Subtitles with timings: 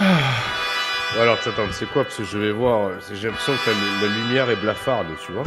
[0.00, 2.04] Ouais, alors attends, c'est quoi?
[2.04, 2.88] Parce que je vais voir.
[2.88, 5.44] euh, J'ai l'impression que la, lumière est blafarde, tu vois.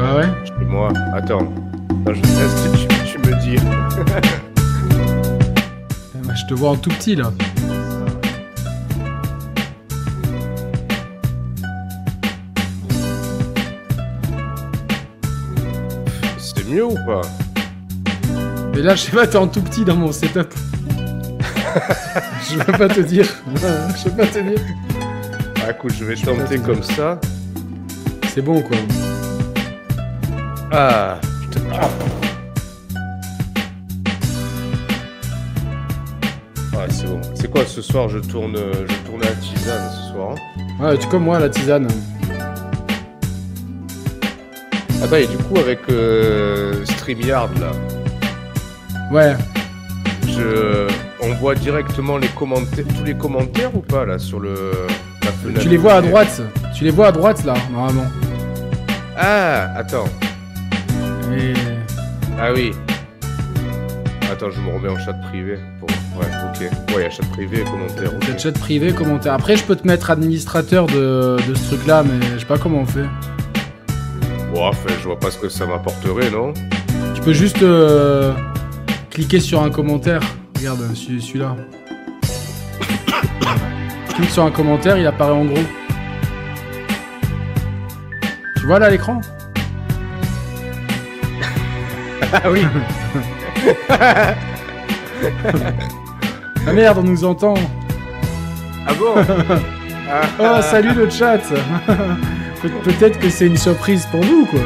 [0.00, 0.28] Ah ouais?
[0.44, 0.90] Chez moi.
[1.12, 1.52] Attends.
[2.06, 2.20] Attends, je...
[2.20, 3.56] que tu, tu me dis
[6.14, 7.32] Eh ben, Je te vois en tout petit là.
[16.38, 17.22] C'est mieux ou pas?
[18.74, 20.52] Mais là, je sais pas, t'es en tout petit dans mon setup.
[22.50, 23.26] je vais pas te dire.
[23.56, 24.60] je vais pas te dire.
[25.66, 27.18] Ah, écoute, je vais tenter comme ça.
[28.32, 28.76] C'est bon quoi.
[30.72, 31.60] Ah, putain.
[31.72, 31.88] Ah.
[36.76, 37.20] Ah, c'est bon.
[37.34, 40.34] C'est quoi ce soir Je tourne, je tourne à la tisane ce soir.
[40.80, 40.84] hein.
[40.84, 41.88] Ouais, tu comme moi la tisane.
[45.02, 47.70] Attends, et du coup, avec euh, StreamYard là,
[49.12, 49.36] Ouais.
[50.26, 50.88] je,
[51.24, 54.72] on voit directement les commentaires, tous les commentaires ou pas là sur le
[55.24, 56.42] la fenêtre Tu les vois à droite.
[56.74, 58.06] Tu les vois à droite là, normalement.
[59.16, 60.06] Ah, attends.
[61.32, 61.54] Et...
[62.38, 62.72] Ah oui.
[64.30, 65.58] Attends, je me remets en chat privé.
[65.78, 65.88] Pour...
[66.18, 66.60] Ouais, ok.
[66.60, 68.12] Ouais, il y a chat privé et commentaires.
[68.14, 68.20] ok.
[68.20, 69.34] Peut-être chat privé, commentaire.
[69.34, 72.58] Après, je peux te mettre administrateur de, de ce truc là, mais je sais pas
[72.58, 73.06] comment on fait.
[74.52, 76.52] Bon, enfin, je vois pas ce que ça m'apporterait, non?
[77.14, 78.32] Tu peux juste euh,
[79.10, 80.20] cliquer sur un commentaire.
[80.66, 81.56] Regarde, celui- celui-là.
[84.16, 85.58] Clique sur un commentaire, il apparaît en gros.
[88.56, 89.20] Tu vois là l'écran?
[92.32, 92.62] Ah oui.
[96.66, 97.52] Ah merde, on nous entend.
[98.86, 99.14] Ah bon?
[100.38, 101.38] Oh, salut le chat
[102.62, 104.60] Pe- Peut-être que c'est une surprise pour nous, quoi.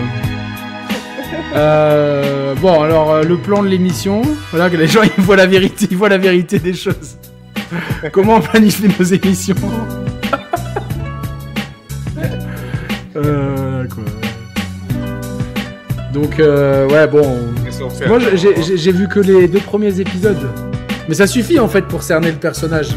[1.55, 5.47] Euh, bon, alors euh, le plan de l'émission, voilà que les gens ils voient la
[5.47, 7.17] vérité, ils voient la vérité des choses.
[8.13, 9.55] Comment on planifie nos émissions
[13.17, 14.05] euh, quoi.
[16.13, 17.39] Donc euh, ouais bon,
[18.07, 20.49] moi j'ai- vu que les deux premiers épisodes,
[21.09, 22.89] mais ça suffit en fait pour cerner le personnage.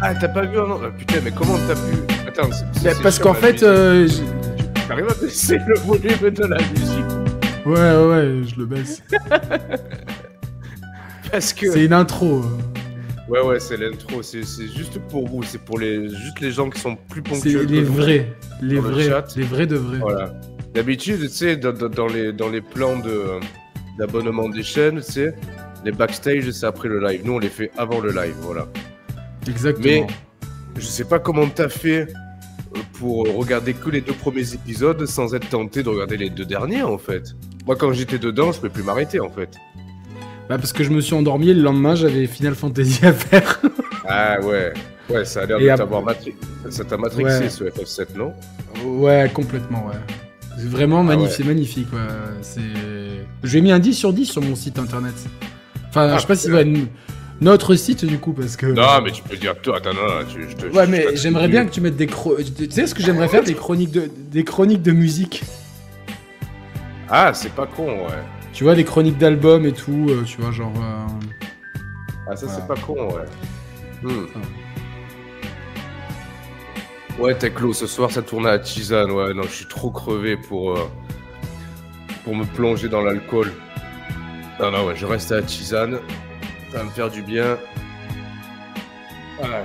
[0.00, 1.96] Ah, t'as pas vu un ah, Putain, mais comment t'as pu.
[2.28, 3.62] Attends, c'est- c'est- Bah, parce qu'en fait, musique.
[3.64, 4.08] euh,
[4.88, 7.13] T'arrives à baisser le volume de la musique
[7.66, 9.02] ouais ouais ouais, je le baisse.
[11.30, 11.70] Parce que.
[11.70, 12.42] C'est une intro.
[12.42, 13.28] euh.
[13.28, 14.22] Ouais, ouais, c'est l'intro.
[14.22, 15.42] C'est c'est juste pour vous.
[15.42, 17.66] C'est pour les, juste les gens qui sont plus C'est ponctuels.
[17.66, 19.98] les vrais, les le vrais, les vrais de vrais.
[19.98, 20.34] Voilà.
[20.74, 23.22] D'habitude, tu sais, dans, dans- les, dans les plans de,
[23.98, 25.34] d'abonnement des chaînes, tu sais,
[25.84, 27.22] les backstage, c'est après le live.
[27.24, 28.66] Nous, on les fait avant le live, voilà.
[29.48, 29.84] Exactement.
[29.84, 30.06] Mais
[30.76, 32.08] je sais pas comment t'as fait
[32.98, 36.82] pour regarder que les deux premiers épisodes sans être tenté de regarder les deux derniers,
[36.82, 37.34] en fait.
[37.66, 39.50] Moi, quand j'étais dedans, je peux plus m'arrêter, en fait.
[40.48, 43.60] Bah parce que je me suis endormi et le lendemain j'avais Final Fantasy à faire.
[44.06, 44.74] Ah ouais.
[45.08, 46.34] Ouais, ça a l'air de t'avoir matri...
[46.68, 47.48] Ça t'a matrixé, Ouais.
[47.48, 48.34] ce FF7, non?
[48.84, 49.94] Ouais, complètement, ouais.
[50.58, 51.54] C'est vraiment Ah magnifique, ouais.
[51.54, 51.98] magnifique, ouais.
[52.42, 52.60] C'est...
[53.42, 55.14] Je lui ai mis un 10 sur 10 sur mon site internet.
[55.88, 56.86] Enfin, Ah, je sais pas si ouais, n-
[57.44, 58.66] notre site du coup, parce que...
[58.66, 59.76] Non, mais tu peux dire toi.
[59.76, 60.66] Attends, non, non, tu, je te.
[60.66, 62.36] Ouais, je mais j'aimerais bien que tu mettes des chro...
[62.36, 65.42] Tu sais ce que j'aimerais faire Des chroniques de, des chroniques de musique.
[67.08, 68.22] Ah, c'est pas con, ouais.
[68.52, 70.72] Tu vois, des chroniques d'albums et tout, euh, tu vois, genre...
[70.76, 71.06] euh,
[72.28, 72.60] Ah, ça, Voilà.
[72.60, 73.24] c'est pas con, ouais.
[74.02, 74.26] Hmm.
[77.18, 79.10] Ouais, Teclo, ce soir, ça tourne à tisane.
[79.10, 80.88] Ouais, non, je suis trop crevé pour, euh,
[82.24, 83.52] pour me plonger dans l'alcool.
[84.60, 85.98] Non, non, ouais, je reste à tisane.
[86.74, 87.56] Ça va me faire du bien.
[89.40, 89.64] Ouais.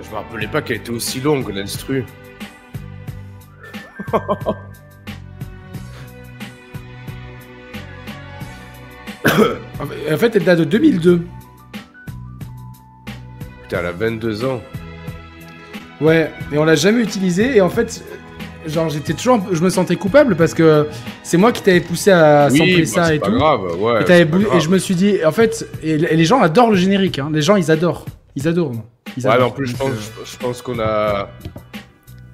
[0.00, 2.04] Je me rappelais pas qu'elle était aussi longue, l'instru.
[10.10, 11.26] En fait- elle date de 2002.
[13.62, 14.60] Putain, elle a 22 ans.
[16.00, 17.56] Ouais, et on l'a jamais utilisé.
[17.56, 18.04] Et en fait,
[18.66, 20.86] genre, j'étais toujours, je me sentais coupable parce que
[21.22, 23.32] c'est moi qui t'avais poussé à sampler bah, ça et pas tout.
[23.32, 24.02] grave, ouais.
[24.02, 24.56] et, pas grave.
[24.56, 27.18] et je me suis dit, en fait, et, et les gens adorent le générique.
[27.18, 27.30] Hein.
[27.32, 28.04] Les gens, ils adorent.
[28.36, 28.72] Ils adorent.
[29.16, 31.30] Ils Ouais, en plus, je pense, euh, je pense qu'on a,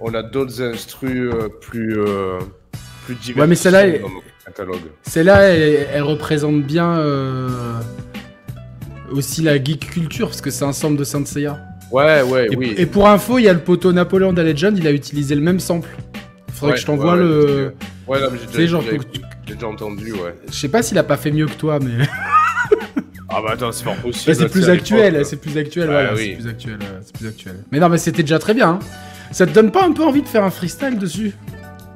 [0.00, 2.38] on a d'autres instrus euh, plus, euh,
[3.06, 3.42] plus divers.
[3.42, 3.98] Ouais, mais celle-là,
[4.44, 4.80] catalogue.
[5.02, 7.48] Celle-là, elle, elle représente bien euh,
[9.10, 11.58] aussi la geek culture parce que c'est un sample de Saint Seiya.
[11.90, 12.74] Ouais, ouais, Et, oui.
[12.76, 15.60] et pour info, il y a le poteau Napoléon Legend, il a utilisé le même
[15.60, 15.88] sample.
[16.54, 17.74] Faudrait Ouais, que je t'envoie ouais, le.
[18.06, 20.34] Ouais, mais j'ai déjà, genre, tu- j'ai déjà entendu, ouais.
[20.48, 22.04] Je sais pas s'il a pas fait mieux que toi, mais.
[23.36, 24.26] Ah bah attends, c'est pas possible.
[24.28, 26.36] Bah, c'est là, plus actuel, c'est plus actuel, Ouais, voilà, oui.
[26.36, 27.54] c'est plus actuel, euh, c'est plus actuel.
[27.72, 28.68] Mais non, mais c'était déjà très bien.
[28.68, 28.78] hein.
[29.32, 31.32] Ça te donne pas un peu envie de faire un freestyle dessus?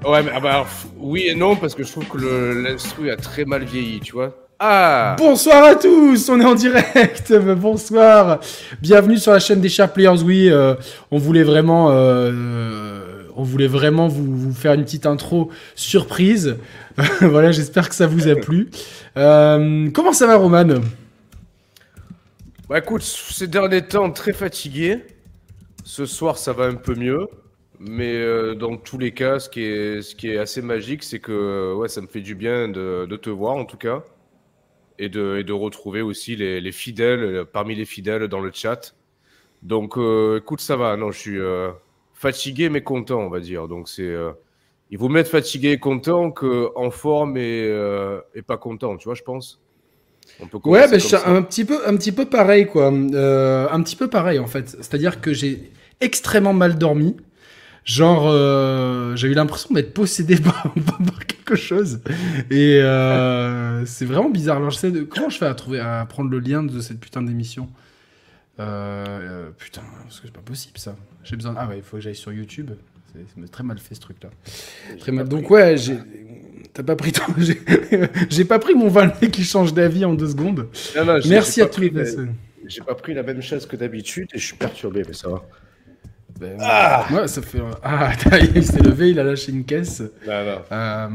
[0.05, 0.67] Ouais, mais ah bah, alors,
[0.97, 2.17] oui et non, parce que je trouve que
[2.65, 4.35] l'instru a très mal vieilli, tu vois.
[4.59, 7.33] Ah Bonsoir à tous, on est en direct.
[7.57, 8.41] Bonsoir,
[8.83, 10.23] bienvenue sur la chaîne des Sharp Players.
[10.25, 10.75] Oui, euh,
[11.13, 13.08] on voulait vraiment, euh,
[13.39, 16.57] on voulait vraiment vous, faire une petite intro surprise.
[17.21, 18.69] voilà, j'espère que ça vous a plu.
[19.17, 20.81] Euh, comment ça va, Roman?
[22.69, 25.05] Bah écoute, ces derniers temps très fatigué.
[25.85, 27.29] Ce soir, ça va un peu mieux.
[27.79, 32.01] Mais euh, dans tous les cas, ce qui est, assez magique, c'est que ouais, ça
[32.01, 34.03] me fait du bien de, te voir en tout cas
[34.99, 38.51] et de, et de retrouver aussi les, les, fidèles, euh, parmi les fidèles dans le
[38.53, 38.97] chat.
[39.63, 39.97] Donc,
[40.37, 40.97] écoute, ça va.
[40.97, 41.39] Non, je suis
[42.19, 43.69] fatigué mais content, on va dire.
[43.69, 44.33] Donc, c'est euh,
[44.91, 49.05] il vaut mieux être fatigué et content qu'en forme et, euh, et, pas content, tu
[49.05, 49.61] vois, je pense.
[50.41, 52.93] On peut ouais, bah, je un petit peu, un petit peu pareil, quoi.
[52.93, 54.69] Euh, un petit peu pareil, en fait.
[54.69, 55.71] C'est-à-dire que j'ai
[56.01, 57.17] extrêmement mal dormi.
[57.85, 62.03] Genre, euh, j'ai eu l'impression d'être possédé par, par, quelque chose.
[62.51, 64.59] Et euh, c'est vraiment bizarre.
[64.59, 67.01] Alors, je sais de, comment je fais à trouver, à prendre le lien de cette
[67.01, 67.69] putain d'émission?
[68.61, 70.97] Euh, Putain, parce que c'est pas possible ça.
[71.29, 71.55] J'ai besoin.
[71.59, 72.71] Ah ouais, il faut que j'aille sur YouTube.
[73.13, 74.31] C'est très mal fait ce truc-là.
[74.99, 75.29] Très mal.
[75.29, 75.99] Donc ouais, j'ai.
[76.73, 77.25] T'as pas pris ton.
[78.31, 80.69] J'ai pas pris mon valet qui change d'avis en deux secondes.
[80.97, 82.35] Non, non, Merci à tous les personnes.
[82.67, 85.43] J'ai pas pris la même chaise que d'habitude et je suis perturbé, mais ça va.
[86.39, 87.59] Ben, ah ouais, ça fait.
[87.83, 88.13] Ah,
[88.55, 90.01] il s'est levé, il a lâché une caisse.
[90.01, 90.63] Non, non.
[90.71, 91.09] Euh...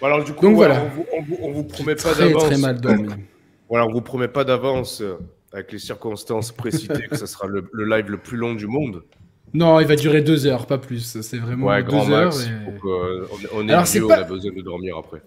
[0.00, 0.82] Bon, alors, du coup, Donc, voilà.
[0.82, 2.44] on, vous, on, vous, on vous promet pas d'avance.
[2.44, 3.08] Très mal dormi.
[3.68, 5.18] voilà, on vous promet pas d'avance, euh,
[5.54, 9.02] avec les circonstances précitées, que ce sera le, le, live le plus long du monde.
[9.54, 11.20] Non, il va durer deux heures, pas plus.
[11.22, 12.34] C'est vraiment ouais, deux grand heures.
[12.34, 12.46] Max.
[12.46, 12.50] Et...
[12.66, 14.18] On, euh, on, est alors, vieux, pas...
[14.18, 15.22] on a besoin de dormir après.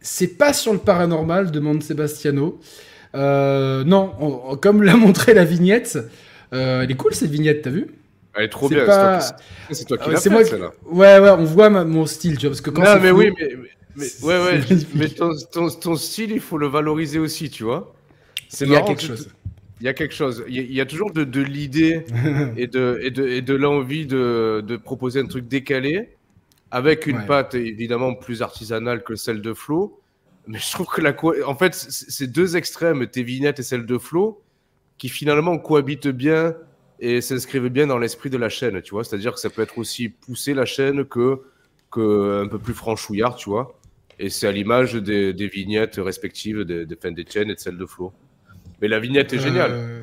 [0.00, 2.60] C'est pas sur le paranormal, demande Sebastiano.
[3.16, 5.98] Euh, non, on, comme l'a montré la vignette,
[6.52, 7.88] euh, elle est cool cette vignette, t'as vu?
[8.34, 8.86] Elle est trop bien.
[8.86, 9.18] Pas...
[9.70, 10.54] C'est toi, qui l'as fait, moi qui...
[10.54, 13.18] Ouais, ouais, on voit ma, mon style, tu vois, parce que quand Non, mais flou...
[13.18, 13.56] oui, mais,
[13.96, 14.60] mais, ouais, ouais,
[14.94, 17.94] mais ton, ton, ton, style, il faut le valoriser aussi, tu vois.
[18.48, 18.66] C'est
[19.80, 20.44] Il y a quelque chose.
[20.48, 20.70] Il y a quelque chose.
[20.70, 22.04] Il y a toujours de, de l'idée
[22.56, 26.16] et de, et de, et de l'envie de, de, proposer un truc décalé,
[26.70, 27.26] avec une ouais.
[27.26, 30.00] pâte évidemment plus artisanale que celle de Flo.
[30.46, 31.14] Mais je trouve que la
[31.46, 34.42] en fait, c'est deux extrêmes, tes vignettes et celle de Flo,
[34.96, 36.54] qui finalement cohabitent bien
[37.00, 39.04] et s'inscrivent bien dans l'esprit de la chaîne, tu vois.
[39.04, 41.40] C'est-à-dire que ça peut être aussi pousser la chaîne que,
[41.90, 43.78] que un peu plus franchouillard, tu vois.
[44.18, 47.76] Et c'est à l'image des, des, vignettes respectives des, des, des chaînes et de celle
[47.76, 48.12] de Flo.
[48.82, 49.70] Mais la vignette est géniale.
[49.72, 50.02] Euh...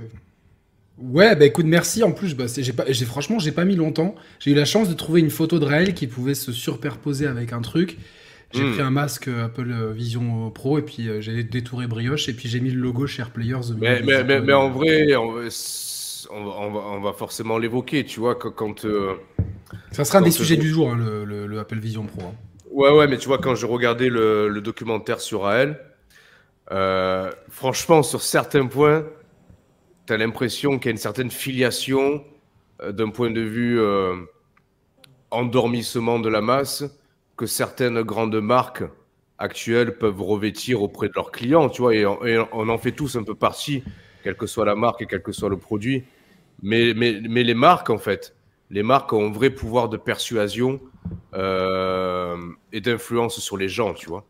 [0.97, 2.03] Ouais, bah écoute, merci.
[2.03, 4.15] En plus, bah, j'ai pas, j'ai franchement, j'ai pas mis longtemps.
[4.39, 7.51] J'ai eu la chance de trouver une photo de Raël qui pouvait se superposer avec
[7.51, 7.97] un truc.
[8.53, 8.71] J'ai mmh.
[8.73, 12.59] pris un masque Apple Vision Pro et puis euh, j'ai détouré brioche et puis j'ai
[12.59, 13.73] mis le logo Share Players.
[13.79, 15.39] Mais, mais, mais, mais, en vrai, on,
[16.31, 18.85] on, va, on va, forcément l'évoquer, tu vois, quand.
[18.85, 19.15] Euh,
[19.91, 22.27] Ça sera un des sujets du jour, hein, le, le, le, Apple Vision Pro.
[22.27, 22.33] Hein.
[22.71, 25.79] Ouais, ouais, mais tu vois, quand je regardais le, le documentaire sur Raël,
[26.71, 29.05] euh, franchement, sur certains points,
[30.07, 32.23] tu as l'impression qu'il y a une certaine filiation
[32.81, 34.15] euh, d'un point de vue euh,
[35.31, 36.83] endormissement de la masse
[37.35, 38.83] que certaines grandes marques
[39.37, 43.23] actuelles peuvent revêtir auprès de leurs clients, tu vois, et on, en fait tous un
[43.23, 43.83] peu partie,
[44.23, 46.03] quelle que soit la marque et quel que soit le produit.
[46.61, 48.35] Mais, mais, les marques, en fait,
[48.69, 50.79] les marques ont un vrai pouvoir de persuasion
[51.33, 54.23] et d'influence sur les gens, tu vois.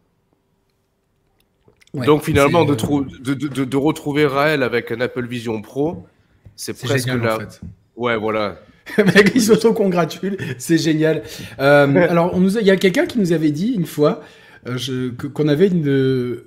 [1.94, 6.08] Ouais, Donc finalement, de, de, de, de, retrouver Raël avec un Apple Vision Pro,
[6.56, 7.36] c'est presque génial, là.
[7.36, 7.62] En fait.
[7.96, 8.60] Ouais, voilà.
[8.98, 11.24] mec, ils s'auto-congratulent, c'est génial.
[11.60, 14.22] Euh, alors, on nous a, il y a quelqu'un qui nous avait dit une fois
[14.68, 16.41] euh, qu'on avait une,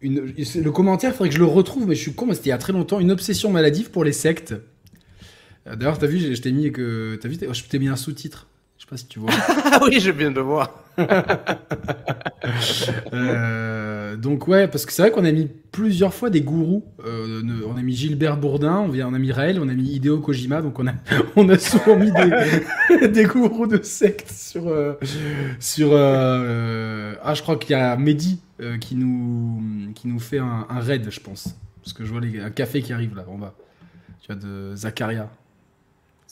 [0.00, 2.46] une, Le commentaire, il faudrait que je le retrouve, mais je suis con, mais c'était
[2.46, 4.54] il y a très longtemps, une obsession maladive pour les sectes.
[5.66, 7.18] Euh, d'ailleurs, t'as vu, je t'ai mis que.
[7.20, 8.46] T'as vu, je t'ai mis un sous-titre.
[8.92, 9.30] Pas si tu vois.
[9.86, 10.70] oui, je viens de voir.
[13.14, 16.84] euh, donc ouais, parce que c'est vrai qu'on a mis plusieurs fois des gourous.
[17.06, 19.94] Euh, on a mis Gilbert Bourdin, on, vient, on a mis Raël, on a mis
[19.94, 20.92] Hideo Kojima, donc on a,
[21.36, 24.68] on a souvent mis des, des gourous de sectes sur...
[24.68, 24.92] Euh,
[25.58, 28.40] sur ah, je crois qu'il y a Mehdi
[28.78, 29.62] qui, nous,
[29.94, 31.56] qui nous fait un, un, raid, je pense.
[31.82, 33.54] Parce que je vois les, un café qui arrive là, en bas.
[34.20, 35.30] Tu vois, de Zakaria.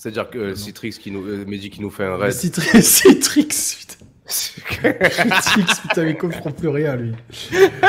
[0.01, 2.33] C'est-à-dire que euh, Citrix qui nous, euh, Mehdi qui nous fait un raid.
[2.33, 4.07] Citrix, Citrix putain.
[4.27, 7.13] Citrix, putain, mais comprends plus rien, lui.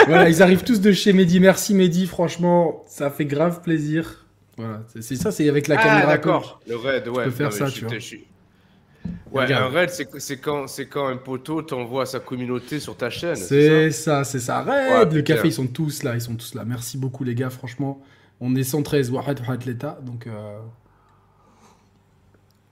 [0.08, 1.40] Voilà, ils arrivent tous de chez Mehdi.
[1.40, 4.28] Merci Mehdi, franchement, ça fait grave plaisir.
[4.58, 6.08] Voilà, c'est ça, c'est avec la ah, caméra.
[6.08, 6.60] d'accord.
[6.68, 7.24] Le raid, ouais.
[7.24, 7.94] Tu peux faire non, ça, tu vois.
[7.94, 9.64] Ouais, Regarde.
[9.64, 13.38] un raid, c'est quand, quand un poteau t'envoie sa communauté sur ta chaîne.
[13.38, 14.64] C'est ça, c'est ça.
[14.64, 16.66] Raid, ouais, le café, ils sont tous là, ils sont tous là.
[16.66, 18.02] Merci beaucoup, les gars, franchement.
[18.42, 20.28] On est 113, Wahed, Wahed, l'État, donc.
[20.28, 20.60] Euh...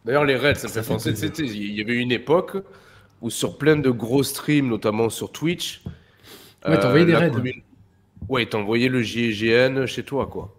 [0.05, 2.57] D'ailleurs, les raids, ça, me fait penser, il y avait une époque
[3.21, 5.83] où sur plein de gros streams, notamment sur Twitch,
[6.67, 7.31] ouais, t'envoyais euh, des raids.
[7.31, 7.51] Commun...
[8.27, 10.55] Ouais, t'as envoyé le JGN chez toi, quoi.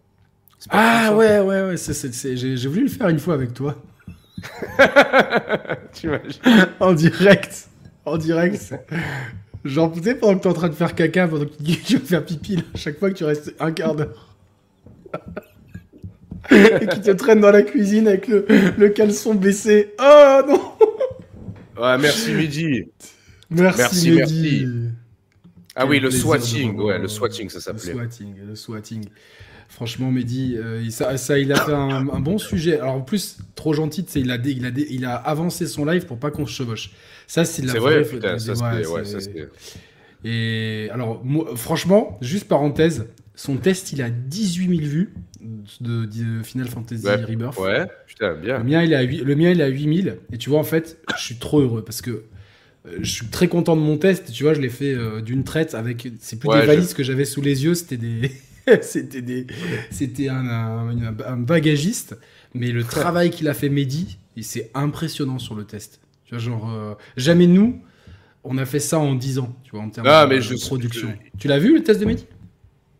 [0.68, 3.76] Ah ouais, ouais, ouais, j'ai voulu le faire une fois avec toi.
[6.80, 7.68] En direct.
[8.04, 8.74] En direct.
[9.64, 12.06] Genre, tu sais, pendant que t'es en train de faire caca, pendant que tu vas
[12.06, 14.36] faire pipi, à chaque fois que tu restes un quart d'heure.
[16.50, 18.46] et qui te traîne dans la cuisine avec le,
[18.78, 19.94] le caleçon baissé.
[20.00, 20.60] Oh non
[21.82, 22.84] Ouais, merci Mehdi.
[23.50, 24.66] Merci, merci,
[25.74, 27.92] Ah oui, le swatting, ouais, le swatting, ça s'appelait.
[27.92, 29.04] Le swatting, le swatting.
[29.68, 32.78] Franchement, Mehdi, euh, ça, ça, il a fait un, bon sujet.
[32.78, 36.18] Alors en plus, trop gentil, il a, il, a, il a avancé son live pour
[36.18, 36.90] pas qu'on se chevauche.
[37.26, 38.02] Ça, c'est la vraie.
[38.02, 39.18] Vrai, putain, ça, ouais, ça
[40.24, 41.22] Et alors,
[41.54, 45.14] franchement, juste parenthèse, son test, il a 18 000 vues
[45.80, 47.58] de, Final Fantasy Rebirth.
[47.58, 48.58] Ouais, putain, bien.
[48.58, 50.16] Le mien, il a, le mien, il a 8 000.
[50.32, 52.24] Et tu vois, en fait, je suis trop heureux parce que
[52.86, 54.32] euh, je suis très content de mon test.
[54.32, 56.08] Tu vois, je l'ai fait euh, d'une traite avec.
[56.20, 58.32] C'est plus des valises que j'avais sous les yeux, c'était des.
[58.82, 59.46] c'était des.
[59.90, 62.16] C'était un, un, bagagiste.
[62.54, 66.00] Mais le travail qu'il a fait Mehdi, c'est impressionnant sur le test.
[66.24, 67.80] Tu vois, genre, euh, jamais nous,
[68.44, 71.12] on a fait ça en 10 ans, tu vois, en termes de, mais je, production.
[71.38, 72.26] Tu l'as vu le test de Mehdi?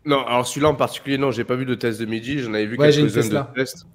[0.05, 2.65] Non, alors celui-là en particulier, non, j'ai pas vu de test de Mehdi, j'en avais
[2.65, 3.85] vu quelques-uns de tests.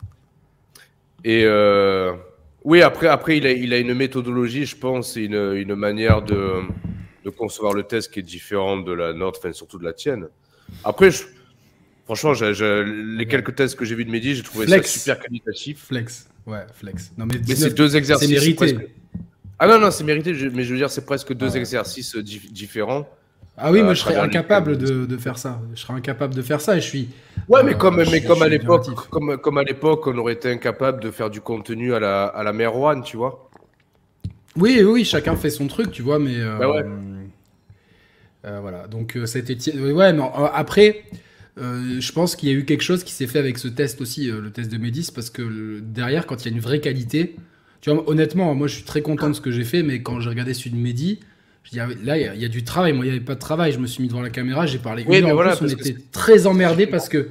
[1.25, 1.43] Et.
[1.45, 2.15] Euh...
[2.67, 6.21] Oui, après, après il, a, il a une méthodologie, je pense, et une, une manière
[6.21, 6.63] de,
[7.25, 10.27] de, concevoir le test qui est différente de la nôtre, enfin, surtout de la tienne.
[10.83, 11.11] Après,
[12.07, 15.85] franchement, les quelques tests que j'ai vus de Mehdi, j'ai trouvé ça super qualitatif.
[15.85, 17.13] Flex, ouais, flex.
[17.17, 18.29] Non, mais, mais c'est deux exercices.
[18.29, 18.89] C'est mérité.
[19.61, 23.09] Ah non, non, c'est mérité, mais je veux dire, c'est presque deux exercices différents.
[23.59, 25.61] Ah oui, moi je serais incapable de, de, faire ça.
[25.75, 27.09] Je serais incapable de faire ça et je suis.
[27.49, 31.03] Ouais, mais comme, mais comme à l'époque, comme, comme à l'époque, on aurait été incapable
[31.03, 33.49] de faire du contenu à la, à la Merwan, tu vois.
[34.57, 36.39] Oui, oui, chacun fait son truc, tu vois, mais.
[36.39, 36.85] Euh, bah ouais.
[38.45, 39.57] euh, voilà, donc ça a été.
[39.79, 41.05] Ouais, non, après.
[41.59, 44.01] Euh, je pense qu'il y a eu quelque chose qui s'est fait avec ce test
[44.01, 46.81] aussi, euh, le test de Médis, parce que derrière, quand il y a une vraie
[46.81, 47.37] qualité,
[47.81, 50.21] tu vois, honnêtement, moi je suis très content de ce que j'ai fait, mais quand
[50.21, 51.21] j'ai regardé celui de Mehdi,
[51.75, 52.92] là, il y, a du travail.
[52.92, 53.73] Moi, il n'y avait pas de travail.
[53.73, 55.04] Je me suis mis devant la caméra, j'ai parlé.
[55.06, 57.28] Oui, mais voilà, on était très emmerdés parce que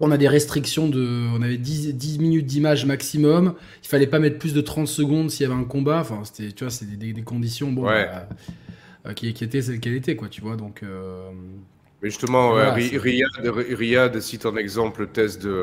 [0.00, 1.28] on a des restrictions de.
[1.34, 3.54] On avait 10, 10 minutes d'image maximum.
[3.82, 6.00] Il fallait pas mettre plus de 30 secondes s'il y avait un combat.
[6.00, 8.28] Enfin, c'était, tu vois, c'est des, conditions bon, bah,
[9.06, 10.56] euh, qui, qui, étaient celles qu'elles étaient, quoi, tu vois.
[10.56, 10.82] Donc.
[10.82, 11.30] Euh,
[12.02, 15.62] mais justement, Riyad, Riyad, cite un exemple, le test de,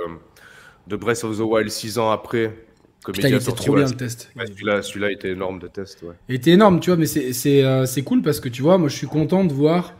[0.87, 2.55] de Breath of the Wild 6 ans après
[3.05, 4.31] Putain, il était trop bien le test.
[4.35, 6.01] celui-là, celui était énorme de test.
[6.03, 6.15] Ouais.
[6.27, 8.95] Il était énorme, tu vois, mais c'est euh, cool parce que tu vois, moi je
[8.95, 9.93] suis content de voir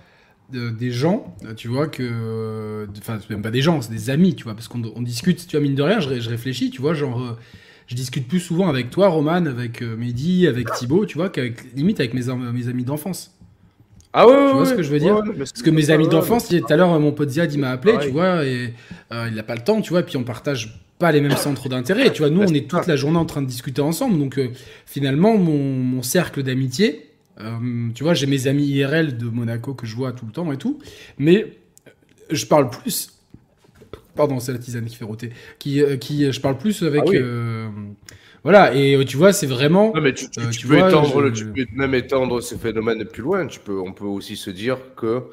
[0.51, 2.88] des gens, tu vois, que.
[2.98, 5.63] Enfin, même pas des gens, c'est des amis, tu vois, parce qu'on discute, tu vois,
[5.63, 7.22] mine de rien, je, je réfléchis, tu vois, genre.
[7.22, 7.38] Euh,
[7.88, 11.74] je discute plus souvent avec toi, Roman, avec euh, Mehdi, avec Thibaut, tu vois, qu'avec
[11.74, 12.22] limite avec mes,
[12.53, 13.36] mes amis d'enfance.
[14.13, 15.24] Ah ouais, Tu vois ce que je veux dire?
[15.38, 18.10] Parce que mes amis d'enfance, tout à l'heure, mon pote Ziad, il m'a appelé, tu
[18.10, 18.74] vois, et
[19.12, 21.70] il n'a pas le temps, tu vois, et puis on partage pas les mêmes centres
[21.70, 22.12] d'intérêt.
[22.12, 24.20] Tu vois, nous, on est toute la journée en train de discuter ensemble.
[24.20, 24.50] Donc, euh,
[24.86, 29.96] finalement, mon, cercle d'amitié, euh, tu vois, j'ai mes amis IRL de Monaco que je
[29.96, 30.79] vois tout le temps et tout.
[31.18, 31.58] Mais
[32.29, 33.18] je parle plus.
[34.15, 35.29] Pardon, c'est la tisane qui fait roter.
[35.58, 37.03] Qui, euh, qui, je parle plus avec.
[37.08, 37.72] Ah
[38.41, 39.91] voilà, et tu vois, c'est vraiment.
[39.94, 40.27] Non, mais tu,
[40.65, 43.46] peux étendre, tu peux même étendre ce phénomène plus loin.
[43.48, 45.24] Tu peux, on peut aussi se dire que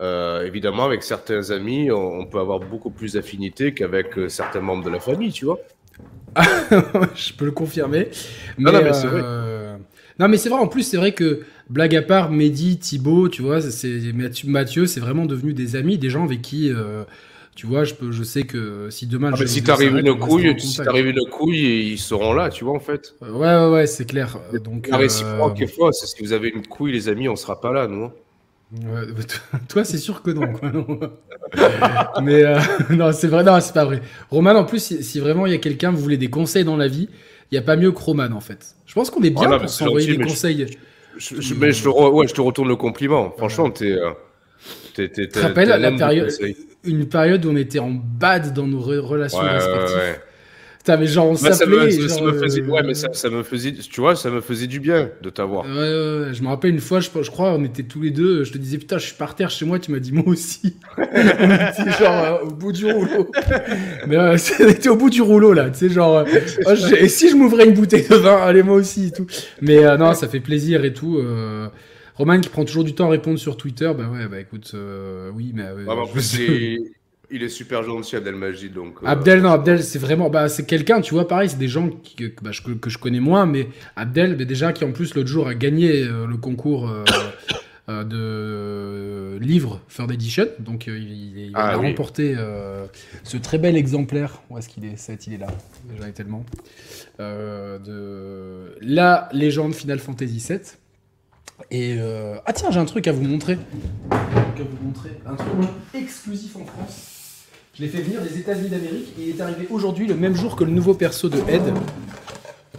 [0.00, 4.84] euh, évidemment, avec certains amis, on, peut avoir beaucoup plus d'affinité qu'avec euh, certains membres
[4.84, 5.58] de la famille, tu vois.
[7.14, 8.08] je peux le confirmer.
[8.58, 9.22] non, non, mais c'est vrai.
[9.24, 9.76] Euh,
[10.18, 10.58] non, mais c'est vrai.
[10.58, 14.00] En plus, c'est vrai que blague à part, Mehdi, Thibaut, tu vois, c'est
[14.44, 16.70] Mathieu, c'est vraiment devenu des amis, des gens avec qui.
[17.54, 19.32] tu vois, je, peux, je sais que si demain.
[19.32, 22.80] Ah, si t'arrives une couille, si t'arrives une couille, ils seront là, tu vois, en
[22.80, 23.14] fait.
[23.22, 24.38] ouais, ouais, ouais, c'est clair.
[24.62, 26.04] Donc, la réciproque est fausse.
[26.04, 28.10] Si vous avez une couille, les amis, on sera pas là, nous.
[29.68, 30.42] Toi, c'est sûr que non.
[32.22, 32.58] Mais euh,
[32.90, 34.02] non, c'est vrai, non, c'est pas vrai.
[34.30, 36.88] Roman, en plus, si, vraiment il y a quelqu'un, vous voulez des conseils dans la
[36.88, 37.08] vie,
[37.50, 38.74] il n'y a pas mieux que Roman, en fait.
[38.86, 40.66] Je pense qu'on est bien ah pour s'envoyer des conseils.
[41.16, 43.32] Je, mais je, te ouais, je te retourne le compliment.
[43.36, 43.92] Franchement, t'es.
[43.92, 44.10] Euh,
[44.94, 46.30] tu te rappelles la période,
[46.84, 50.20] une période où on était en bad dans nos relations respectives
[50.96, 51.90] mais genre, on s'appelait.
[52.08, 54.78] Ça, me faisait, ouais, mais ça, ça, me faisait, tu vois, ça me faisait du
[54.78, 55.64] bien de t'avoir.
[55.64, 58.44] Ouais, ouais, je me rappelle une fois, je, je, crois, on était tous les deux,
[58.44, 60.76] je te disais, putain, je suis par terre chez moi, tu m'as dit, moi aussi.
[60.98, 63.30] on était genre euh, au bout du rouleau.
[64.06, 66.24] mais euh, c'était au bout du rouleau, là, tu sais, genre, euh,
[66.66, 69.26] oh, et si je m'ouvrais une bouteille de vin, allez, moi aussi, et tout.
[69.60, 71.20] Mais euh, non, ça fait plaisir et tout.
[72.14, 74.74] Roman qui prend toujours du temps à répondre sur Twitter, bah ouais, bah écoute,
[75.34, 75.64] oui, mais.
[75.88, 76.04] Ah, bah.
[77.30, 78.72] Il est super gentil, Abdel Majid.
[78.72, 80.30] Donc, euh, Abdel, non, Abdel, c'est vraiment.
[80.30, 82.98] Bah, c'est quelqu'un, tu vois, pareil, c'est des gens qui, que, bah, je, que, je
[82.98, 86.88] connais moins, mais Abdel, déjà, qui en plus l'autre jour a gagné euh, le concours
[86.88, 87.04] euh,
[88.04, 90.46] de livre Third Edition.
[90.60, 92.36] Donc il, a ah remporté
[93.24, 94.42] ce très bel exemplaire.
[94.50, 95.48] Où est-ce qu'il est, Il est là.
[95.98, 96.44] J'en ai tellement.
[97.18, 100.60] de la légende Final Fantasy VII.
[101.70, 101.98] Et
[102.44, 103.58] ah tiens, j'ai un truc à vous montrer.
[104.10, 104.16] À
[104.58, 105.10] vous montrer.
[105.26, 105.50] Un truc
[105.94, 107.15] exclusif en France.
[107.76, 110.56] Je l'ai fait venir des États-Unis d'Amérique et il est arrivé aujourd'hui le même jour
[110.56, 111.62] que le nouveau perso de Ed.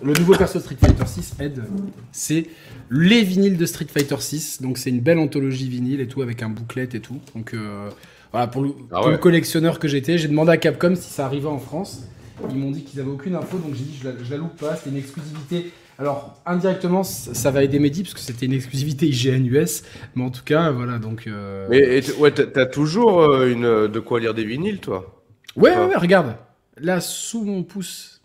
[0.02, 1.64] Le nouveau perso de Street Fighter 6, Ed,
[2.12, 2.48] c'est
[2.90, 4.64] les vinyles de Street Fighter 6.
[4.64, 7.20] Donc c'est une belle anthologie vinyle et tout avec un bouclette et tout.
[7.36, 7.92] Donc euh,
[8.32, 11.60] voilà, pour, le, ah collectionneur que j'étais, j'ai demandé à Capcom si ça arrivait en
[11.60, 12.08] France.
[12.50, 14.58] Ils m'ont dit qu'ils avaient aucune info, donc j'ai dit je la, je la loupe
[14.58, 14.76] pas.
[14.78, 19.46] C'était une exclusivité alors, indirectement, ça va aider Mehdi, parce que c'était une exclusivité IGN
[19.48, 19.84] US.
[20.16, 21.26] Mais en tout cas, voilà, donc...
[21.26, 21.68] Euh...
[21.70, 25.24] Mais ouais, t'as toujours euh, une, euh, de quoi lire des vinyles, toi?
[25.56, 26.36] Ouais, ouais, ouais, regarde.
[26.78, 28.22] Là, sous mon pouce.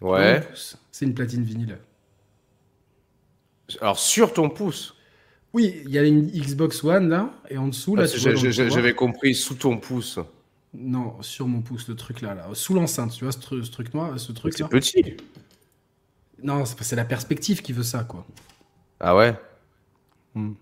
[0.00, 0.46] Ouais.
[0.92, 1.78] C'est une platine vinyle.
[3.80, 4.94] Alors, sur ton pouce?
[5.52, 9.54] Oui, il y a une Xbox One, là, et en dessous, là, J'avais compris sous
[9.54, 10.20] ton pouce.
[10.74, 12.48] Non, sur mon pouce, le truc là, là.
[12.54, 14.68] Sous l'enceinte, tu vois, ce, truc noir, ce truc là.
[14.70, 15.16] C'est petit.
[16.42, 18.26] Non, c'est la perspective qui veut ça, quoi.
[19.00, 19.34] Ah ouais
[20.34, 20.52] hmm.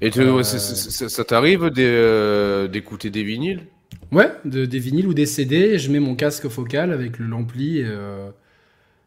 [0.00, 3.66] Et euh, ça, t'arrive euh, d'écouter des vinyles
[4.10, 5.78] Ouais, de, des vinyles ou des CD.
[5.78, 7.80] Je mets mon casque focal avec le l'ampli.
[7.84, 8.30] Euh,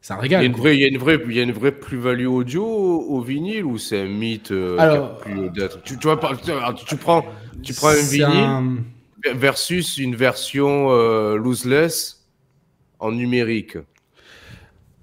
[0.02, 0.42] ça régale.
[0.42, 1.74] Il y a une vraie, il y a une vraie, il y a une vraie
[1.74, 5.22] plus-value audio au, vinyle ou c'est un mythe Alors,
[5.84, 6.20] tu, tu, vois,
[6.88, 7.26] tu, prends,
[7.62, 8.84] tu prends un vinyle
[9.36, 10.90] versus une version
[11.36, 12.26] lossless
[13.00, 13.78] en numérique.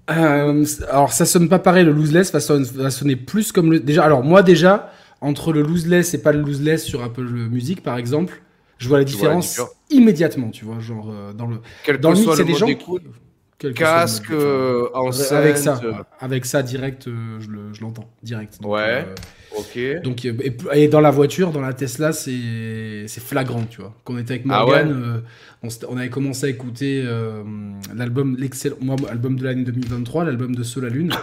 [0.09, 3.79] Euh, alors ça sonne pas pareil, le loseless va, sonner plus comme le...
[3.79, 4.91] Déjà, alors moi déjà,
[5.21, 8.41] entre le loseless et pas le loseless sur Apple Music par exemple,
[8.79, 11.57] je vois la différence immédiatement, tu vois, genre euh, dans le...
[11.85, 12.67] Quel dans le mix, c'est des gens...
[13.75, 14.89] Casque, euh.
[15.31, 15.79] Avec ça,
[16.19, 18.59] avec ça direct, je l'entends, direct.
[18.61, 19.05] ouais.
[19.57, 20.01] Ok.
[20.03, 23.93] Donc, et, dans la voiture, dans la Tesla, c'est flagrant, tu vois.
[24.03, 25.23] Quand on était avec ah Morgan,
[25.63, 27.43] on, avait commencé à écouter euh,
[27.95, 31.13] l'album, l'excellent, moi, album de l'année 2023, l'album de Sol à Lune.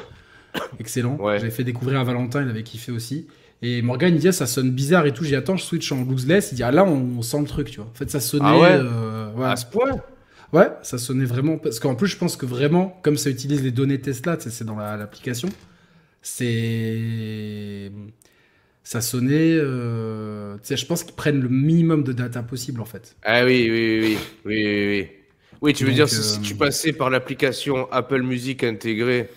[0.80, 1.18] Excellent.
[1.20, 3.26] J'avais fait découvrir à Valentin, il avait kiffé aussi.
[3.62, 5.24] Et Morgan, il dit, ah, ça sonne bizarre et tout.
[5.24, 6.52] J'ai attends, je switch en looseless.
[6.52, 7.90] Il dit, ah là, on, sent le truc, tu vois.
[7.90, 8.44] En fait, ça sonnait.
[8.46, 10.00] Ah ouais, euh, À ce point?
[10.52, 11.58] Ouais, ça sonnait vraiment.
[11.58, 14.76] Parce qu'en plus, je pense que vraiment, comme ça utilise les données Tesla, c'est dans
[14.76, 15.50] l'application,
[16.22, 17.92] c'est
[18.82, 19.54] ça sonnait.
[19.54, 23.16] Euh, je pense qu'ils prennent le minimum de data possible en fait.
[23.22, 25.08] Ah oui, oui, oui, oui, oui, oui.
[25.62, 29.28] Oui, tu veux dire si, euh, tu passais par l'application Apple Music intégrée,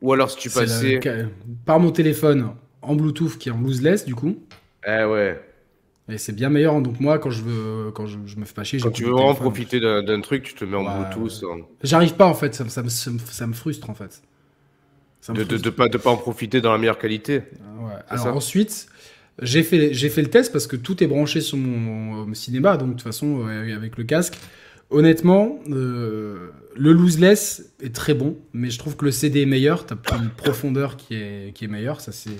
[0.00, 1.00] ou alors si tu passais
[1.64, 4.38] par mon téléphone en Bluetooth qui est en lossless du coup.
[4.86, 5.40] Ah ouais.
[6.08, 6.80] Et c'est bien meilleur.
[6.82, 9.34] Donc moi, quand je veux, quand je, me fais pas chier, quand tu veux vraiment
[9.34, 11.44] profiter d'un truc, tu te mets en Bluetooth.
[11.82, 12.54] J'arrive pas en fait.
[12.54, 14.22] Ça, ça, ça, me frustre en fait.
[15.28, 17.42] De, de, pas, de pas en profiter dans la meilleure qualité.
[17.78, 17.92] Ouais.
[18.08, 18.88] Alors ensuite,
[19.40, 22.88] j'ai fait, j'ai fait le test parce que tout est branché sur mon, cinéma, donc
[22.88, 24.34] de toute façon, avec le casque.
[24.90, 29.86] Honnêtement, euh, le loseless est très bon, mais je trouve que le CD est meilleur.
[29.86, 32.36] Tu as une profondeur qui est, qui est meilleure, ça c'est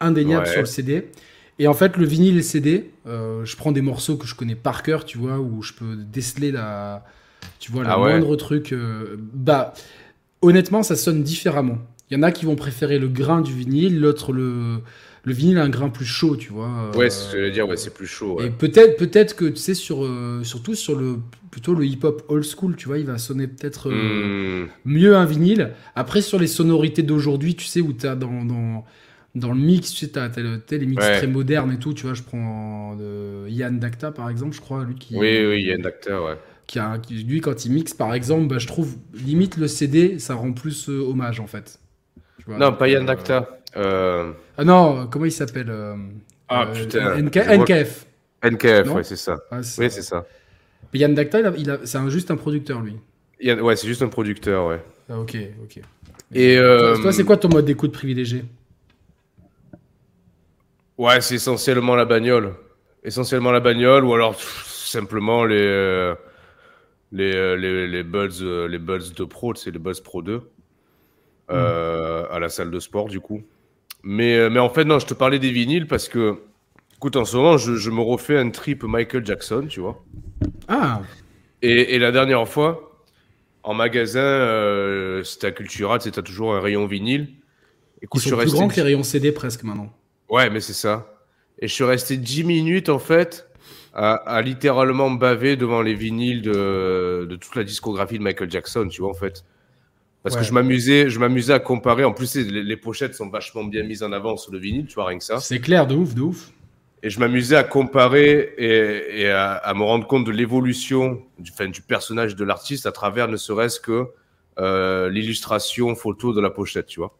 [0.00, 1.08] indéniable sur le CD.
[1.58, 4.34] Et en fait, le vinyle et le CD, euh, je prends des morceaux que je
[4.34, 7.04] connais par cœur, tu vois, où je peux déceler la,
[7.58, 8.72] tu vois, le ah moindre truc.
[8.72, 9.72] Euh, bah,
[10.42, 11.78] honnêtement, ça sonne différemment.
[12.10, 14.80] Il y en a qui vont préférer le grain du vinyle, l'autre le
[15.26, 16.92] le vinyle a un grain plus chaud, tu vois.
[16.96, 18.40] Ouais, c'est ce que je veux dire, ouais, c'est plus chaud.
[18.40, 21.16] Et peut-être, peut-être que tu sais sur, euh, surtout sur le
[21.50, 24.68] plutôt le hip-hop old school, tu vois, il va sonner peut-être euh, hmm.
[24.84, 25.72] mieux un vinyle.
[25.96, 28.84] Après sur les sonorités d'aujourd'hui, tu sais où tu as dans, dans
[29.34, 32.22] dans le mix, tu sais, t'as, les mix très modernes et tout, tu vois, je
[32.22, 32.96] prends
[33.48, 35.16] Yann Dacta par exemple, je crois, lui qui.
[35.16, 36.38] Oui, oui, Yann Dacta, ouais.
[36.68, 40.34] Qui a, lui, quand il mixe par exemple, bah, je trouve limite le CD, ça
[40.34, 41.80] rend plus euh, hommage en fait.
[42.48, 43.60] Non, pas Yann Dacta.
[43.76, 44.32] Euh...
[44.56, 45.96] Ah non, comment il s'appelle euh,
[46.48, 47.16] Ah euh, putain.
[47.16, 48.06] NKF.
[48.42, 49.38] NKF, ouais, c'est ça.
[49.52, 50.24] oui, c'est ça.
[50.92, 52.96] Mais Yann Dacta, il a, c'est juste un producteur, lui.
[53.42, 54.82] ouais, c'est juste un producteur, ouais.
[55.08, 55.80] Ah, ok, ok.
[56.34, 58.44] Et toi, toi c'est quoi ton mode d'écoute privilégié?
[60.98, 62.54] Ouais, c'est essentiellement la bagnole.
[63.04, 66.14] Essentiellement la bagnole, ou alors simplement les,
[67.12, 70.40] les, les, les, Buds, les Buds de Pro, c'est les Buds Pro 2.
[71.48, 71.54] Hmm.
[71.54, 73.42] à la salle de sport, du coup.
[74.08, 76.38] Mais, euh, mais en fait, non, je te parlais des vinyles parce que,
[76.94, 80.04] écoute, en ce moment, je, je me refais un trip Michael Jackson, tu vois.
[80.68, 81.02] Ah
[81.60, 83.02] Et, et la dernière fois,
[83.64, 87.30] en magasin, euh, c'était à Cultura, tu as toujours un rayon vinyle.
[88.00, 89.92] Écoute, Ils sont je plus grands que les rayons CD presque maintenant.
[90.30, 91.12] Ouais, mais c'est ça.
[91.58, 93.48] Et je suis resté 10 minutes, en fait,
[93.92, 98.86] à, à, littéralement baver devant les vinyles de, de toute la discographie de Michael Jackson,
[98.88, 99.44] tu vois, en fait.
[100.26, 102.02] Parce que je m'amusais, je m'amusais à comparer.
[102.02, 105.06] En plus, les, pochettes sont vachement bien mises en avant sur le vinyle, tu vois,
[105.06, 105.38] rien que ça.
[105.38, 106.50] C'est clair, de ouf, de ouf.
[107.04, 112.34] Et je m'amusais à comparer et, à, me rendre compte de l'évolution du, du personnage
[112.34, 114.08] de l'artiste à travers ne serait-ce que
[114.58, 117.16] euh, l'illustration photo de la pochette, tu vois.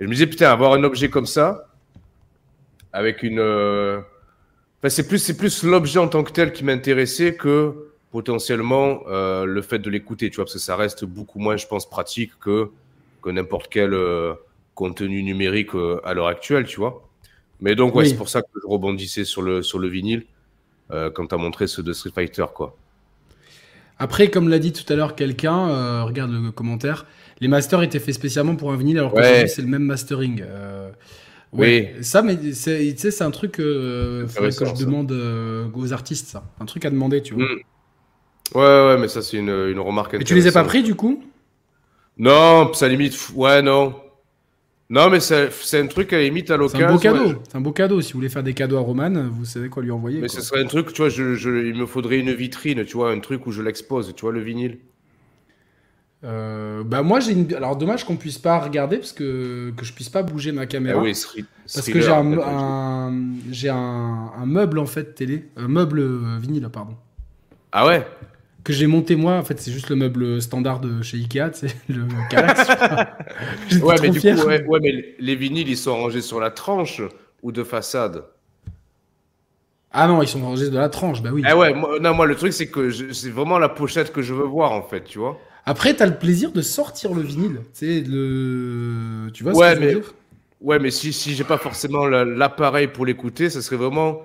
[0.00, 1.68] Et je me disais, putain, avoir un objet comme ça,
[2.92, 3.38] avec une.
[3.38, 4.00] Euh,
[4.80, 9.44] enfin, c'est plus, c'est plus l'objet en tant que tel qui m'intéressait que potentiellement euh,
[9.44, 12.32] le fait de l'écouter, tu vois, parce que ça reste beaucoup moins, je pense, pratique
[12.40, 12.70] que,
[13.22, 14.34] que n'importe quel euh,
[14.74, 17.06] contenu numérique euh, à l'heure actuelle, tu vois.
[17.60, 20.24] Mais donc, ouais, c'est pour ça que je rebondissais sur le, sur le vinyle
[20.90, 22.74] quand tu as montré ce de Street Fighter, quoi.
[23.98, 27.04] Après, comme l'a dit tout à l'heure quelqu'un, regarde le commentaire,
[27.40, 30.42] les masters étaient faits spécialement pour un vinyle, alors que c'est le même mastering.
[31.52, 31.88] oui.
[32.00, 36.42] Ça, mais tu sais, c'est un truc que je demande aux artistes, ça.
[36.58, 37.44] Un truc à demander, tu vois.
[37.44, 37.58] Mm.
[38.54, 40.94] Ouais, ouais, mais ça, c'est une, une remarque Et tu les as pas pris, du
[40.94, 41.22] coup?
[42.16, 43.14] Non, ça limite.
[43.34, 43.94] Ouais, non.
[44.90, 46.98] Non, mais c'est un truc à la limite à l'occasion.
[46.98, 47.42] C'est un beau cadeau.
[47.48, 48.00] C'est un beau cadeau.
[48.00, 50.20] Si vous voulez faire des cadeaux à Roman, vous savez quoi lui envoyer.
[50.20, 52.96] Mais ce serait un truc, tu vois, je, je, il me faudrait une vitrine, tu
[52.96, 54.78] vois, un truc où je l'expose, tu vois, le vinyle.
[56.24, 57.54] Euh, bah moi j'ai une...
[57.54, 60.98] alors dommage qu'on puisse pas regarder parce que que je puisse pas bouger ma caméra.
[60.98, 61.12] Ah oui,
[61.72, 63.12] parce que j'ai un,
[63.52, 66.96] j'ai un, un, meuble en fait télé, un meuble euh, vinyle pardon.
[67.70, 68.04] Ah ouais?
[68.68, 69.38] Que j'ai monté moi.
[69.38, 72.68] En fait, c'est juste le meuble standard de chez Ikea, c'est le Galax.
[73.82, 77.00] ouais, mais du coup, ouais, mais les vinyles, ils sont rangés sur la tranche
[77.42, 78.24] ou de façade?
[79.90, 81.42] Ah non, ils sont rangés de la tranche, bah oui.
[81.46, 84.34] Ah ouais, moi, non, moi le truc c'est que c'est vraiment la pochette que je
[84.34, 85.40] veux voir en fait, tu vois.
[85.64, 89.74] Après, t'as le plaisir de sortir le vinyle, tu sais, le, tu vois ouais, ce
[89.76, 90.14] que je veux dire?
[90.60, 94.20] Ouais, mais si si j'ai pas forcément l'appareil pour l'écouter, ça serait vraiment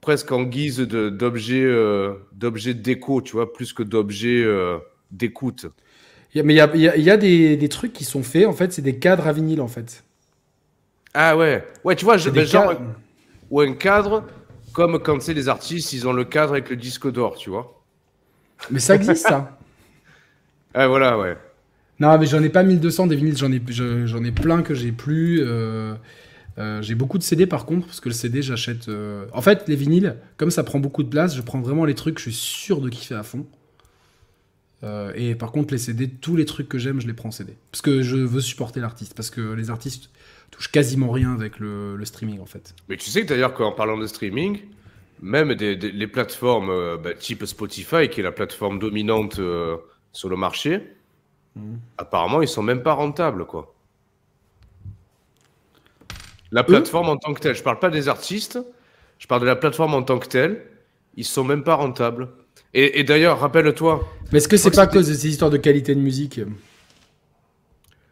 [0.00, 4.78] presque en guise d'objet euh, d'objet déco, tu vois, plus que d'objet euh,
[5.10, 5.66] d'écoute.
[6.34, 8.82] Mais il y a, y a des, des, trucs qui sont faits, en fait, c'est
[8.82, 10.04] des cadres à vinyle, en fait.
[11.14, 12.74] Ah ouais, ouais, tu vois, je, ben, genre,
[13.50, 14.24] ou un cadre,
[14.72, 17.82] comme quand c'est les artistes, ils ont le cadre avec le disque d'or, tu vois.
[18.70, 19.58] Mais ça existe, ça.
[20.74, 21.36] ah voilà, ouais.
[21.98, 23.60] Non, mais j'en ai pas 1200 des vinyles, j'en ai,
[24.06, 25.40] j'en ai plein que j'ai plus.
[25.42, 25.94] Euh,
[26.58, 28.88] euh, j'ai beaucoup de CD par contre, parce que le CD, j'achète.
[28.88, 31.94] Euh, en fait, les vinyles, comme ça prend beaucoup de place, je prends vraiment les
[31.94, 33.46] trucs, je suis sûr de kiffer à fond.
[34.84, 37.32] Euh, et par contre, les CD, tous les trucs que j'aime, je les prends en
[37.32, 37.54] CD.
[37.70, 39.14] Parce que je veux supporter l'artiste.
[39.14, 40.10] Parce que les artistes
[40.50, 42.74] touchent quasiment rien avec le, streaming, en fait.
[42.88, 44.60] Mais tu sais que d'ailleurs, qu'en parlant de streaming,
[45.20, 49.40] même des, les plateformes bah, type Spotify, qui est la plateforme dominante
[50.12, 50.80] sur le marché,
[51.56, 51.74] mmh.
[51.98, 53.74] apparemment, ils sont même pas rentables, quoi.
[56.50, 57.54] La plateforme en tant que telle.
[57.54, 58.58] Je parle pas des artistes,
[59.18, 60.64] je parle de la plateforme en tant que telle.
[61.16, 62.28] Ils sont même pas rentables.
[62.74, 64.06] Et, d'ailleurs, rappelle-toi.
[64.30, 66.40] Mais est-ce que c'est pas à cause de ces histoires de qualité de musique?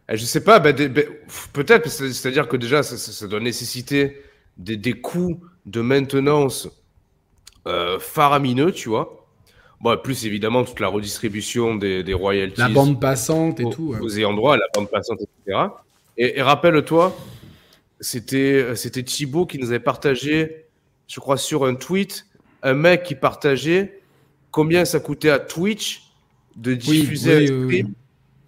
[0.09, 1.05] Eh, Je sais pas, ben, ben,
[1.53, 4.21] peut-être, c'est-à-dire que déjà, ça, doit nécessiter
[4.57, 6.69] des, coûts de maintenance
[7.67, 9.27] euh, faramineux, tu vois.
[9.79, 12.59] Bon, plus évidemment, toute la redistribution des, royalties.
[12.59, 13.95] La bande passante et tout.
[14.01, 15.59] Aux ayants droit, la bande passante, etc.
[16.17, 17.15] et rappelle-toi,
[17.99, 20.65] c'était, euh, c'était Thibaut qui nous avait partagé,
[21.07, 22.25] je crois, sur un tweet,
[22.63, 24.01] un mec qui partageait
[24.51, 26.11] combien ça coûtait à Twitch
[26.55, 27.93] de diffuser un stream.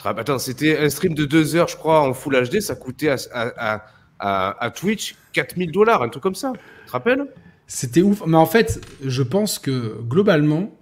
[0.04, 3.18] Attends, c'était un stream de deux heures, je crois, en Full HD, ça coûtait à,
[3.32, 6.54] à, à, Twitch 4000 dollars, un truc comme ça.
[6.54, 7.26] Tu te rappelles?
[7.68, 8.24] C'était ouf.
[8.26, 10.76] Mais en fait, je pense que globalement,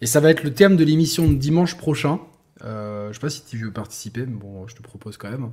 [0.00, 2.18] et ça va être le terme de l'émission de dimanche prochain,
[2.64, 5.50] euh, je sais pas si tu veux participer, mais bon, je te propose quand même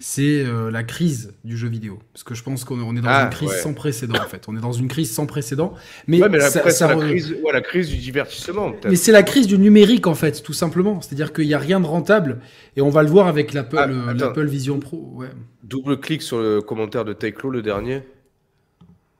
[0.00, 1.98] c'est euh, la crise du jeu vidéo.
[2.12, 4.44] Parce que je pense qu'on est dans ah, une crise sans précédent, en fait.
[4.46, 5.74] On est dans une crise sans précédent.
[6.06, 8.72] Mais, la, crise, la, crise, du divertissement.
[8.84, 11.00] Mais c'est la crise du numérique, en fait, tout simplement.
[11.00, 12.40] C'est-à-dire qu'il n'y a rien de rentable.
[12.76, 15.24] Et on va le voir avec l'Apple ah, Vision Pro.
[15.64, 18.02] Double clic sur le commentaire de Taeklo, le dernier.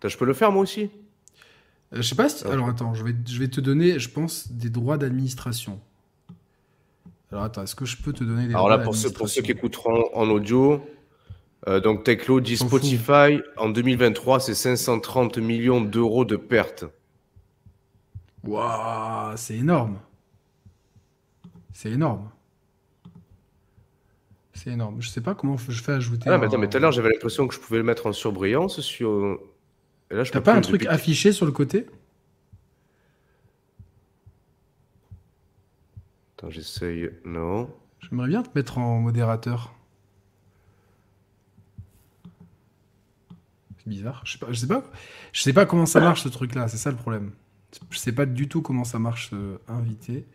[0.04, 0.90] je peux le faire, moi aussi?
[1.92, 2.46] Euh, Je sais pas si...
[2.46, 5.80] Alors, attends, je vais, je vais te donner, je pense, des droits d'administration.
[7.30, 9.42] Alors attends, est-ce que je peux te donner des Alors là, pour ceux, pour ceux
[9.42, 10.82] qui écouteront en audio,
[11.66, 16.86] euh, donc Techlo dit Spotify en 2023, c'est 530 millions d'euros de pertes.
[18.44, 19.98] Waouh, c'est énorme.
[21.74, 22.30] C'est énorme.
[24.54, 25.00] C'est énorme.
[25.00, 26.30] Je sais pas comment je fais ajouter.
[26.30, 28.12] Ah, mais attends, mais tout à l'heure, j'avais l'impression que je pouvais le mettre en
[28.12, 29.38] surbrillance sur.
[30.08, 31.86] T'as pas un truc affiché sur le côté?
[36.38, 37.10] Attends, j'essaye.
[37.24, 37.68] Non.
[37.98, 39.74] J'aimerais bien te mettre en modérateur.
[43.78, 44.22] C'est bizarre.
[44.24, 44.84] Je sais pas, je sais pas,
[45.32, 46.68] je sais pas comment ça marche ce truc-là.
[46.68, 47.32] C'est ça le problème.
[47.90, 49.32] Je sais pas du tout comment ça marche
[49.66, 50.26] invité.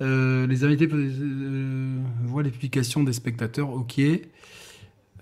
[0.00, 3.70] Euh, les invités euh, voient les publications des spectateurs.
[3.70, 4.00] Ok.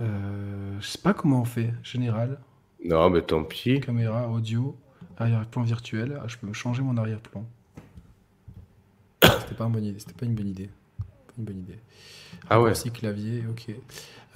[0.00, 1.74] Euh, je sais pas comment on fait.
[1.82, 2.40] Général.
[2.82, 3.80] Non, mais tant pis.
[3.80, 4.74] Caméra, audio.
[5.18, 6.18] Arrière-plan virtuel.
[6.22, 7.46] Ah, je peux me changer mon arrière-plan.
[9.42, 9.98] C'était pas, une bonne idée.
[9.98, 10.70] C'était pas une bonne idée.
[10.98, 11.78] Pas une bonne idée.
[12.48, 12.70] Ah ouais.
[12.70, 13.74] Aussi clavier, ok.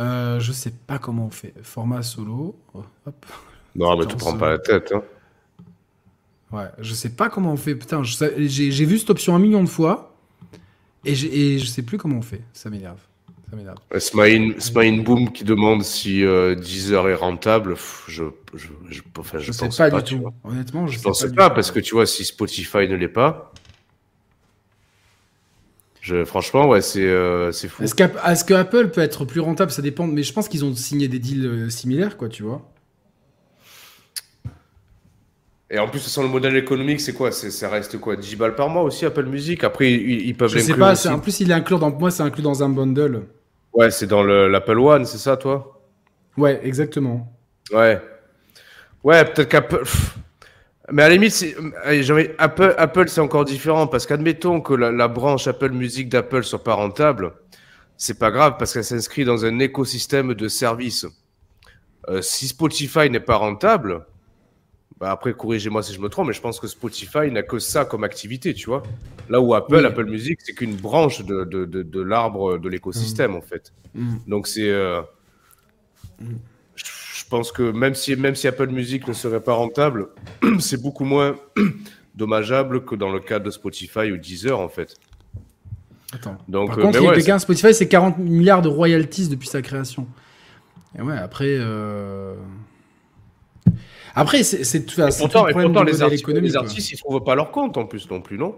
[0.01, 1.55] Euh, je sais pas comment on fait.
[1.63, 2.59] Format solo.
[2.75, 3.27] Hop.
[3.75, 4.93] Non, mais tu prends pas la tête.
[4.95, 5.03] Hein.
[6.53, 7.75] Ouais, je sais pas comment on fait.
[7.75, 10.15] Putain, j'ai vu cette option un million de fois
[11.05, 12.43] et, et je sais plus comment on fait.
[12.53, 13.01] Ça m'énerve.
[13.51, 13.79] Ça m'énerve.
[14.59, 17.77] Smine Boom qui demande si euh, Deezer est rentable.
[18.09, 20.29] Je, je, je, enfin, je, pense sais pas, du tout.
[20.45, 23.53] Honnêtement, je, je pense pas, parce que tu vois, si Spotify ne l'est pas,
[26.07, 27.83] je, franchement, ouais, c'est euh, fou.
[27.83, 29.73] Est-ce qu'Apple que Apple peut être plus rentable?
[29.73, 32.63] Ça dépend, mais je pense qu'ils ont signé des deals euh, similaires, quoi, tu vois.
[35.69, 37.33] Et en plus, sans le modèle économique, c'est quoi?
[37.33, 38.15] Ça reste quoi?
[38.15, 39.65] 10 balles par mois aussi, Apple Music?
[39.65, 42.43] Après, ils, peuvent Je sais pas, en plus, il est inclus dans, moi, c'est inclus
[42.43, 43.23] dans un bundle.
[43.73, 45.83] Ouais, c'est dans l'Apple One, c'est ça, toi?
[46.37, 47.37] Ouais, exactement.
[47.73, 48.01] Ouais.
[49.03, 49.83] Ouais, peut-être qu'Apple.
[50.93, 51.45] Mais à la limite,
[52.39, 56.75] Apple, Apple c'est encore différent parce qu'admettons que la, branche Apple Music d'Apple soit pas
[56.75, 57.33] rentable,
[57.97, 61.07] c'est pas grave parce qu'elle s'inscrit dans un écosystème de services.
[62.09, 64.07] Euh, si Spotify n'est pas rentable,
[64.99, 67.85] bah après, corrigez-moi si je me trompe, mais je pense que Spotify n'a que ça
[67.85, 68.83] comme activité, tu vois.
[69.29, 73.37] Là où Apple, Apple Music, c'est qu'une branche de, de, de, l'arbre de l'écosystème, mm.
[73.37, 73.73] en fait.
[73.95, 74.17] Mm.
[74.27, 74.71] Donc c'est.
[74.71, 75.03] Euh,
[76.21, 76.37] mm.
[77.27, 80.11] Je pense que même si, même si Apple Music ne serait pas rentable,
[80.61, 81.35] c'est beaucoup moins
[82.15, 84.95] dommageable que dans le cas de Spotify ou Deezer, en fait.
[86.13, 86.39] Attends.
[86.47, 90.07] Donc, Par euh, contre, les gains Spotify, c'est 40 milliards de royalties depuis sa création.
[90.97, 91.57] Et ouais, après.
[91.59, 92.37] Euh...
[94.15, 95.09] Après, c'est tout ça.
[95.19, 98.21] Pourtant, et pourtant les, artistes, les artistes, ils trouvent pas leur compte en plus non
[98.21, 98.55] plus, non?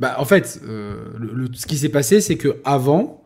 [0.00, 3.21] Bah, en fait, euh, le, ce qui s'est passé, c'est que avant,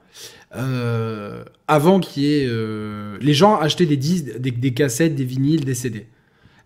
[0.55, 5.25] euh, avant qu'il y ait, euh, les gens achetaient des disques, des, des, cassettes, des
[5.25, 6.07] vinyles, des CD.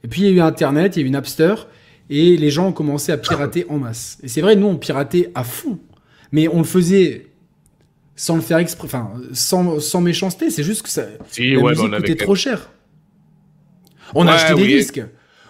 [0.05, 1.55] Et puis il y a eu Internet, il y a eu Napster,
[2.09, 4.19] et les gens ont commencé à pirater en masse.
[4.23, 5.79] Et c'est vrai, nous on piratait à fond,
[6.33, 7.27] mais on le faisait
[8.17, 10.51] sans le faire exprès, enfin sans, sans méchanceté.
[10.51, 12.71] C'est juste que ça, si, la musique coûtait trop cher.
[14.15, 15.03] On a acheté des disques.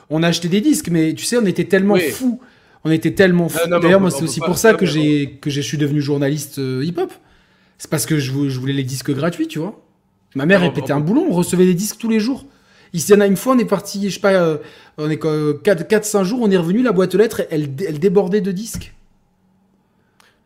[0.08, 2.40] On a acheté des disques, mais tu sais, on était tellement fous.
[2.84, 3.68] On était tellement fous.
[3.68, 7.12] D'ailleurs, moi, c'est aussi pour ça que j'ai que je suis devenu journaliste euh, hip-hop.
[7.80, 9.80] C'est parce que je, voulais les disques gratuits, tu vois.
[10.34, 12.44] Ma mère, elle pétait un boulon, on recevait des disques tous les jours.
[12.92, 14.58] Il y en a une fois, on est parti, je sais pas, euh,
[14.98, 18.52] on est 4-5 jours, on est revenu, la boîte aux lettres, elle, elle débordait de
[18.52, 18.92] disques.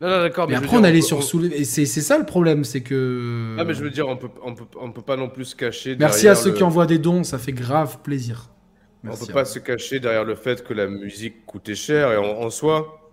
[0.00, 0.48] Non, non, d'accord.
[0.48, 1.18] Mais, après, on allait sur
[1.52, 3.56] Et C'est ça le problème, c'est que.
[3.58, 5.56] Ah, mais je veux dire, on peut, on peut, on peut pas non plus se
[5.56, 5.96] cacher.
[5.98, 8.48] Merci à ceux qui envoient des dons, ça fait grave plaisir.
[9.02, 12.16] Merci on peut pas se cacher derrière le fait que la musique coûtait cher et
[12.16, 13.03] en, soi.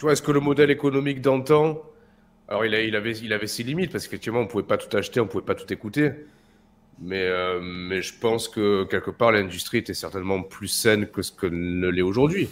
[0.00, 1.82] Tu vois, est-ce que le modèle économique d'antan.
[2.48, 4.96] Alors, il, a, il, avait, il avait ses limites parce qu'effectivement, on pouvait pas tout
[4.96, 6.12] acheter, on pouvait pas tout écouter.
[7.02, 11.32] Mais, euh, mais je pense que quelque part, l'industrie était certainement plus saine que ce
[11.32, 12.48] que ne l'est aujourd'hui.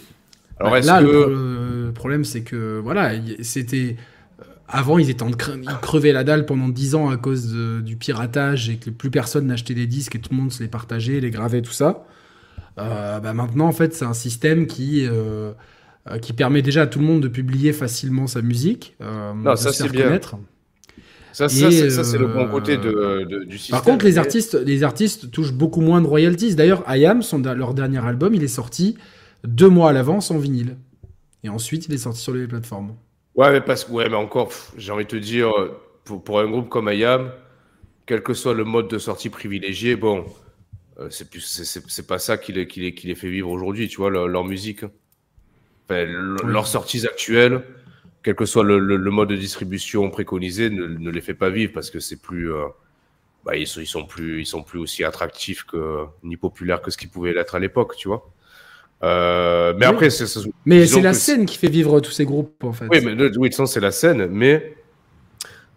[0.59, 3.95] Alors, bah, là, le, problème, c'est que voilà, c'était.
[4.39, 7.97] Euh, avant, ils étaient en ils crevaient la dalle pendant 10 ans à cause du
[7.97, 11.19] piratage et que plus personne n'achetait des disques et tout le monde se les partageait,
[11.19, 12.05] les gravait, tout ça.
[12.79, 15.51] Euh, bah maintenant, en fait, c'est un système qui, euh,
[16.21, 18.95] qui permet déjà à tout le monde de publier facilement sa musique.
[18.99, 20.19] non, ça c'est bien.
[21.31, 23.77] Ça, ça c'est le bon côté de, du système.
[23.77, 26.55] Par contre, les artistes, les artistes touchent beaucoup moins de royalties.
[26.55, 28.97] D'ailleurs, IAM, son, leur dernier album, il est sorti
[29.43, 30.75] deux mois à l'avance en vinyle.
[31.43, 32.95] Et ensuite, il est sorti sur les plateformes.
[33.35, 35.51] Ouais, mais, parce, ouais, mais encore, j'ai envie de te dire,
[36.03, 37.31] pour, pour, un groupe comme IAM,
[38.05, 40.25] quel que soit le mode de sortie privilégié, bon,
[40.99, 44.09] euh, c'est pas ça qui les, qui, les, qui les fait vivre aujourd'hui, tu vois,
[44.09, 44.81] leur, musique.
[45.89, 46.05] Enfin,
[46.45, 47.63] Leurs sorties actuelles,
[48.23, 51.71] quel que soit le, le, mode de distribution préconisé, ne, ne, les fait pas vivre
[51.73, 52.53] parce que c'est plus.
[52.53, 52.65] Euh,
[53.45, 56.91] bah, ils, sont, ils, sont plus, ils sont plus aussi attractifs que, ni populaires que
[56.91, 58.29] ce qu'ils pouvaient l'être à l'époque, tu vois.
[59.01, 60.25] Euh, mais après, c'est.
[60.65, 62.87] Mais c'est la scène qui fait vivre tous ces groupes, en fait.
[62.89, 64.75] Oui, mais oui, c'est la scène, mais.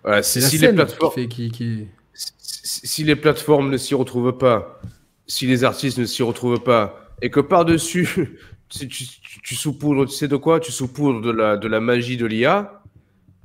[0.02, 1.28] Voilà, si, si les plateformes.
[1.28, 4.80] Qui, qui, Si, les plateformes ne s'y retrouvent pas,
[5.26, 8.36] si les artistes ne s'y retrouvent pas, et que par-dessus,
[8.68, 9.06] tu, tu,
[9.42, 10.60] tu saupoudres, tu sais de quoi?
[10.60, 12.82] Tu saupoudres de la, de la magie de l'IA,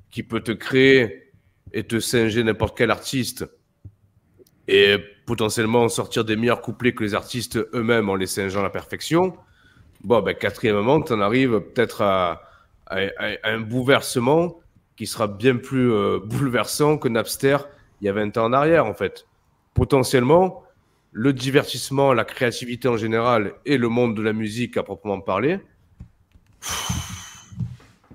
[0.10, 1.32] qui peut te créer
[1.74, 3.46] et te singer n'importe quel artiste,
[4.68, 8.70] et potentiellement sortir des meilleurs couplets que les artistes eux-mêmes en les singeant à la
[8.70, 9.34] perfection
[10.04, 12.44] Bon, ben, quatrièmement, tu en arrives peut-être à,
[12.90, 14.60] un bouleversement
[14.96, 17.58] qui sera bien plus euh, bouleversant que Napster
[18.00, 19.26] il y a 20 ans en arrière, en fait.
[19.74, 20.64] Potentiellement,
[21.12, 25.60] le divertissement, la créativité en général et le monde de la musique à proprement parler.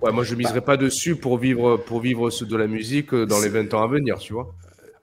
[0.00, 3.48] Ouais, moi, je miserais pas dessus pour vivre, pour vivre de la musique dans les
[3.48, 4.52] 20 ans à venir, tu vois.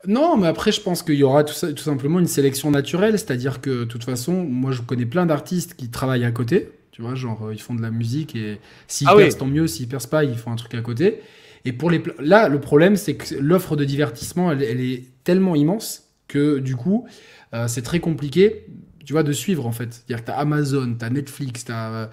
[0.08, 3.20] Non, mais après, je pense qu'il y aura tout, ça, tout simplement une sélection naturelle,
[3.20, 7.02] c'est-à-dire que, de toute façon, moi, je connais plein d'artistes qui travaillent à côté, tu
[7.02, 9.88] vois, genre, euh, ils font de la musique et s'ils ah percent, tant mieux, s'ils
[9.90, 11.20] percent pas, ils font un truc à côté.
[11.66, 12.02] Et pour les.
[12.20, 17.06] Là, le problème, c'est que l'offre de divertissement, elle, est tellement immense que, du coup,
[17.54, 18.68] euh, c'est très compliqué,
[19.06, 19.94] tu vois, de suivre, en fait.
[19.94, 22.10] C'est-à-dire que t'as Amazon, t'as Netflix, t'as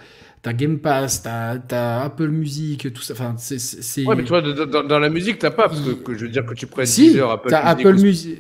[0.47, 3.15] T'as Game Pass, t'as Apple Music, tout ça.
[3.15, 4.05] Enfin, c'est.
[4.05, 6.55] Ouais, mais tu vois, dans, la musique, t'as pas, parce que, je veux dire que
[6.55, 7.87] tu prennes si, Apple as Music.
[7.89, 8.39] Apple Music.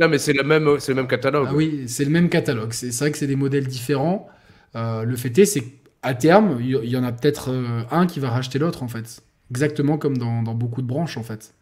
[0.00, 1.48] Non, mais c'est le même, c'est le même catalogue.
[1.50, 2.72] Ah oui, c'est le même catalogue.
[2.72, 4.26] C'est vrai que c'est des modèles différents.
[4.74, 8.20] Euh, le fait est, c'est qu'à terme, il y, en a peut-être euh, un qui
[8.20, 9.20] va racheter l'autre, en fait.
[9.50, 11.52] Exactement comme dans, dans, beaucoup de branches, en fait.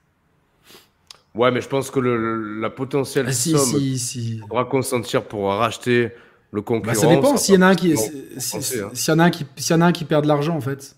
[1.35, 4.41] Ouais, mais je pense que le, la potentielle ah, si, somme si,
[4.71, 6.13] consentir pour racheter
[6.53, 9.31] le bah, ça dépend s'il y en a un qui, s'il y en a un
[9.31, 10.97] qui, s'il y en a un qui perd de l'argent en fait.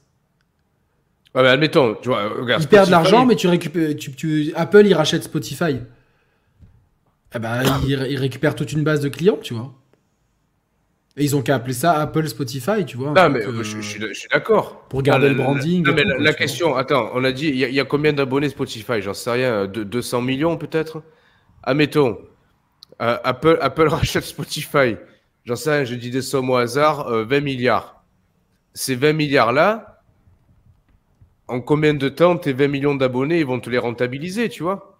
[1.32, 2.62] Ouais, mais admettons, tu vois, regarde.
[2.62, 5.78] Il perd de l'argent, mais tu récupères, tu, tu, Apple, il rachète Spotify.
[7.36, 9.72] Eh ben, il, il, récupère toute une base de clients, tu vois.
[11.16, 13.12] Et ils ont qu'à appeler ça Apple Spotify, tu vois.
[13.12, 14.00] Non, mais euh, je, suis,
[14.32, 14.86] d'accord.
[14.88, 15.84] Pour garder le branding.
[15.84, 19.00] Non, mais la, question, attends, on a dit, il y, a combien d'abonnés Spotify?
[19.00, 21.02] J'en sais rien, de, 200 millions peut-être?
[21.62, 22.18] Admettons,
[23.00, 24.96] euh, Apple, Apple rachète Spotify
[25.44, 28.02] j'en sais rien, je dis des sommes au hasard, 20 euh, milliards.
[28.74, 30.02] Ces 20 milliards-là,
[31.48, 34.98] en combien de temps tes 20 millions d'abonnés ils vont te les rentabiliser, tu vois?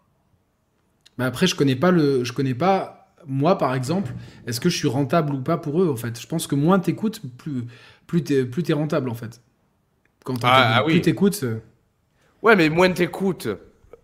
[1.19, 4.13] Mais après, je connais pas le, je connais pas moi par exemple.
[4.47, 6.21] Est-ce que je suis rentable ou pas pour eux en fait?
[6.21, 7.65] Je pense que moins t'écoutes, plus
[8.07, 9.41] plus t'es plus es rentable en fait.
[10.25, 11.41] Quand ah, ah, plus t'écoutes.
[11.43, 11.61] Euh.
[12.43, 13.49] Ouais, mais moins t'écoutes,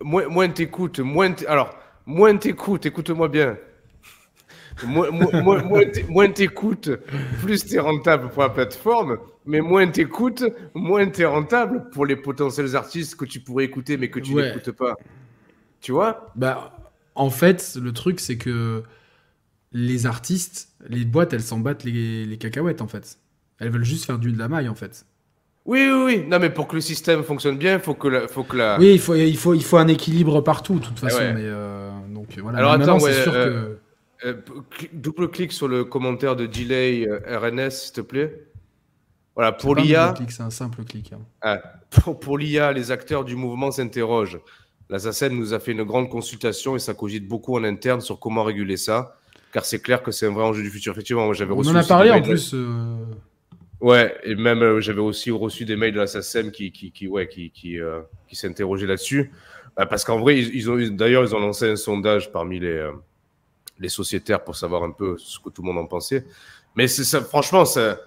[0.00, 1.74] moins moins t'écoutes, moins alors
[2.06, 2.86] moins t'écoutes.
[2.86, 3.58] Écoute-moi bien
[4.86, 6.90] moins, t'écoutes,
[7.42, 12.76] plus t'es rentable pour la plateforme, mais moins t'écoutes, moins t'es rentable pour les potentiels
[12.76, 14.96] artistes que tu pourrais écouter mais que tu n'écoutes pas.
[15.80, 16.30] Tu vois?
[16.36, 16.76] Bah,
[17.14, 18.82] en fait, le truc, c'est que
[19.72, 23.18] les artistes, les boîtes, elles s'en battent les, cacahuètes, en fait.
[23.58, 25.06] Elles veulent juste faire du de la maille, en fait.
[25.66, 26.24] Oui, oui, oui.
[26.26, 28.78] Non, mais pour que le système fonctionne bien, il faut que la, faut que la...
[28.78, 31.18] Oui, il faut, il faut, il faut un équilibre partout, de toute façon.
[31.18, 32.58] Mais euh, donc voilà.
[32.58, 33.78] Alors attends, c'est sûr euh, que
[34.24, 34.34] euh,
[34.92, 38.46] double clic sur le commentaire de Delay euh, RNS, s'il te plaît.
[39.34, 40.14] Voilà, pour l'IA.
[40.28, 41.12] C'est un simple clic.
[41.12, 41.20] Hein.
[41.40, 41.62] Ah,
[42.20, 44.40] pour, l'IA, les acteurs du mouvement s'interrogent.
[44.90, 48.18] La SACEM nous a fait une grande consultation et ça cogite beaucoup en interne sur
[48.18, 49.16] comment réguler ça.
[49.52, 50.92] Car c'est clair que c'est un vrai enjeu du futur.
[50.92, 51.70] Effectivement, moi j'avais reçu.
[51.70, 52.52] On en a parlé en plus.
[52.54, 52.96] Euh.
[53.80, 57.28] Ouais, et même j'avais aussi reçu des mails de la SACEM qui, qui, qui, ouais,
[57.28, 57.78] qui, qui,
[58.28, 59.32] qui s'interrogeaient là-dessus.
[59.76, 62.90] Bah, parce qu'en vrai, ils, ont d'ailleurs, ils ont lancé un sondage parmi les
[63.80, 66.26] les sociétaires pour savoir un peu ce que tout le monde en pensait.
[66.76, 67.98] Mais c'est ça, franchement, ça,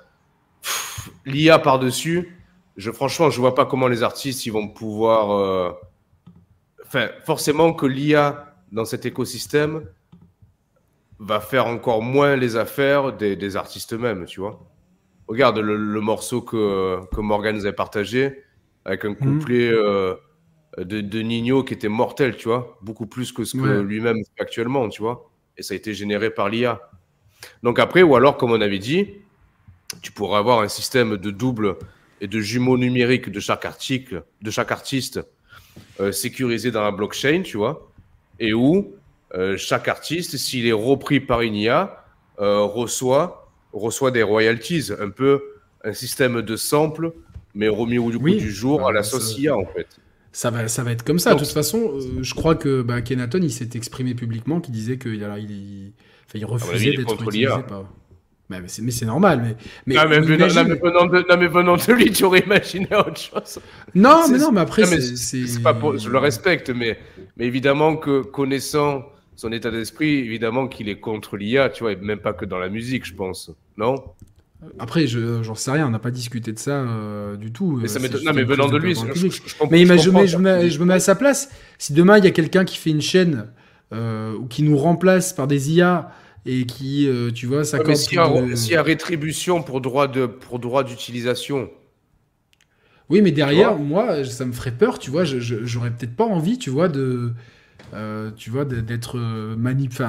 [1.25, 2.37] l'IA par-dessus,
[2.77, 5.31] je, franchement, je vois pas comment les artistes ils vont pouvoir.
[5.31, 5.71] Euh,
[6.85, 9.85] enfin, forcément que l'IA dans cet écosystème
[11.19, 14.59] va faire encore moins les affaires des, artistes eux-mêmes, tu vois.
[15.27, 18.43] Regarde le, morceau que, que Morgan nous avait partagé
[18.85, 19.17] avec un mhm.
[19.17, 20.15] couplet euh,
[20.77, 24.41] de, de, Nino qui était mortel, tu vois, beaucoup plus que ce que lui-même fait
[24.41, 26.81] actuellement, tu vois et ça a été généré par l'IA.
[27.61, 29.09] Donc après, ou alors, comme on avait dit,
[30.01, 31.77] tu pourrais avoir un système de double
[32.21, 35.19] et de jumeaux numériques de chaque article, de chaque artiste
[35.99, 37.91] euh, sécurisé dans la blockchain, tu vois,
[38.39, 38.93] et où
[39.35, 42.05] euh, chaque artiste, s'il est repris par une IA,
[42.39, 45.41] euh, reçoit, reçoit des royalties, un peu
[45.83, 47.13] un système de sample,
[47.55, 49.87] mais remis au du, du jour à la sauce IA, en fait.
[50.33, 51.35] Ça va, ça va être comme ça.
[51.35, 54.97] de toute façon, euh, je crois que bah, Kenaton, il s'est exprimé publiquement, qui disait
[54.97, 55.93] qu'il il, il,
[56.33, 57.85] il refusait d'être utilisé par...
[58.49, 59.41] Mais, mais c'est normal.
[59.41, 60.19] Mais, mais, non, mais,
[61.47, 63.59] venant de, lui, tu aurais imaginé autre chose.
[63.95, 66.99] Non, mais non, mais après, c'est pas je le respecte, mais,
[67.37, 71.95] mais évidemment que connaissant son état d'esprit, évidemment qu'il est contre l'IA, tu vois, et
[71.95, 73.51] même pas que dans la musique, je pense.
[73.77, 73.95] Non?
[74.79, 77.79] Après, je j'en sais rien, on n'a pas discuté de ça euh, du tout.
[77.81, 79.01] Mais ça euh, non, mais venant de lui, je,
[79.69, 81.49] mais je, me, je, me, mets à sa place.
[81.77, 83.47] Si demain il y a quelqu'un qui fait une chaîne
[83.93, 86.11] euh, ou qui nous remplace par des IA
[86.45, 88.17] et qui, tu vois, ça ouais, S'il
[88.71, 91.69] y, a rétribution pour droit de pour droit d'utilisation.
[93.09, 95.23] Oui, mais derrière, moi, ça me ferait peur, tu vois.
[95.23, 97.33] J'aurais peut-être pas envie, tu vois, de,
[98.35, 99.17] tu vois, d'être
[99.57, 100.01] manip.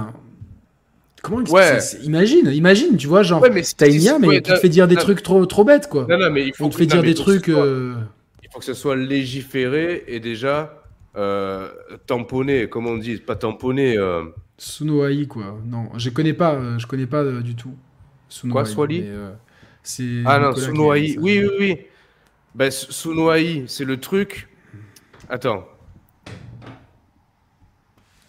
[1.24, 1.78] Comment ouais.
[2.02, 4.94] Imagine, imagine, tu vois, genre, ouais, t'as une IA, mais qui te fait dire des
[4.94, 6.06] trucs trop, trop bêtes, quoi.
[6.06, 6.66] Non, non, mais il faut.
[6.66, 7.48] On te fait dire des trucs.
[7.48, 7.94] Euh,
[8.42, 10.82] il faut que ce soit légiféré et déjà
[11.16, 11.70] euh,
[12.06, 13.96] tamponné, comme on dit, pas tamponné.
[13.96, 14.24] Euh...
[14.58, 15.58] Sunoai, quoi.
[15.64, 17.74] Non, je connais pas, euh, je connais pas du tout.
[18.28, 19.06] Sunoai, quoi, Swali
[19.82, 20.22] C'est.
[20.26, 21.16] Ah non, Sunoai.
[21.18, 21.78] Oui, oui, oui.
[22.54, 24.48] Ben, c'est le truc.
[25.30, 25.66] Attends.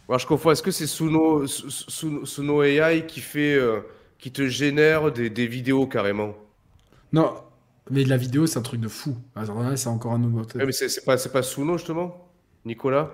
[0.10, 0.52] Je confonds.
[0.52, 3.82] Est-ce que c'est Suno, Suno, AI qui fait, euh,
[4.20, 6.36] qui te génère des, des, vidéos carrément?
[7.12, 7.34] Non,
[7.90, 9.16] mais la vidéo, c'est un truc de fou.
[9.76, 10.44] c'est encore un nouveau.
[10.56, 12.30] mais c'est pas, pas Suno justement,
[12.66, 13.12] Nicolas?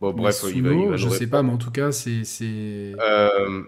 [0.00, 2.22] Bon, bref, il va, il va je sais pas, mais en tout cas, c'est.
[2.42, 3.62] Euh...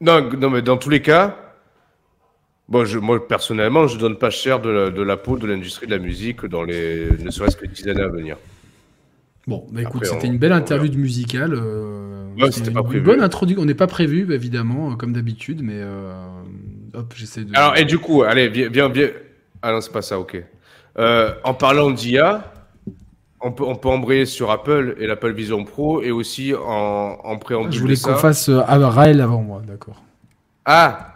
[0.00, 1.41] Non, non, mais dans tous les cas,
[2.72, 5.86] bon, je, moi personnellement, je donne pas cher de la, de la peau de l'industrie
[5.86, 8.36] de la musique dans les ne serait-ce que 10 années à venir.
[9.46, 11.52] Bon, bah écoute, c'était une belle interview de musicale.
[11.54, 12.98] Euh, ouais, c'était pas prévu.
[12.98, 13.62] Une bonne introduction.
[13.62, 16.12] On n'est pas prévu, évidemment, euh, comme d'habitude, mais euh,
[16.94, 17.54] hop, j'essaie de.
[17.54, 19.10] Alors, et du coup, allez, viens, viens,
[19.60, 20.42] Ah non, c'est pas ça, ok.
[20.96, 22.52] en parlant d'IA,
[23.42, 27.38] on peut, on peut embrayer sur Apple et l'Apple Vision Pro et aussi en, en
[27.38, 27.72] préambule.
[27.72, 30.02] Je voulais qu'on fasse euh, Raël avant moi, d'accord.
[30.64, 31.11] Ah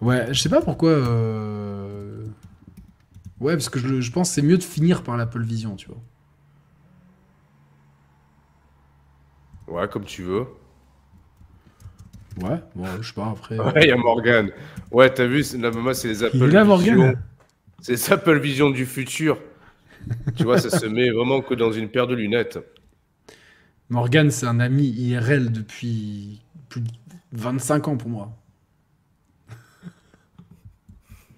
[0.00, 0.90] Ouais, je sais pas pourquoi.
[0.90, 2.24] Euh...
[3.40, 5.88] Ouais, parce que je, je pense que c'est mieux de finir par l'Apple Vision, tu
[5.88, 6.00] vois.
[9.68, 10.46] Ouais, comme tu veux.
[12.40, 13.58] Ouais, bon, je sais pas, après.
[13.60, 14.50] Ouais, il y a Morgan.
[14.90, 17.22] Ouais, t'as vu, la maman, c'est les Apple il est là, Morgan
[17.80, 19.38] C'est les Apple Vision du futur
[20.36, 22.58] tu vois, ça se met vraiment que dans une paire de lunettes.
[23.88, 26.88] Morgan, c'est un ami IRL depuis plus de
[27.32, 28.32] 25 ans pour moi.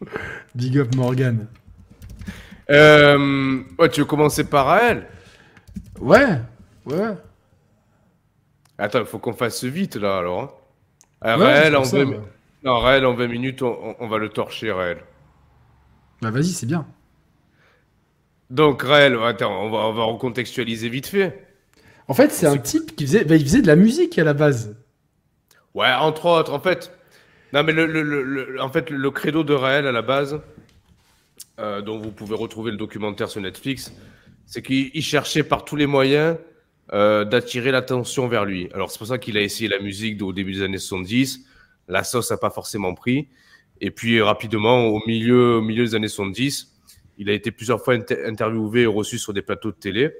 [0.54, 1.46] Big up Morgan.
[2.70, 5.06] Euh, tu veux commencer par elle
[6.00, 6.38] Ouais,
[6.86, 7.14] ouais.
[8.78, 10.62] Attends, il faut qu'on fasse vite là alors.
[11.22, 11.36] Hein.
[11.36, 12.04] Raël, en 20...
[12.64, 14.98] Non, Raël, en 20 minutes, on, va le torcher, Raël.
[16.20, 16.86] Bah vas-y, c'est bien.
[18.50, 21.46] Donc, Raël, attends, on va, on va recontextualiser vite fait.
[22.08, 24.34] En fait, c'est un type qui faisait, bah, il faisait de la musique à la
[24.34, 24.76] base.
[25.74, 26.92] Ouais, entre autres, en fait.
[27.52, 30.40] Non, mais le, en fait, le credo de Raël à la base,
[31.58, 33.92] euh, dont vous pouvez retrouver le documentaire sur Netflix,
[34.46, 36.38] c'est qu'il cherchait par tous les moyens
[36.94, 38.70] euh, d'attirer l'attention vers lui.
[38.72, 41.44] Alors, c'est pour ça qu'il a essayé la musique au début des années 70.
[41.88, 43.28] La sauce n'a pas forcément pris.
[43.82, 46.72] Et puis, rapidement, au milieu, milieu des années 70,
[47.18, 47.94] il a été plusieurs fois
[48.24, 50.10] interviewé et reçu sur des plateaux de télé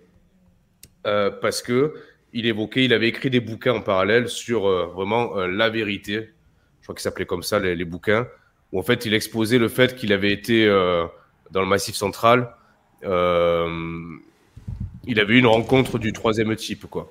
[1.06, 1.94] euh, parce que
[2.34, 6.30] il évoquait, il avait écrit des bouquins en parallèle sur vraiment la vérité.
[6.82, 8.26] Je crois qu'il s'appelait comme ça les, bouquins
[8.72, 10.66] où en fait il exposait le fait qu'il avait été
[11.50, 12.52] dans le Massif Central.
[13.02, 13.08] il
[15.06, 17.08] avait eu une rencontre du troisième type quoi.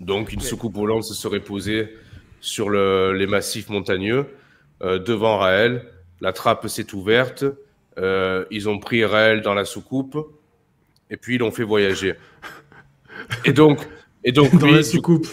[0.00, 1.94] Donc une soucoupe volante se serait posée
[2.40, 4.26] sur le, les massifs montagneux
[4.80, 5.84] devant Raël.
[6.22, 7.44] La trappe s'est ouverte.
[7.98, 10.16] Euh, ils ont pris Raël dans la soucoupe
[11.10, 12.14] et puis ils l'ont fait voyager.
[13.44, 13.80] Et donc,
[14.24, 15.26] et donc dans la soucoupe.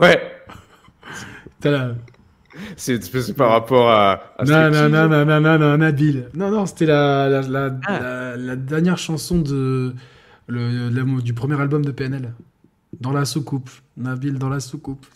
[0.00, 0.31] Ouais.
[1.70, 1.92] La...
[2.76, 4.34] C'est par rapport à.
[4.46, 6.28] non, non, non, non, non, non, non, Nabil.
[6.34, 8.34] Non, non, c'était la, la, la, ah.
[8.36, 9.94] la, dernière chanson de,
[10.48, 12.32] le, du premier album de PNL.
[13.00, 13.70] Dans la soucoupe.
[13.96, 15.06] Nabil dans la soucoupe.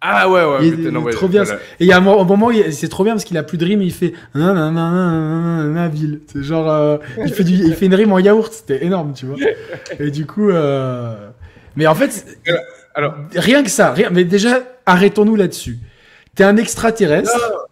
[0.00, 0.68] Ah ouais, ouais.
[0.68, 1.44] Il, trop bien.
[1.44, 1.48] Et
[1.80, 3.86] il y a un moment, c'est trop bien parce qu'il a plus de rime et
[3.86, 6.22] il fait Nabil.
[6.26, 8.52] C'est genre, euh, il, fait du, il fait une rime en yaourt.
[8.52, 9.36] C'était énorme, tu vois.
[9.98, 11.28] Et du coup, euh...
[11.76, 12.38] mais en fait,
[12.94, 13.92] alors, rien que ça.
[13.92, 14.60] Rien, mais déjà,
[14.90, 15.78] arrêtons-nous là-dessus.
[16.34, 17.68] T'es un extraterrestre.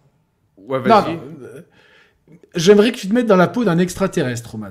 [0.56, 1.18] Ouais, vas-y.
[2.54, 4.70] J'aimerais que tu te mettes dans la peau d'un extraterrestre, Roman.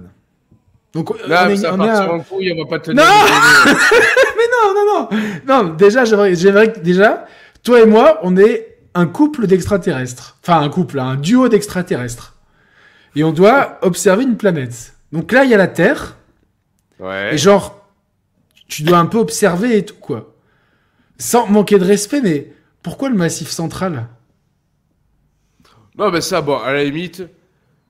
[0.93, 3.03] Donc, Là, on est, ça on est en couille, on va pas te Non
[4.51, 5.09] non, non, non.
[5.47, 7.25] Non, déjà, j'aimerais que déjà,
[7.63, 10.37] toi et moi, on est un couple d'extraterrestres.
[10.41, 12.35] Enfin, un couple, un duo d'extraterrestres.
[13.15, 14.93] Et on doit observer une planète.
[15.11, 16.17] Donc là, il y a la Terre.
[16.99, 17.33] Ouais.
[17.33, 17.87] Et genre,
[18.67, 20.33] tu dois un peu observer et tout, quoi.
[21.17, 22.53] Sans manquer de respect, mais
[22.83, 24.07] pourquoi le massif central?
[25.97, 27.23] Non, mais ça, bon, à la limite,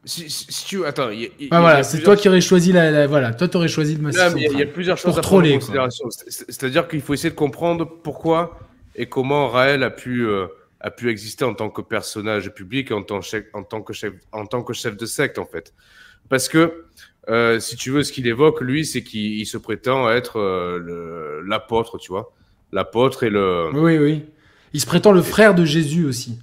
[0.06, 1.10] si, tu attends,
[1.52, 4.22] ah, voilà, c'est toi qui aurais choisi la, voilà, toi t'aurais choisi le massif.
[4.38, 6.08] il y, a plusieurs choses à prendre en considération.
[6.10, 8.58] C'est-à-dire qu'il faut essayer de comprendre pourquoi
[8.96, 10.48] et comment Raël a pu euh,
[10.80, 13.20] a pu exister en tant que personnage public et en tant,
[13.54, 15.74] en tant que chef en tant que chef de secte en fait.
[16.30, 16.86] Parce que
[17.30, 21.98] euh, si tu veux, ce qu'il évoque lui, c'est qu'il se prétend être euh, l'apôtre,
[21.98, 22.34] tu vois,
[22.72, 23.70] l'apôtre et le.
[23.74, 24.26] Oui, oui.
[24.74, 26.39] Il se prétend le frère de Jésus aussi.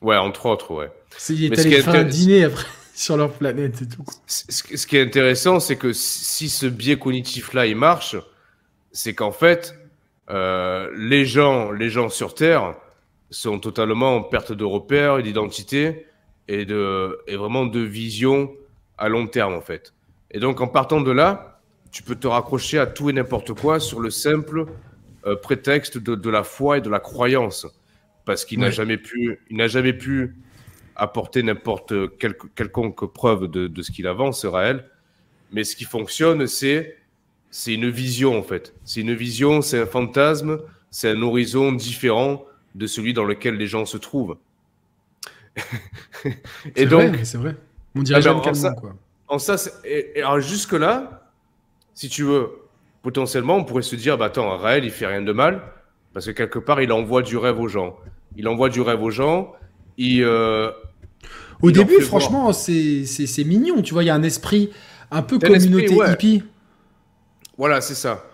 [0.00, 0.90] Ouais, entre autres, ouais.
[1.28, 4.04] Il est allé faire un dîner après sur leur planète et tout.
[4.26, 8.16] Ce qui est intéressant, c'est que si ce biais cognitif-là, il marche,
[8.92, 9.74] c'est qu'en fait,
[10.30, 12.74] euh, les gens, les gens sur Terre
[13.30, 16.06] sont totalement en perte de repères et d'identité
[16.48, 18.50] et de et vraiment de vision
[18.98, 19.94] à long terme en fait.
[20.30, 21.60] Et donc en partant de là,
[21.90, 24.66] tu peux te raccrocher à tout et n'importe quoi sur le simple
[25.26, 27.66] euh, prétexte de, de, la foi et de la croyance,
[28.24, 30.36] parce qu'il n'a jamais pu, il n'a jamais pu
[30.96, 34.86] apporter n'importe quel, quelconque preuve de, de ce qu'il avance, Raël.
[35.52, 36.96] Mais ce qui fonctionne, c'est
[37.50, 38.74] c'est une vision en fait.
[38.84, 40.60] C'est une vision, c'est un fantasme,
[40.90, 42.44] c'est un horizon différent
[42.74, 44.36] de celui dans lequel les gens se trouvent.
[46.76, 47.56] et donc, c'est vrai.
[47.96, 48.94] On dirait ah ben, ça, quoi.
[49.26, 51.28] En ça, et, alors jusque là,
[51.94, 52.50] si tu veux,
[53.02, 55.62] potentiellement, on pourrait se dire, bah attends, Raël, il fait rien de mal,
[56.12, 57.96] parce que quelque part, il envoie du rêve aux gens.
[58.36, 59.52] Il envoie du rêve aux gens.
[59.96, 60.70] Il, euh,
[61.62, 63.82] Au début, franchement, c'est mignon.
[63.82, 64.70] Tu vois, il y a un esprit
[65.10, 66.42] un peu communauté hippie.
[67.58, 68.24] Voilà, c'est ça.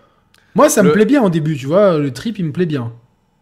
[0.55, 1.97] Moi, ça me plaît bien au début, tu vois.
[1.97, 2.93] Le trip, il me plaît bien.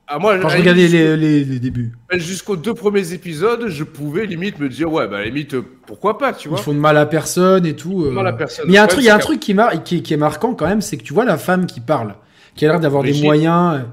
[0.07, 1.93] Ah, moi, Quand je regardais les, les, débuts.
[2.11, 5.55] Jusqu'aux deux premiers épisodes, je pouvais limite me dire, ouais, bah limite,
[5.87, 6.59] pourquoi pas, tu vois.
[6.59, 8.11] Ils font de mal à personne et tout.
[8.11, 8.33] Mal à euh.
[8.33, 8.65] personne.
[8.67, 9.83] Mais il y a un truc, y a un truc qui, mar...
[9.83, 12.15] qui, qui, est marquant quand même, c'est que tu vois la femme qui parle,
[12.55, 13.79] qui a l'air d'avoir des moyens.
[13.79, 13.83] Euh,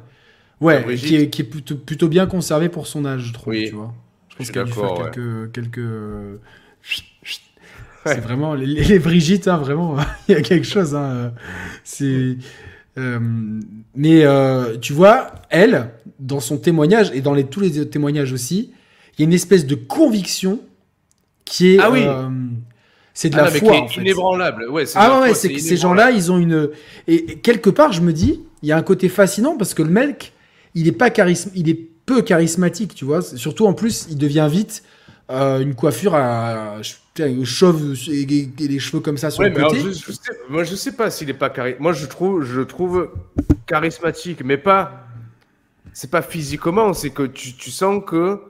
[0.60, 3.70] ouais, qui est, qui est plutôt, plutôt, bien conservée pour son âge, je trouve, tu
[3.70, 3.94] vois.
[4.28, 5.52] Je pense qu'elle a dû faire quelques.
[5.52, 6.40] quelques...
[8.04, 9.96] C'est vraiment les, les Brigitte, hein, vraiment.
[10.28, 10.94] Il y a quelque chose.
[10.94, 11.32] Hein,
[11.84, 12.36] c'est.
[12.98, 13.18] Euh,
[13.94, 15.90] mais euh, tu vois, elle,
[16.22, 18.70] dans son témoignage et dans les, tous les témoignages aussi,
[19.12, 20.60] il y a une espèce de conviction
[21.44, 21.78] qui est.
[21.80, 22.04] Ah oui.
[22.06, 22.28] Euh,
[23.14, 23.76] c'est de ah la foi.
[23.76, 24.00] En fait.
[24.00, 24.70] Inébranlable.
[24.70, 26.70] Ouais, ah ouais, c'est que ces gens-là, ils ont une.
[27.06, 29.90] Et, quelque part, je me dis, il y a un côté fascinant parce que le
[29.90, 30.32] mec,
[30.74, 33.20] il est pas charisme, il est peu charismatique, tu vois.
[33.20, 34.82] Surtout en plus, il devient vite
[35.28, 36.80] une coiffure à
[37.44, 39.80] chauve et, les cheveux comme ça sur le côté.
[39.80, 41.80] je, sais, moi, je sais pas s'il est pas charismatique.
[41.80, 43.10] Moi, je trouve, je trouve
[43.66, 45.01] charismatique, mais pas.
[45.92, 48.40] C'est pas physiquement, c'est que tu, tu, sens que.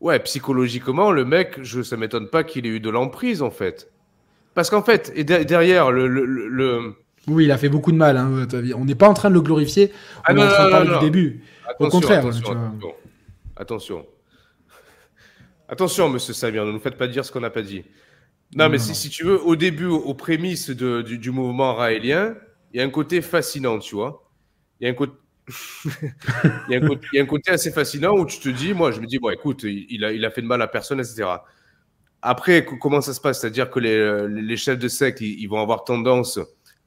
[0.00, 3.90] Ouais, psychologiquement, le mec, je, ça m'étonne pas qu'il ait eu de l'emprise, en fait.
[4.54, 6.94] Parce qu'en fait, et derrière, le, le,
[7.26, 8.16] Oui, il a fait beaucoup de mal.
[8.16, 9.92] Hein, on n'est pas en train de le glorifier.
[10.18, 11.44] On ah est en train de parler du début.
[11.78, 12.18] Au contraire.
[12.20, 12.72] attention.
[13.56, 14.06] attention.
[15.68, 17.84] Attention, monsieur Samir, ne nous faites pas dire ce qu'on n'a pas dit.
[18.56, 22.34] Non, mais Si, tu veux, au début, aux prémices du, mouvement raélien,
[22.72, 24.28] il y a un côté fascinant, tu vois.
[24.80, 25.12] Il y a un côté.
[26.02, 26.12] il,
[26.70, 26.76] y
[27.18, 29.64] a un côté, assez fascinant où tu te dis, moi, je me dis, bon, écoute,
[29.64, 31.26] il a, il a fait de mal à personne, etc.
[32.22, 33.40] Après, comment ça se passe?
[33.40, 36.38] C'est-à-dire que les, chefs de secte, ils, vont avoir tendance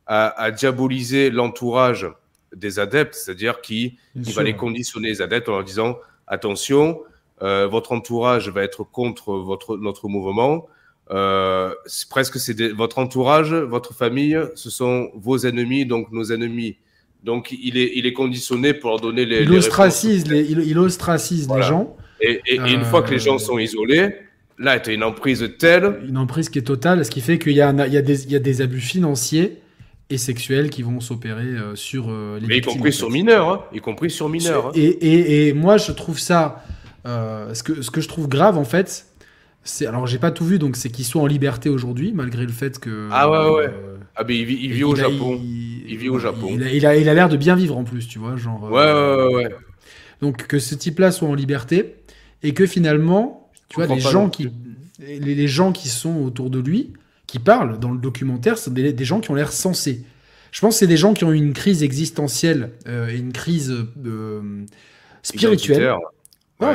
[0.05, 2.07] à, diaboliser l'entourage
[2.55, 5.97] des adeptes, c'est-à-dire qu'il va les conditionner, les adeptes, en leur disant,
[6.28, 7.01] attention,
[7.41, 10.68] euh, votre entourage va être contre votre, notre mouvement.
[11.11, 11.74] Euh,
[12.09, 16.78] presque c'est votre entourage, votre famille, ce sont vos ennemis, donc nos ennemis.
[17.24, 19.43] Donc il est, il est conditionné pour leur donner les.
[19.43, 21.95] Il ostracise, les, il, ostracise les gens.
[22.21, 24.15] Et, une fois que les gens sont isolés,
[24.57, 25.99] là, tu as une emprise telle.
[26.07, 28.80] Une emprise qui est totale, ce qui fait qu'il y, y, y a des abus
[28.80, 29.59] financiers
[30.09, 33.80] et sexuels qui vont s'opérer euh, sur les Mais y compris sur mineurs, hein, y
[33.80, 34.67] compris sur mineurs.
[34.67, 34.71] Hein.
[34.76, 36.63] Et, et, et, moi, je trouve ça
[37.05, 39.07] euh, ce, que, ce que je trouve grave, en fait,
[39.63, 39.86] c'est.
[39.86, 42.80] Alors, j'ai pas tout vu, donc c'est qu'ils soient en liberté aujourd'hui, malgré le fait
[42.80, 43.09] que.
[43.11, 43.67] Ah ouais, ouais.
[43.67, 45.38] Euh, ah, mais il vit, il vit au Japon.
[45.41, 46.47] Il, vit au Japon.
[46.51, 48.36] Il a, il a l'air de bien vivre en plus, tu vois.
[48.36, 49.49] Genre, ouais, ouais, ouais, ouais.
[50.21, 51.95] Donc, que ce type-là soit en liberté
[52.41, 54.49] et que finalement, tu vois, les gens, qui,
[54.99, 56.93] les, les, gens qui sont autour de lui,
[57.27, 60.03] qui parlent dans le documentaire, c'est des, des gens qui ont l'air sensés.
[60.51, 63.34] Je pense que c'est des gens qui ont eu une crise existentielle euh, et une
[63.34, 63.75] crise
[65.23, 65.95] spirituelle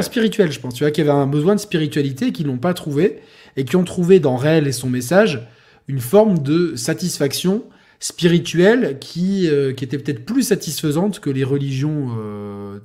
[0.03, 0.75] spirituel, je pense.
[0.75, 3.21] Tu vois, qui avait un besoin de spiritualité qu'ils n'ont pas trouvé
[3.57, 5.47] et qui ont trouvé dans Réel et son message
[5.87, 7.65] une forme de satisfaction
[8.01, 12.79] spirituelle qui, euh, qui était peut-être plus satisfaisante que les religions euh,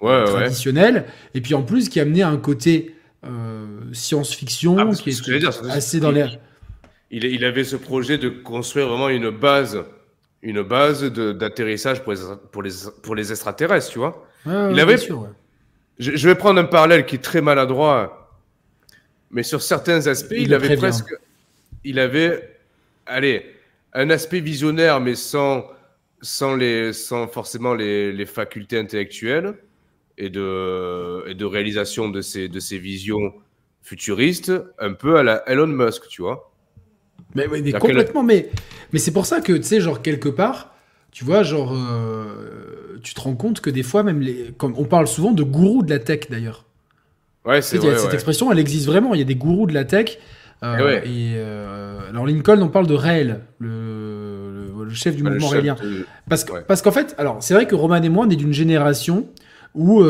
[0.00, 1.06] traditionnelles.
[1.34, 2.94] Et puis en plus, qui amenait un côté
[3.24, 6.38] euh, science-fiction ah, qui est, assez dans l'air.
[7.10, 9.82] Il, il, avait ce projet de construire vraiment une base,
[10.42, 12.20] une base d'atterrissage pour les,
[12.52, 12.70] pour, les,
[13.02, 14.26] pour les extraterrestres, tu vois.
[14.44, 15.28] il avait, sûr,
[15.98, 18.38] je, vais prendre un parallèle qui est très maladroit,
[19.30, 21.14] mais sur certains aspects, il, avait presque.
[21.82, 22.58] Il avait,
[23.06, 23.57] allez,
[23.98, 25.64] un aspect visionnaire, mais sans,
[26.22, 29.54] sans, les, sans forcément les, les facultés intellectuelles
[30.16, 33.34] et de, et de réalisation de ces, de ces visions
[33.82, 36.52] futuristes, un peu à la Elon Musk, tu vois.
[37.34, 38.50] Mais, mais, complètement, mais,
[38.92, 40.74] mais c'est pour ça que, tu sais, genre, quelque part,
[41.10, 44.52] tu vois, genre, euh, tu te rends compte que des fois, même les.
[44.56, 46.64] Comme on parle souvent de gourous de la tech d'ailleurs.
[47.44, 47.98] Ouais, c'est vrai.
[47.98, 49.14] Cette expression, elle existe vraiment.
[49.14, 50.18] Il y a des gourous de la tech.
[50.62, 55.76] Euh, et, euh, alors Lincoln, on parle de Raël, le, le, chef du mouvement raélien.
[56.28, 58.52] Parce qu'en parce qu'en fait, alors c'est vrai que Roman et moi, on est d'une
[58.52, 59.26] génération
[59.74, 60.02] où,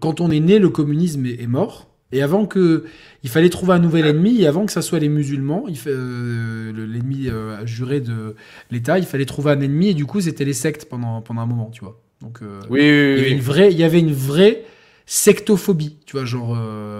[0.00, 1.88] quand on est né, le communisme est mort.
[2.12, 2.84] Et avant que.
[3.24, 7.28] Il fallait trouver un nouvel ennemi, et avant que ça soit les musulmans, euh, l'ennemi
[7.28, 8.36] euh, juré de
[8.70, 11.46] l'État, il fallait trouver un ennemi, et du coup, c'était les sectes pendant, pendant un
[11.46, 11.98] moment, tu vois.
[12.20, 14.64] Donc, euh, oui, oui, il, y avait une vraie, il y avait une vraie
[15.06, 16.54] sectophobie, tu vois, genre.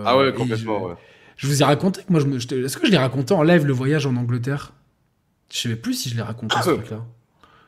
[0.07, 0.95] ah ouais, complètement, ouais.
[1.37, 4.07] Je vous ai raconté, moi, je est-ce que je l'ai raconté en live le voyage
[4.07, 4.73] en Angleterre?
[5.51, 7.05] Je sais plus si je l'ai raconté ce truc-là.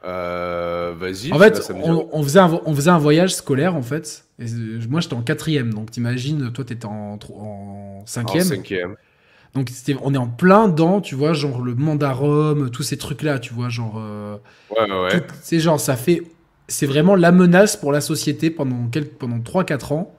[0.04, 1.32] Euh, Vas-y.
[1.32, 4.24] En fait, on, faisait un, on faisait un voyage scolaire en fait.
[4.88, 8.46] moi, j'étais en quatrième, donc t'imagines, toi, t'étais en, en cinquième.
[8.46, 8.96] En cinquième.
[9.54, 9.70] Donc
[10.02, 13.70] on est en plein dans, tu vois, genre le mandarum, tous ces trucs-là, tu vois,
[13.70, 13.96] genre.
[13.98, 14.36] Euh,
[14.70, 15.26] ouais, ouais.
[15.42, 16.22] C'est genre, ça fait.
[16.68, 20.14] C'est vraiment la menace pour la société pendant, quelques, pendant 3-4 ans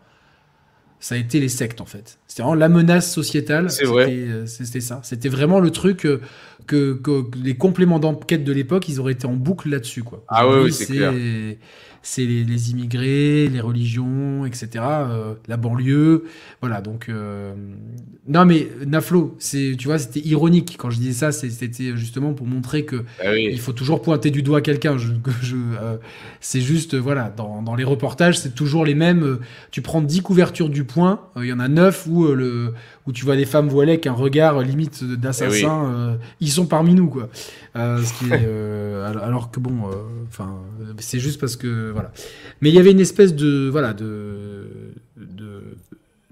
[1.00, 2.18] ça a été les sectes en fait.
[2.28, 3.70] C'était vraiment la menace sociétale.
[3.70, 4.08] C'est vrai.
[4.12, 5.00] Euh, c'était ça.
[5.04, 6.22] C'était vraiment le truc euh,
[6.68, 10.24] que, que, les compléments d'enquête de l'époque, ils auraient été en boucle là-dessus quoi.
[10.28, 11.13] Ah oui, c'est clair
[12.07, 14.70] c'est les, immigrés, les religions, etc.
[14.78, 16.24] Euh, la banlieue,
[16.61, 16.80] voilà.
[16.80, 17.53] Donc euh,
[18.30, 21.32] non, mais Naflo, c'est tu vois, c'était ironique quand je disais ça.
[21.34, 24.97] C'était justement pour montrer que ah il faut toujours pointer du doigt quelqu'un.
[24.97, 25.11] Je,
[25.55, 25.97] euh,
[26.39, 29.39] c'est juste voilà, dans, les reportages, c'est toujours les mêmes.
[29.72, 32.74] Tu prends 10 couvertures du point, il y en a 9 où le
[33.08, 36.18] où tu vois des femmes voilées avec un regard limite d'assassin.
[36.20, 37.30] Eh ils sont parmi nous quoi.
[37.76, 39.89] alors que bon,
[40.28, 40.55] enfin,
[40.99, 42.12] c'est juste parce que voilà.
[42.62, 44.68] Mais il y avait une espèce de voilà de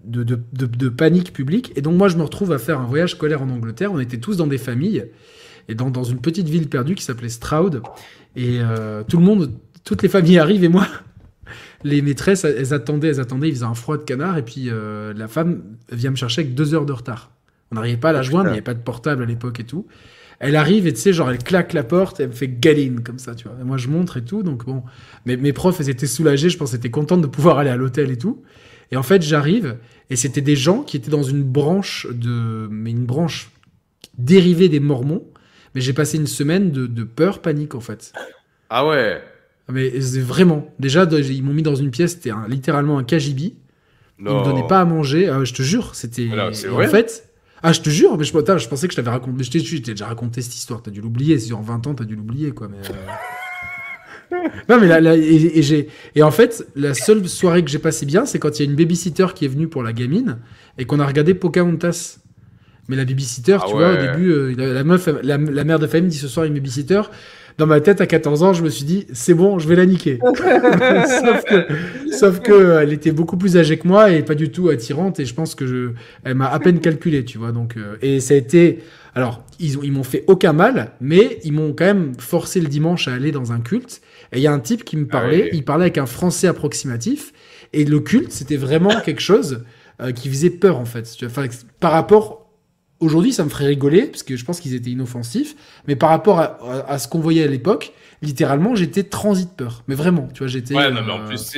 [0.06, 1.72] de, de, panique publique.
[1.76, 3.92] Et donc moi, je me retrouve à faire un voyage scolaire en Angleterre.
[3.92, 5.06] On était tous dans des familles
[5.68, 7.82] et dans, dans une petite ville perdue qui s'appelait Stroud.
[8.36, 9.52] Et euh, tout le monde,
[9.84, 10.88] toutes les familles arrivent et moi,
[11.86, 13.48] les maîtresses, elles attendaient, elles attendaient.
[13.48, 15.62] Il faisait un froid de canard et puis euh, la femme
[15.92, 17.30] vient me chercher avec deux heures de retard.
[17.72, 19.66] On n'arrivait pas à la joindre, il n'y avait pas de portable à l'époque et
[19.66, 19.86] tout.
[20.40, 23.20] Elle arrive et tu sais, genre, elle claque la porte, elle me fait galine comme
[23.20, 23.56] ça, tu vois.
[23.62, 24.42] Et moi, je montre et tout.
[24.42, 24.84] Donc, bon,
[25.26, 27.78] mes, mes profs, elles étaient soulagées, je pense, elles étaient contentes de pouvoir aller à
[27.78, 28.42] l'hôtel et tout.
[28.92, 29.78] Et en fait, j'arrive
[30.10, 32.68] et c'était des gens qui étaient dans une branche de.
[32.70, 33.52] Mais une branche
[34.18, 35.24] dérivée des Mormons.
[35.76, 38.12] Mais j'ai passé une semaine de, de, peur, panique, en fait.
[38.70, 39.22] Ah ouais
[39.70, 40.68] Mais vraiment.
[40.80, 43.56] Déjà, ils m'ont mis dans une pièce, c'était littéralement un KGB.
[44.20, 45.28] Ils me donnaient pas à manger.
[45.28, 46.30] Euh, je te jure, c'était.
[46.72, 47.30] En fait,
[47.64, 49.44] ah, je te jure, mais je, je pensais que je t'avais raconté.
[49.44, 50.82] Je t'ai déjà raconté cette histoire.
[50.84, 51.38] T'as dû l'oublier.
[51.52, 52.70] En 20 ans, t'as dû l'oublier, quoi.
[52.70, 52.78] Mais,
[54.38, 54.48] euh.
[54.70, 58.26] non, mais là, et, j'ai, et en fait, la seule soirée que j'ai passé bien,
[58.26, 60.38] c'est quand il y a une babysitter qui est venue pour la gamine
[60.78, 62.20] et qu'on a regardé Pocahontas.
[62.88, 65.88] Mais la babysitter, ah tu vois, au début, euh, la, meuf, la, la, mère de
[65.88, 67.02] famille dit ce soir une babysitter
[67.58, 69.86] dans ma tête à 14 ans, je me suis dit, c'est bon, je vais la
[69.86, 70.20] niquer.
[72.12, 75.20] sauf que, euh, elle était beaucoup plus âgée que moi et pas du tout attirante
[75.20, 75.92] et je pense que je,
[76.24, 77.52] elle m'a à peine calculé, tu vois.
[77.52, 78.80] Donc, euh, et ça a été,
[79.14, 82.68] alors, ils, ont, ils m'ont fait aucun mal, mais ils m'ont quand même forcé le
[82.68, 84.02] dimanche à aller dans un culte.
[84.34, 86.48] Et il y a un type qui me parlait, ah il parlait avec un français
[86.48, 87.32] approximatif
[87.72, 89.64] et le culte, c'était vraiment quelque chose
[90.02, 91.08] euh, qui faisait peur en fait.
[91.26, 91.46] Enfin,
[91.80, 92.45] par rapport
[93.02, 95.56] Aujourd'hui, ça me ferait rigoler, parce que je pense qu'ils étaient inoffensifs,
[95.88, 97.92] mais par rapport à, ce qu'on voyait à l'époque,
[98.22, 99.84] littéralement, j'étais transit peur.
[99.88, 100.76] Mais vraiment, tu vois, j'étais.
[100.76, 101.52] Ouais, non, mais en euh, plus,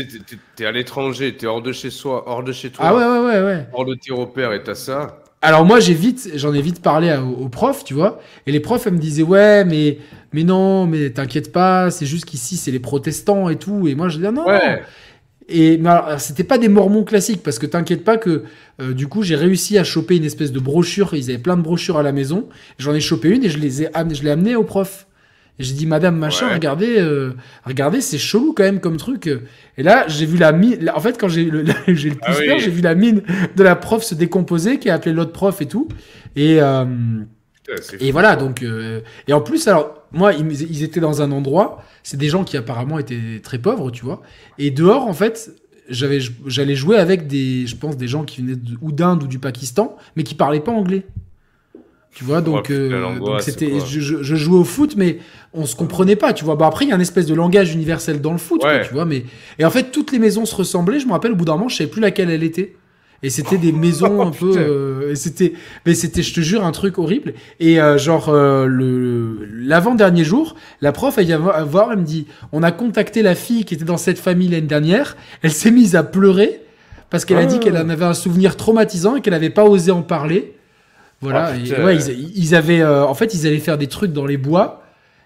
[0.55, 2.85] t'es à l'étranger, t'es hors de chez soi, hors de chez toi.
[2.87, 3.67] Ah ouais, ouais, ouais, ouais.
[3.73, 5.21] Hors de tes repères, et t'as ça.
[5.43, 8.87] Alors moi, j'ai vite, j'en ai vite parlé aux, profs, tu vois, et les profs,
[8.87, 9.99] elles me disaient, ouais, mais,
[10.33, 14.09] mais non, mais t'inquiète pas, c'est juste qu'ici, c'est les protestants et tout, et moi,
[14.09, 14.81] je disais, non, ouais.
[15.49, 15.79] Et
[16.17, 18.43] c'était pas des mormons classiques parce que t'inquiète pas que
[18.81, 21.13] euh, du coup j'ai réussi à choper une espèce de brochure.
[21.13, 22.49] Ils avaient plein de brochures à la maison.
[22.77, 25.07] J'en ai chopé une et je les ai je l'ai amené au prof.
[25.59, 27.31] Et j'ai dit madame machin, regardez, euh,
[27.63, 29.29] regardez, c'est chelou quand même comme truc.
[29.77, 30.91] Et là j'ai vu la mine.
[30.93, 33.23] En fait quand j'ai le, j'ai le ah j'ai vu la mine
[33.55, 35.87] de la prof se décomposer, qui a appelé l'autre prof et tout.
[36.35, 36.85] Et euh,
[37.99, 38.63] et voilà donc
[39.27, 42.99] et en plus alors moi ils étaient dans un endroit c'est des gens qui apparemment
[42.99, 44.21] étaient très pauvres, tu vois.
[44.57, 45.51] Et dehors, en fait,
[45.89, 49.39] j'avais, j'allais jouer avec des, je pense, des gens qui venaient ou d'Inde ou du
[49.39, 51.05] Pakistan, mais qui parlaient pas anglais.
[52.13, 55.19] Tu vois, donc, euh, c'était, je, jouais au foot, mais
[55.53, 56.55] on se comprenait pas, tu vois.
[56.55, 59.03] Bah après, il y a un espèce de langage universel dans le foot, tu vois.
[59.03, 59.25] Mais
[59.59, 61.01] et en fait, toutes les maisons se ressemblaient.
[61.01, 62.76] Je me rappelle, au bout d'un moment, je savais plus laquelle elle était.
[63.23, 64.53] Et c'était des maisons un peu.
[64.57, 65.53] Euh, et c'était,
[65.85, 67.33] mais c'était, je te jure, un truc horrible.
[67.59, 72.27] Et euh, genre euh, le l'avant-dernier jour, la prof elle vient voir, elle me dit,
[72.51, 75.17] on a contacté la fille qui était dans cette famille l'année dernière.
[75.41, 76.61] Elle s'est mise à pleurer
[77.09, 79.91] parce qu'elle a dit qu'elle en avait un souvenir traumatisant et qu'elle n'avait pas osé
[79.91, 80.53] en parler.
[81.21, 81.53] Voilà.
[81.53, 84.37] Oh, et, ouais, ils, ils avaient, en fait, ils allaient faire des trucs dans les
[84.37, 84.83] bois.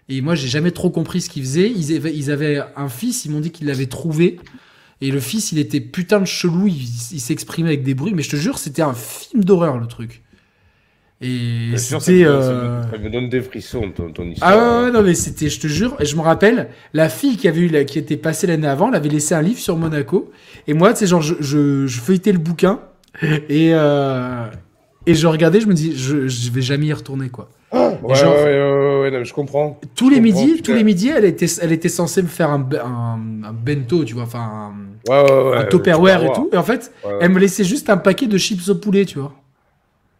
[0.07, 1.69] Et moi, j'ai jamais trop compris ce qu'ils faisaient.
[1.69, 3.25] Ils avaient, ils avaient un fils.
[3.25, 4.37] Ils m'ont dit qu'ils l'avaient trouvé.
[5.01, 8.29] Et le fils, il était putain de chelou, il, s'exprimait avec des bruits, mais je
[8.29, 10.21] te jure, c'était un film d'horreur le truc.
[11.21, 12.23] Et c'était.
[12.23, 12.83] Euh...
[12.89, 14.51] Ça me donne des frissons ton, ton histoire.
[14.51, 17.47] Ah ouais, non, mais c'était, je te jure, et je me rappelle, la fille qui
[17.47, 20.31] avait eu, qui était passée l'année avant, elle avait laissé un livre sur Monaco.
[20.67, 22.79] Et moi, tu sais, genre, je, je, feuilletais le bouquin,
[23.49, 24.45] et, euh,
[25.07, 27.49] et je regardais, je me dis, je, je vais jamais y retourner, quoi.
[27.73, 29.79] Ouais, ouais, ouais, ouais, je comprends.
[29.95, 32.67] Tous les midis, tous les midis, elle était, elle était censée me faire un,
[33.43, 34.73] un, bento, tu vois, enfin,
[35.09, 36.49] un, ouais, un tupperware et tout.
[36.51, 36.91] Et en fait,
[37.21, 39.33] elle me laissait juste un paquet de chips au poulet, tu vois.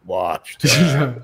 [0.07, 1.15] Ouah, putain.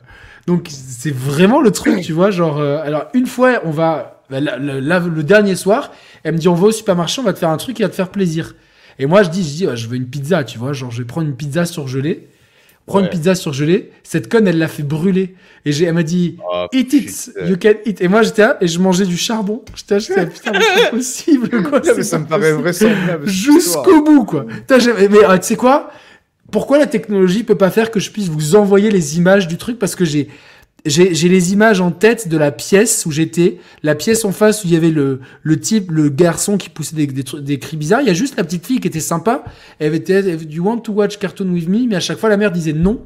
[0.48, 4.40] Donc c'est vraiment le truc, tu vois, genre euh, alors une fois on va bah,
[4.40, 5.92] le dernier soir,
[6.24, 7.90] elle me dit on va au supermarché, on va te faire un truc qui va
[7.90, 8.56] te faire plaisir.
[8.98, 11.06] Et moi je dis je dis je veux une pizza, tu vois, genre je vais
[11.06, 12.30] prendre une pizza surgelée.
[12.88, 13.92] Prends une pizza surgelée.
[14.02, 15.36] Cette conne, elle l'a fait brûler.
[15.66, 18.00] Et elle m'a dit, oh, eat it, you can eat.
[18.02, 19.62] Et moi, j'étais là et je mangeais du charbon.
[19.76, 21.82] J'étais là, putain, mais c'est possible, quoi.
[21.96, 23.28] mais ça me paraît vraisemblable.
[23.28, 24.46] Jusqu'au bout, quoi.
[24.48, 25.92] Mais euh, tu sais quoi?
[26.50, 29.78] Pourquoi la technologie peut pas faire que je puisse vous envoyer les images du truc?
[29.78, 30.30] Parce que j'ai,
[30.88, 34.68] j'ai les images en tête de la pièce où j'étais, la pièce en face où
[34.68, 38.02] il y avait le, le type, le garçon qui poussait des, des, des, cris bizarres.
[38.02, 39.44] Il y a juste la petite fille qui était sympa.
[39.80, 42.52] Elle avait du want to watch cartoon with me, mais à chaque fois la mère
[42.52, 43.06] disait non.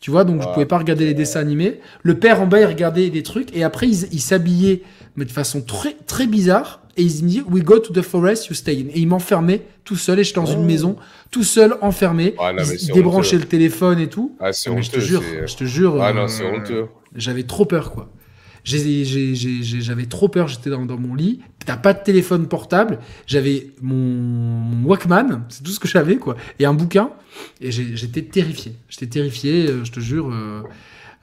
[0.00, 1.80] Tu vois, donc je pouvais pas regarder les dessins animés.
[2.02, 4.82] Le père en bas, il regardait des trucs et après il, il s'habillait,
[5.16, 6.80] mais de façon très très bizarre.
[6.96, 8.88] Et il me dit, we go to the forest, you stay in.
[8.94, 10.64] Et il m'enfermait tout seul et j'étais dans une oh.
[10.64, 10.96] maison,
[11.30, 12.34] tout seul, enfermé.
[12.38, 14.36] Ah, il, débranchait le téléphone et tout.
[14.40, 14.82] Ah, c'est honteux.
[14.82, 16.02] Je te jure, je te jure.
[16.02, 16.86] Ah non, c'est euh, honteux.
[17.14, 18.10] J'avais trop peur, quoi.
[18.64, 21.40] J'avais trop peur, j'étais dans, dans, mon lit.
[21.64, 22.98] T'as pas de téléphone portable.
[23.26, 26.36] J'avais mon, Walkman, c'est tout ce que j'avais, quoi.
[26.58, 27.10] Et un bouquin.
[27.60, 28.74] Et j'étais terrifié.
[28.88, 30.30] J'étais terrifié, euh, je te jure.
[30.30, 30.62] Euh.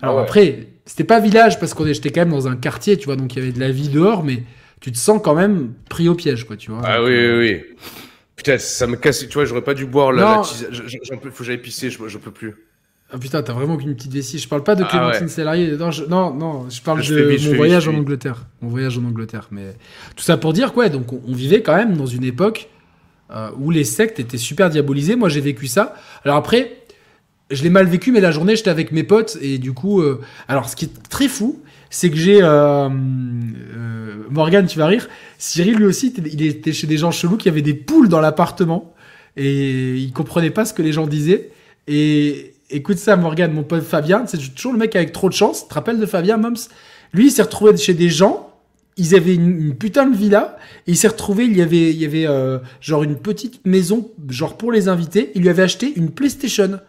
[0.02, 3.06] Alors ah après, c'était pas village parce qu'on j'étais quand même dans un quartier, tu
[3.06, 4.44] vois, donc il y avait de la vie dehors, mais
[4.80, 6.82] tu te sens quand même pris au piège, quoi, tu vois.
[6.84, 7.62] Ah oui, oui, oui.
[8.36, 9.28] Putain, ça me casse.
[9.28, 12.32] Tu vois, j'aurais pas dû boire la, la Faut que j'aille pisser, je, je peux
[12.32, 12.54] plus.
[13.12, 14.38] Ah putain, t'as vraiment qu'une petite vessie.
[14.38, 17.55] Je parle pas de ah Clémentine ah Non, je, non, non, je parle de mon
[17.55, 18.45] voyage en Angleterre.
[18.62, 19.47] Mon voyage en Angleterre.
[19.51, 19.76] Mais
[20.16, 22.70] tout ça pour dire quoi Donc on, vivait quand même dans une époque
[23.32, 25.16] euh, où les sectes étaient super diabolisées.
[25.16, 25.95] Moi, j'ai vécu ça.
[26.26, 26.80] Alors après,
[27.49, 30.20] je l'ai mal vécu, mais la journée, j'étais avec mes potes et du coup, euh,
[30.49, 32.89] alors ce qui est très fou, c'est que j'ai euh,
[34.30, 35.08] Morgan, tu vas rire.
[35.38, 38.93] Cyril lui aussi, il était chez des gens chelous qui avaient des poules dans l'appartement
[39.38, 41.51] et il comprenait pas ce que les gens disaient
[41.88, 45.63] et écoute ça, Morgan, mon pote Fabien, c'est toujours le mec avec trop de chance.
[45.63, 46.68] Tu te rappelles de Fabien, Moms?
[47.13, 48.53] Lui, il s'est retrouvé chez des gens.
[48.97, 50.57] Ils avaient une, putain de villa.
[50.88, 54.11] Et il s'est retrouvé, il y avait, il y avait euh, genre une petite maison,
[54.30, 55.32] genre pour les invités.
[55.36, 56.80] Il lui avait acheté une PlayStation.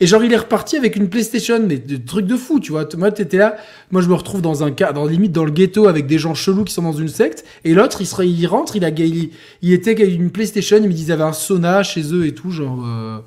[0.00, 2.88] Et genre, il est reparti avec une PlayStation, mais de trucs de fou, tu vois.
[2.96, 3.56] Moi, t'étais là.
[3.90, 6.34] Moi, je me retrouve dans un cas, dans limite dans le ghetto avec des gens
[6.34, 7.44] chelous qui sont dans une secte.
[7.64, 9.30] Et l'autre, il, il rentre, il a, il,
[9.62, 12.34] il était avec une PlayStation, il me disait, il avait un sauna chez eux et
[12.34, 13.18] tout, genre, euh,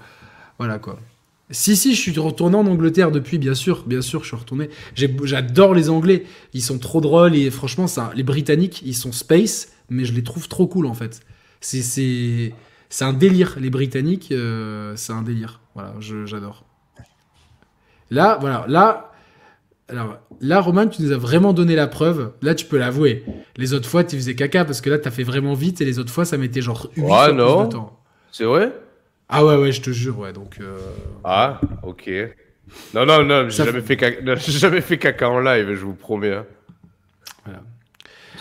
[0.57, 0.99] voilà quoi.
[1.49, 4.69] Si, si, je suis retourné en Angleterre depuis, bien sûr, bien sûr, je suis retourné.
[4.95, 9.71] J'adore les Anglais, ils sont trop drôles et franchement, ça, les Britanniques, ils sont space,
[9.89, 11.21] mais je les trouve trop cool en fait.
[11.61, 12.53] C'est
[12.99, 15.61] un délire, les Britanniques, euh, c'est un délire.
[15.73, 16.65] Voilà, j'adore.
[18.09, 19.11] Là, voilà, là,
[19.89, 22.33] alors là, Roman, tu nous as vraiment donné la preuve.
[22.41, 23.23] Là, tu peux l'avouer.
[23.55, 25.85] Les autres fois, tu faisais caca parce que là, tu as fait vraiment vite et
[25.85, 27.65] les autres fois, ça mettait genre 8 ouais, non.
[27.65, 27.99] de temps.
[28.31, 28.73] C'est vrai?
[29.29, 30.33] Ah ouais, ouais, je te jure, ouais.
[30.33, 30.77] Donc, euh,
[31.23, 32.09] Ah, ok.
[32.93, 34.35] Non, non, non, j'ai jamais, fait caca...
[34.37, 36.33] jamais fait caca en live, je vous promets.
[36.33, 36.45] Hein.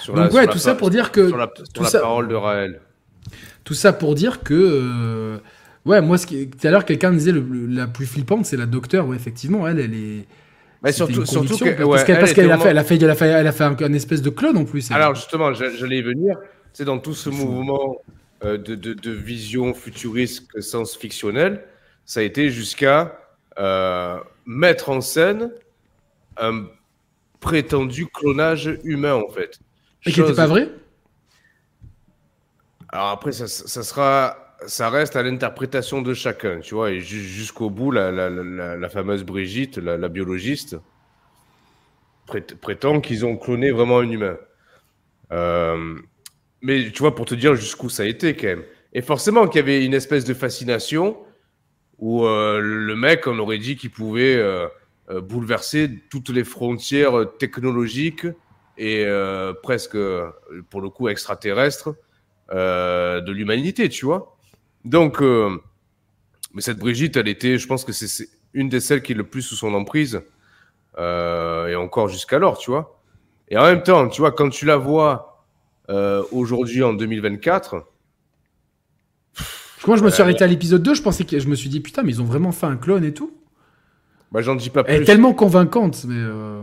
[0.08, 0.28] Voilà.
[0.28, 1.28] donc, ouais, tout ça pour dire que.
[1.28, 2.80] Sur la, la parole de Raël.
[3.64, 4.54] Tout ça pour dire que.
[4.54, 5.38] Euh,
[5.84, 6.48] ouais, moi, ce qui...
[6.48, 9.06] tout à l'heure, quelqu'un disait le, la plus flippante, c'est la docteur.
[9.06, 10.26] Ouais, effectivement, elle, elle est.
[10.82, 12.26] Mais surtout, surtout que, parce qu'elle a,
[12.58, 14.64] fait, elle, a fait, elle, a fait, elle a fait un, espèce de clone en
[14.64, 14.90] plus.
[14.92, 16.36] Alors justement, j'allais y venir.
[16.72, 17.96] C'est dans tout ce mouvement
[18.44, 21.64] euh, de, de, vision futuriste science-fictionnelle,
[22.04, 23.18] ça a été jusqu'à
[23.58, 25.50] euh, mettre en scène
[26.36, 26.66] un
[27.40, 29.58] prétendu clonage humain, en fait.
[30.04, 30.70] Et qui n'était pas vrai?
[32.90, 37.70] Alors après, ça, ça, sera, ça reste à l'interprétation de chacun, tu vois, et jusqu'au
[37.70, 40.76] bout, la, la, la, fameuse Brigitte, la, biologiste,
[42.60, 44.36] prétend qu'ils ont cloné vraiment un humain.
[45.32, 45.96] Euh,
[46.62, 48.64] mais tu vois, pour te dire jusqu'où ça a été quand même.
[48.92, 51.18] Et forcément qu'il y avait une espèce de fascination
[51.98, 54.66] où euh, le mec, on aurait dit qu'il pouvait euh,
[55.10, 58.26] euh, bouleverser toutes les frontières technologiques
[58.78, 59.06] et
[59.62, 59.96] presque,
[60.68, 61.94] pour le coup, extraterrestres
[62.52, 64.36] de l'humanité, tu vois.
[64.84, 69.14] Donc, mais cette Brigitte, elle était, je pense que c'est une des celles qui est
[69.14, 70.20] le plus sous son emprise,
[70.98, 73.00] et encore jusqu'alors, tu vois.
[73.48, 75.35] Et en même temps, tu vois, quand tu la vois
[75.88, 77.86] euh, aujourd'hui en 2024.
[79.86, 81.80] Moi, je me suis arrêté à l'épisode 2, je pensais que je me suis dit
[81.80, 83.32] putain, mais ils ont vraiment fait un clone et tout.
[84.32, 84.92] Bah, j'en dis pas plus.
[84.92, 86.16] Elle est tellement convaincante, mais.
[86.16, 86.62] Euh,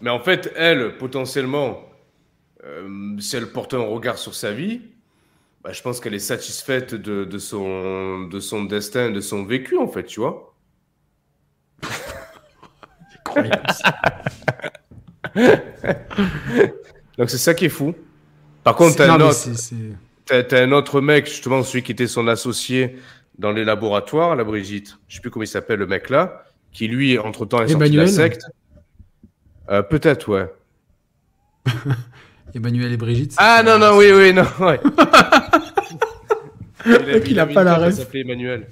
[0.00, 1.80] mais en fait, elle, potentiellement,
[2.64, 4.82] euh, si elle porte un regard sur sa vie,
[5.62, 9.78] bah, je pense qu'elle est satisfaite de, de, son, de son destin, de son vécu,
[9.78, 10.54] en fait, tu vois.
[13.18, 13.66] Incroyable.
[17.18, 17.94] Donc c'est ça qui est fou.
[18.62, 20.54] Par contre, t'as un, autre...
[20.54, 22.96] un autre mec, justement, celui qui était son associé
[23.38, 26.88] dans les laboratoires, la Brigitte, je sais plus comment il s'appelle le mec là, qui
[26.88, 28.46] lui, entre-temps, est sorti de la secte.
[29.70, 30.46] Euh, peut-être, ouais.
[32.54, 33.34] Emmanuel et Brigitte.
[33.38, 34.80] Ah non, non, oui, oui, non, ouais.
[37.26, 37.94] il a, pas la ref.
[37.94, 38.68] s'appelait Emmanuel.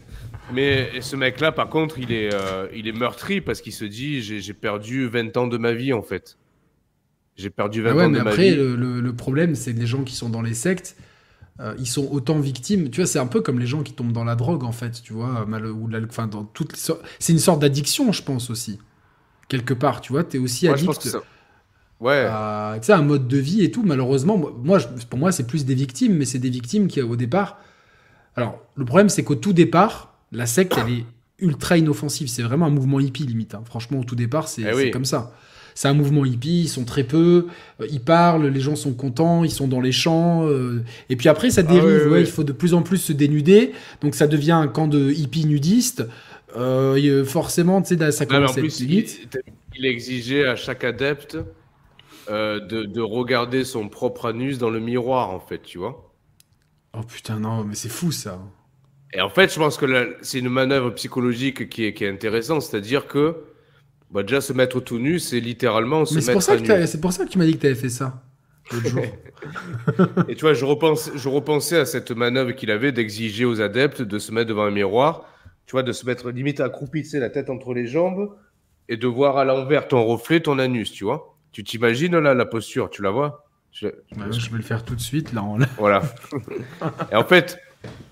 [0.53, 4.22] Mais ce mec-là, par contre, il est, euh, il est meurtri parce qu'il se dit
[4.22, 6.36] j'ai perdu 20 ans de ma vie, en fait.
[7.37, 8.28] J'ai perdu 20 ah ans de ma vie.
[8.28, 10.97] Après, le, problème, c'est que les gens qui sont dans les sectes,
[11.61, 12.91] euh, ils sont autant victimes.
[12.91, 15.03] Tu vois, c'est un peu comme les gens qui tombent dans la drogue, en fait.
[15.03, 18.78] Tu vois, mal, ou enfin, dans toutes C'est une sorte d'addiction, je pense aussi.
[19.49, 21.16] Quelque part, tu vois, tu es aussi addict.
[22.01, 22.28] Ouais.
[22.80, 23.83] tu sais, un mode de vie et tout.
[23.83, 27.59] Malheureusement, moi, pour moi, c'est plus des victimes, mais c'est des victimes qui, au départ.
[28.37, 31.05] Alors, le problème, c'est qu'au tout départ, la secte, elle est
[31.39, 32.28] ultra inoffensive.
[32.28, 33.55] C'est vraiment un mouvement hippie, limite.
[33.55, 33.62] Hein.
[33.64, 35.33] Franchement, au tout départ, c'est eh comme ça.
[35.75, 37.47] C'est un mouvement hippie, ils sont très peu,
[37.81, 40.47] euh, ils parlent, les gens sont contents, ils sont dans les champs.
[40.47, 42.14] Euh, et puis après, ça ah dérive.
[42.18, 43.73] Il faut de plus en plus se dénuder.
[44.01, 46.07] Donc ça devient un camp de hippies nudistes.
[46.57, 49.07] Euh, forcément, tu sais, ça commence à être il,
[49.77, 51.39] il, exigeait à chaque adepte
[52.29, 56.12] de, de, regarder son propre anus dans le miroir, en fait, tu vois.
[56.95, 58.39] Oh putain, non, mais c'est fou ça.
[59.14, 62.62] Et en fait, je pense que c'est une manœuvre psychologique qui est, qui est intéressante,
[62.62, 63.37] c'est-à-dire que
[64.13, 67.01] bah, déjà se mettre tout nu, c'est littéralement se Mais c'est pour, ça que c'est
[67.01, 68.23] pour ça que tu m'as dit que tu avais fait ça.
[68.71, 69.03] Jour.
[70.29, 74.03] et tu vois, je, repense, je repensais à cette manœuvre qu'il avait d'exiger aux adeptes
[74.03, 75.25] de se mettre devant un miroir,
[75.67, 78.31] tu vois, de se mettre limite accroupi, tu sais, la tête entre les jambes,
[78.89, 81.37] et de voir à l'envers ton reflet, ton anus, tu vois.
[81.51, 83.45] Tu t'imagines là la posture, tu la vois?
[83.73, 83.89] Je...
[84.11, 85.43] je vais le faire tout de suite là.
[85.43, 85.59] En...
[85.79, 86.03] Voilà.
[87.11, 87.59] et en fait,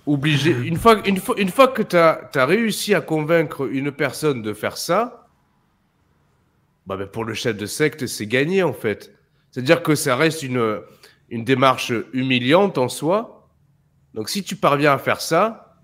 [0.06, 0.50] obligé.
[0.50, 4.52] Une fois, une fois, une fois que tu as, réussi à convaincre une personne de
[4.52, 5.19] faire ça,
[6.86, 9.12] bah, ben, pour le chef de secte, c'est gagné en fait.
[9.50, 10.80] C'est-à-dire que ça reste une,
[11.28, 13.48] une démarche humiliante en soi.
[14.14, 15.76] Donc si tu parviens à faire ça,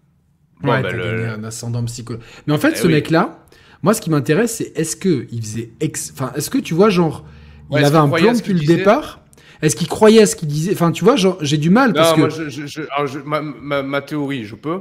[0.62, 2.26] ouais, ben, gagné un ascendant psychologique.
[2.46, 3.46] Mais en fait, eh ce mec-là,
[3.82, 6.12] moi, ce qui m'intéresse, c'est est-ce que il faisait, ex...
[6.12, 7.24] enfin, est-ce que tu vois, genre,
[7.70, 9.20] il avait un plan depuis le départ?
[9.62, 10.72] Est-ce qu'il croyait à ce qu'il disait?
[10.72, 13.82] Enfin, tu vois, j'ai du mal parce que.
[13.82, 14.80] ma, théorie, je peux?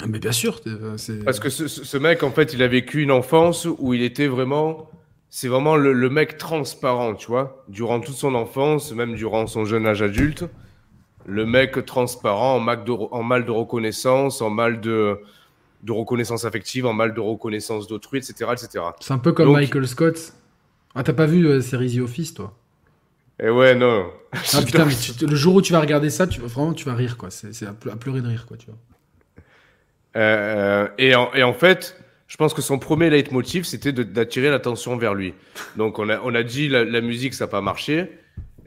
[0.00, 0.60] Ah, mais bien sûr.
[0.66, 4.26] Euh, parce que ce, mec, en fait, il a vécu une enfance où il était
[4.26, 4.90] vraiment.
[5.38, 7.62] C'est vraiment le, mec transparent, tu vois.
[7.68, 10.46] Durant toute son enfance, même durant son jeune âge adulte,
[11.26, 15.20] le mec transparent en, mal de, reconnaissance, en mal de,
[15.82, 18.84] de reconnaissance affective, en mal de reconnaissance d'autrui, etc., etc.
[19.00, 20.32] C'est un peu comme Michael Scott.
[20.94, 22.54] Ah, t'as pas vu euh, série The Office, toi?
[23.38, 24.06] Et ouais, non.
[24.32, 27.18] Ah putain, mais le jour où tu vas regarder ça, tu, vraiment, tu vas rire,
[27.18, 27.28] quoi.
[27.30, 28.78] C'est à, pleurer de rire, quoi, tu vois.
[30.16, 31.94] Euh, et, en, et, en, fait,
[32.26, 35.34] je pense que son premier leitmotiv, c'était d'attirer l'attention vers lui.
[35.76, 38.10] Donc, on a, on a dit la, la musique, ça n'a pas marché.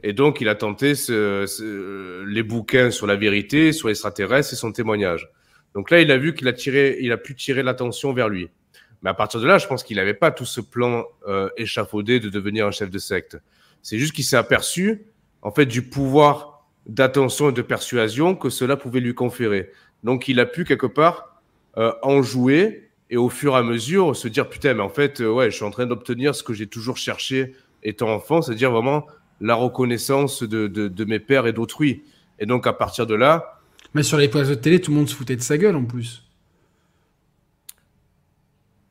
[0.02, 4.72] Et donc, il a tenté ce, les bouquins sur la vérité, sur l'extraterrestre et son
[4.72, 5.28] témoignage.
[5.74, 8.48] Donc là, il a vu qu'il a, tiré, il a pu tirer l'attention vers lui.
[9.02, 12.20] Mais à partir de là, je pense qu'il n'avait pas tout ce plan euh, échafaudé
[12.20, 13.38] de devenir un chef de secte.
[13.82, 15.06] C'est juste qu'il s'est aperçu,
[15.42, 19.70] en fait, du pouvoir d'attention et de persuasion que cela pouvait lui conférer.
[20.02, 21.42] Donc, il a pu quelque part
[21.76, 25.20] euh, en jouer et au fur et à mesure se dire putain, mais en fait,
[25.20, 28.70] euh, ouais, je suis en train d'obtenir ce que j'ai toujours cherché étant enfant, c'est-à-dire
[28.70, 29.06] vraiment
[29.40, 32.04] la reconnaissance de, de, mes pères et d'autrui.
[32.38, 33.58] Et donc, à partir de là.
[33.94, 35.84] Mais sur les plateaux de télé, tout le monde se foutait de sa gueule en
[35.84, 36.24] plus.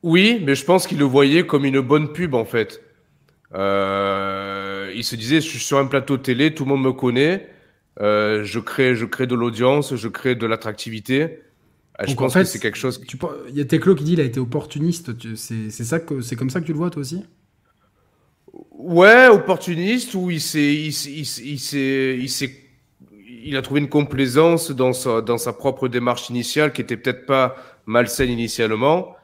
[0.02, 2.82] Oui, mais je pense qu'il le voyait comme une bonne pub en fait.
[3.54, 7.48] Euh, il se disait, je suis sur un plateau télé, tout le monde me connaît,
[8.00, 11.40] euh, je crée, je crée de l'audience, je crée de l'attractivité.
[12.00, 13.02] Euh, je pense que c'est quelque chose.
[13.48, 15.12] Il y a Teclo qui dit il a été opportuniste.
[15.36, 17.24] C'est ça que c'est comme ça que tu le vois toi aussi?
[18.72, 22.50] Ouais, opportuniste ou il s'est, il, il, il,
[23.44, 27.26] il a trouvé une complaisance dans sa, dans sa propre démarche initiale qui était peut-être
[27.26, 29.14] pas malsaine initialement,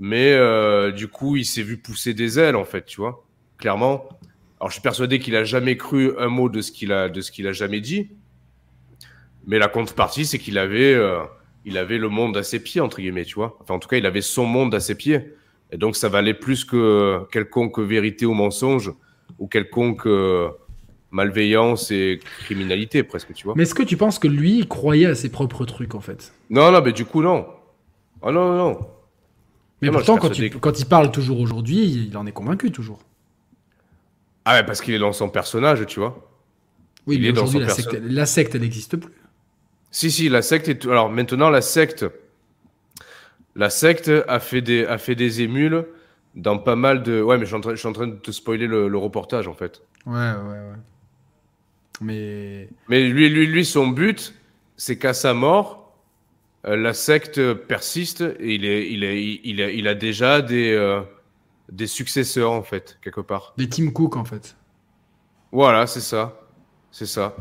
[0.00, 3.24] mais euh, du coup il s'est vu pousser des ailes en fait, tu vois
[3.58, 4.08] clairement.
[4.60, 7.20] Alors, je suis persuadé qu'il a jamais cru un mot de ce qu'il a, de
[7.20, 8.08] ce qu'il a jamais dit.
[9.46, 11.20] Mais la contrepartie, c'est qu'il avait, euh,
[11.64, 13.58] il avait le monde à ses pieds, entre guillemets, tu vois.
[13.60, 15.34] Enfin, en tout cas, il avait son monde à ses pieds.
[15.72, 18.92] Et donc, ça valait plus que quelconque vérité ou mensonge
[19.38, 20.50] ou quelconque euh,
[21.10, 23.54] malveillance et criminalité, presque, tu vois.
[23.56, 26.32] Mais est-ce que tu penses que lui, il croyait à ses propres trucs, en fait?
[26.50, 27.46] Non, non, mais du coup, non.
[28.22, 28.78] Oh non, non,
[29.82, 33.00] Mais pourtant, quand, quand il parle toujours aujourd'hui, il en est convaincu, toujours.
[34.44, 36.30] Ah ouais, parce qu'il est dans son personnage, tu vois.
[37.06, 39.12] Oui, mais aujourd'hui, la, secte, la secte, elle n'existe plus.
[39.94, 40.84] Si, si, la secte est...
[40.86, 42.04] Alors maintenant, la secte...
[43.54, 45.86] La secte a fait des, a fait des émules
[46.34, 47.22] dans pas mal de...
[47.22, 49.46] Ouais, mais je suis en train, je suis en train de te spoiler le, reportage,
[49.46, 49.82] en fait.
[50.04, 50.76] Ouais, ouais, ouais.
[52.00, 52.68] Mais...
[52.88, 54.34] Mais lui, lui, lui son but,
[54.76, 55.96] c'est qu'à sa mort,
[56.64, 61.02] la secte persiste et il, est, il, est, il, il a déjà des,
[61.70, 63.54] des successeurs, en fait, quelque part.
[63.56, 64.56] Des Tim Cook, en fait.
[65.52, 66.40] Voilà, c'est ça.
[66.90, 67.36] C'est ça.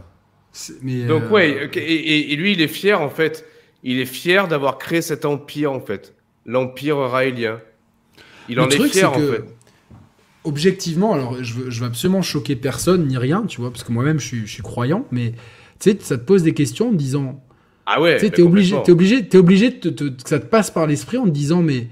[1.08, 3.46] Donc, ouais, et, lui, il est fier, en fait.
[3.84, 6.14] Il est fier d'avoir créé cet empire, en fait.
[6.46, 7.60] L'empire raélien.
[8.50, 9.44] Il en est fier, en fait
[10.44, 13.92] objectivement, alors je veux, je veux absolument choquer personne ni rien, tu vois, parce que
[13.92, 15.34] moi-même je suis, je suis croyant, mais
[15.80, 17.44] tu sais, ça te pose des questions en disant.
[17.86, 18.18] Ah ouais.
[18.18, 21.18] Tu sais, t'es obligé, t'es obligé, t'es obligé de que ça te passe par l'esprit
[21.18, 21.88] en te disant, mais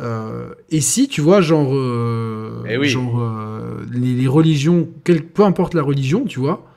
[0.00, 2.88] euh, et si, tu vois, genre, euh, eh oui.
[2.88, 6.68] genre euh, les, religions, quel, peu importe la religion, tu vois,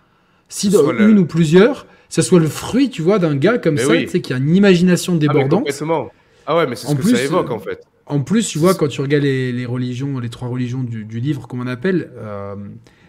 [0.50, 3.96] si dans une ou plusieurs, ça soit le fruit, tu vois, d'un gars comme ça,
[3.96, 5.70] tu sais, qui a une imagination ah, débordante.
[5.70, 6.08] Ah,
[6.48, 7.84] ah ouais, mais c'est ce que ça évoque en fait.
[8.08, 11.62] En plus, tu vois, quand tu regardes les, religions, les trois religions du, livre, comme
[11.62, 12.56] on appelle, euh,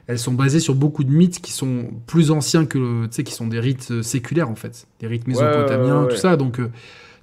[0.06, 3.32] elles sont basées sur beaucoup de mythes qui sont plus anciens que, tu sais, qui
[3.32, 6.36] sont des rites euh, séculaires en fait, des rites mésopotamiens, tout ça.
[6.36, 6.66] Donc, euh,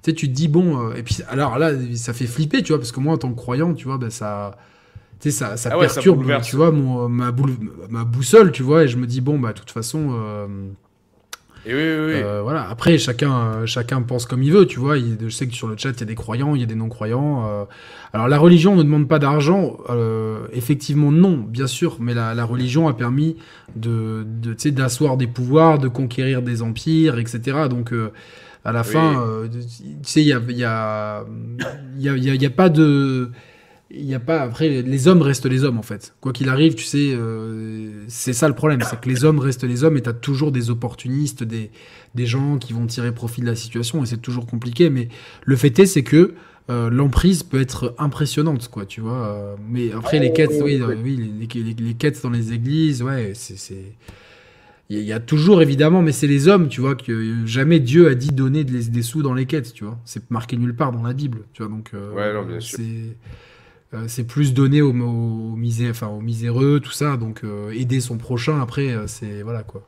[0.02, 2.78] tu sais, tu te dis bon, et puis alors là, ça fait flipper, tu vois,
[2.78, 4.56] parce que moi, en tant que croyant, tu vois, ben ça,
[5.20, 7.32] tu sais, ça, ça ah perturbe, tu vois, mon, ma,
[7.90, 10.12] ma, boussole, tu vois, et je me dis bon, bah, de toute façon.
[11.68, 12.22] Et oui, oui, oui.
[12.22, 12.68] Euh, voilà.
[12.68, 14.96] Après, chacun, euh, chacun pense comme il veut, tu vois.
[14.96, 16.66] Il, je sais que sur le chat, il y a des croyants, il y a
[16.66, 17.46] des non-croyants.
[17.46, 17.64] Euh.
[18.14, 19.76] Alors, la religion ne demande pas d'argent.
[20.52, 21.98] effectivement, non, bien sûr.
[22.00, 23.36] Mais la, la religion a permis
[23.76, 27.68] de, de d'asseoir des pouvoirs, de conquérir des empires, etc.
[27.68, 27.92] Donc,
[28.64, 29.60] à la fin, tu
[30.02, 31.24] sais, il y a, y, a,
[31.98, 33.30] y, a, y a pas de
[33.90, 36.14] il y a pas après les hommes restent les hommes en fait.
[36.20, 39.64] Quoi qu'il arrive tu sais euh, c'est ça le problème c'est que les hommes restent
[39.64, 41.70] les hommes et tu as toujours des opportunistes des,
[42.14, 44.90] des gens qui vont tirer profit de la situation et c'est toujours compliqué.
[44.90, 45.08] Mais
[45.44, 46.34] le fait est c'est que
[46.68, 49.26] euh, l'emprise peut être impressionnante quoi tu vois.
[49.26, 53.84] Euh, mais après les quêtes oui, oui les, les, quêtes dans les églises ouais c'est
[54.90, 58.14] il y a toujours évidemment mais c'est les hommes tu vois que jamais Dieu a
[58.14, 59.98] dit donner des, des sous dans les quêtes tu vois.
[60.04, 62.80] C'est marqué nulle part dans la Bible tu vois donc ouais non, bien sûr.
[63.90, 64.94] C'est euh, c'est plus donné aux,
[65.90, 67.16] enfin, aux miséreux, tout ça.
[67.16, 69.82] Donc euh, aider son prochain, après, euh, c'est voilà quoi.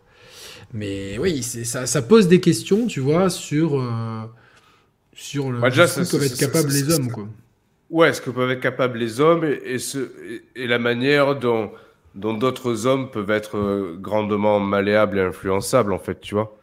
[0.73, 3.85] Mais oui, ça, ça, pose des questions, tu vois, sur
[5.13, 7.27] sur le ce que peuvent être capables les hommes, quoi.
[7.91, 10.13] Ouais, ce que peuvent être capables les hommes et, ce,
[10.55, 11.73] et, la manière dont
[12.15, 16.57] dont d'autres hommes peuvent être grandement malléables et influençables, en fait, tu vois.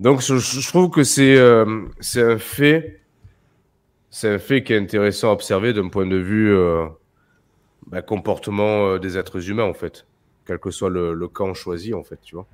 [0.00, 1.38] Donc, je, je trouve que c'est
[2.00, 3.01] c'est un fait
[4.12, 6.86] c'est un fait qui est intéressant à observer d'un point de vue euh,
[7.86, 10.06] bah, comportement euh, des êtres humains, en fait.
[10.46, 12.46] Quel que soit le, camp choisi, en fait, tu vois.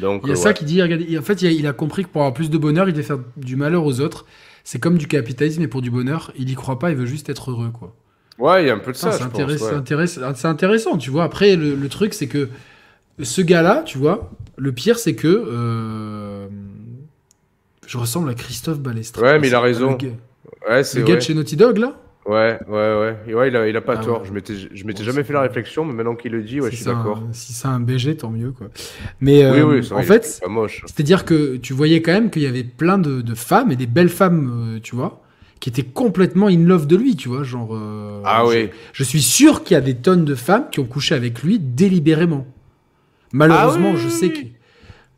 [0.00, 2.22] Donc, il y a euh, ça qui dit, en fait, il a, compris que pour
[2.22, 4.26] avoir plus de bonheur, il devait faire du malheur aux autres.
[4.64, 7.28] C'est comme du capitalisme, mais pour du bonheur, il y croit pas, il veut juste
[7.28, 7.94] être heureux, quoi.
[8.38, 9.12] Ouais, il y a un peu de ça.
[9.12, 11.22] c'est intéressant, intéressant, tu vois.
[11.22, 12.48] Après, le, truc, c'est que
[13.22, 16.48] ce gars-là, tu vois, le pire, c'est que
[17.86, 19.22] je ressemble à Christophe Balestra.
[19.22, 19.96] Ouais, mais il a raison.
[20.68, 21.94] Ouais, c'est le gars de chez Naughty Dog, là?
[22.26, 23.34] Ouais, ouais, ouais.
[23.34, 24.24] ouais il, a, il a pas ah tort.
[24.24, 26.76] Je m'étais, je m'étais jamais fait la réflexion, mais maintenant qu'il le dit, ouais, je
[26.76, 27.22] suis d'accord.
[27.32, 28.68] Si c'est un BG, tant mieux, quoi.
[29.20, 30.42] Mais oui, oui, euh, en fait,
[30.86, 33.86] c'est-à-dire que tu voyais quand même qu'il y avait plein de, de, femmes et des
[33.86, 35.22] belles femmes, euh, tu vois,
[35.60, 37.74] qui étaient complètement in love de lui, tu vois, genre.
[37.74, 38.70] Euh, ah oui.
[38.94, 41.58] Je suis sûr qu'il y a des tonnes de femmes qui ont couché avec lui
[41.58, 42.46] délibérément.
[43.32, 44.38] Malheureusement, ah je sais que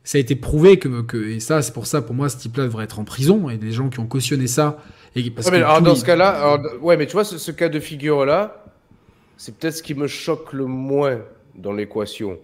[0.07, 2.65] ça a été prouvé que, que et ça, c'est pour ça, pour moi, ce type-là
[2.65, 4.79] devrait être en prison et des gens qui ont cautionné ça
[5.81, 8.65] dans ce cas-là, ouais, mais tu vois, ce, cas de figure-là,
[9.37, 11.21] c'est peut-être ce qui me choque le moins
[11.55, 12.39] dans l'équation.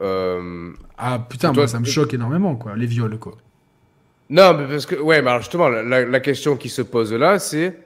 [0.00, 3.36] Euh, ah putain, moi, ça me choque énormément, quoi, les viols, quoi.
[4.30, 7.78] Non, mais parce que, ouais, mais alors justement, la, question qui se pose là, c'est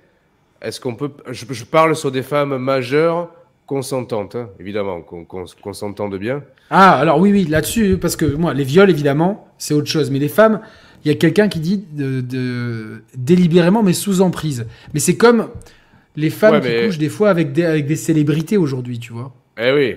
[0.63, 1.11] est-ce qu'on peut.
[1.31, 3.31] Je, parle sur des femmes majeures
[3.69, 6.43] consentantes, hein, évidemment, qu'on s'entende bien.
[6.71, 10.19] Ah, alors oui, oui, là-dessus, parce que moi, les viols, évidemment, c'est autre chose, mais
[10.19, 10.61] les femmes,
[11.05, 14.67] il y a quelqu'un qui dit de, délibérément, mais sous emprise.
[14.95, 15.51] Mais c'est comme
[16.17, 19.35] les femmes qui couchent des fois avec des, avec des célébrités aujourd'hui, tu vois.
[19.59, 19.97] Eh oui.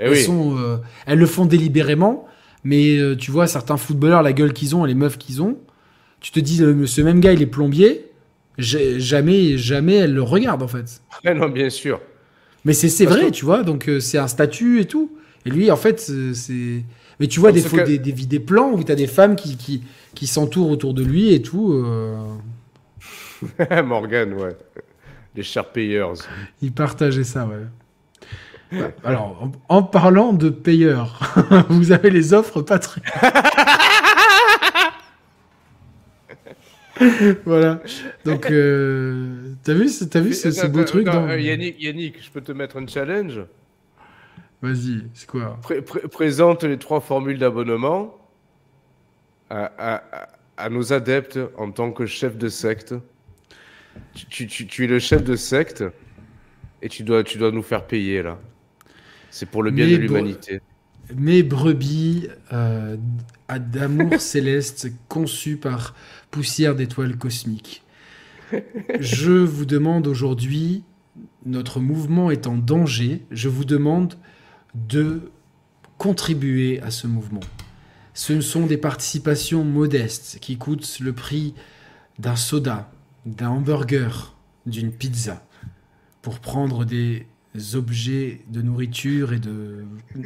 [0.00, 0.22] Eh elles, oui.
[0.22, 2.26] Sont, euh, elles le font délibérément,
[2.64, 5.58] mais euh, tu vois, certains footballeurs, la gueule qu'ils ont et les meufs qu'ils ont,
[6.20, 8.06] tu te dis, euh, ce même gars, il est plombier,
[8.56, 11.02] jamais, jamais elle le regarde, en fait.
[11.24, 12.00] Non, bien sûr.
[12.64, 15.10] Mais c'est vrai, tu vois, donc c'est un statut et tout.
[15.46, 16.82] Et lui, en fait, c'est
[17.20, 19.82] mais tu vois des, fois, des, des, plans où tu as des femmes qui, qui,
[20.14, 21.72] qui s'entourent autour de lui et tout.
[21.72, 22.16] Euh...
[23.84, 24.56] Morgan, ouais.
[25.36, 26.14] Les chers payeurs.
[26.62, 27.66] Il partageait ça, ouais.
[29.04, 31.20] Alors, en, parlant de payeurs,
[31.68, 33.02] vous avez les offres Patreon.
[37.44, 37.82] voilà.
[38.24, 41.28] Donc, euh, t'as vu, as vu ce, ce beau truc dans...
[41.28, 43.40] Euh, Yannick, Yannick, je peux te mettre un challenge?
[44.62, 45.58] Vas-y, c'est quoi?
[46.10, 48.16] Présente les trois formules d'abonnement
[49.50, 50.02] à,
[50.70, 52.94] nos adeptes en tant que chef de secte.
[54.30, 55.84] Tu, tu, es le chef de secte
[56.82, 58.38] et tu dois, tu dois nous faire payer là.
[59.30, 60.60] C'est pour le bien de l'humanité.
[61.14, 62.96] Mes brebis euh,
[63.50, 65.94] d'amour céleste conçues par
[66.34, 67.84] poussière d'étoiles cosmiques.
[68.98, 70.82] Je vous demande aujourd'hui,
[71.46, 74.14] notre mouvement est en danger, je vous demande
[74.74, 75.30] de
[75.96, 77.38] contribuer à ce mouvement.
[78.14, 81.54] Ce sont des participations modestes qui coûtent le prix
[82.18, 82.90] d'un soda,
[83.26, 85.46] d'un hamburger, d'une pizza,
[86.20, 87.28] pour prendre des
[87.74, 89.84] objets de nourriture et de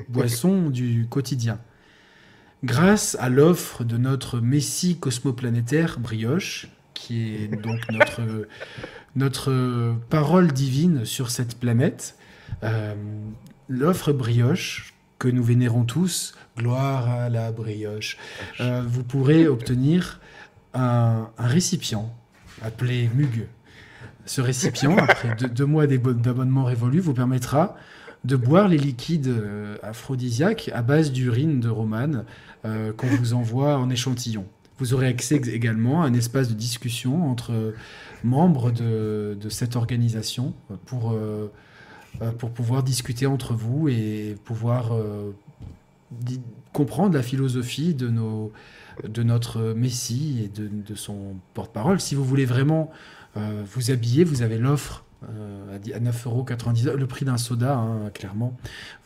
[0.09, 1.61] boissons du quotidien.
[2.65, 8.21] Grâce à l'offre de notre Messie cosmoplanétaire Brioche, qui est donc notre,
[9.17, 12.17] notre parole divine sur cette planète,
[12.65, 12.95] euh,
[13.69, 18.17] l'offre Brioche, que nous vénérons tous, gloire à la brioche,
[18.61, 20.21] euh, vous pourrez obtenir
[20.75, 22.15] un, récipient
[22.63, 23.47] appelé Mug.
[24.27, 27.77] Ce récipient, après deux, mois d'abonnement révolu, vous permettra
[28.25, 32.25] de boire les liquides euh, aphrodisiaques à base d'urine de romane
[32.65, 34.47] euh, qu'on vous envoie en échantillon.
[34.79, 37.75] Vous aurez accès également à un espace de discussion entre
[38.23, 40.55] membres de, cette organisation
[40.87, 41.17] pour
[42.23, 45.31] euh, pour pouvoir discuter entre vous et pouvoir euh,
[46.73, 48.51] comprendre la philosophie de, nos,
[49.05, 52.01] de notre Messie et de, son porte-parole.
[52.01, 52.91] Si vous voulez vraiment
[53.37, 58.57] euh, vous habiller, vous avez l'offre à 9,99€, le prix d'un soda, hein, clairement.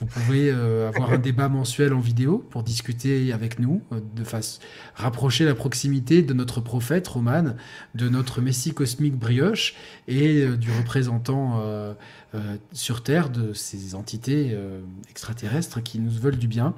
[0.00, 3.82] Vous pouvez avoir un débat mensuel en vidéo pour discuter avec nous,
[4.14, 4.60] de face
[4.94, 7.54] rapprocher la proximité de notre prophète Roman,
[7.94, 9.74] de notre Messie cosmique Brioche
[10.08, 11.62] et du représentant
[12.34, 14.80] euh, sur Terre de ces entités euh,
[15.10, 16.74] extraterrestres qui nous veulent du bien.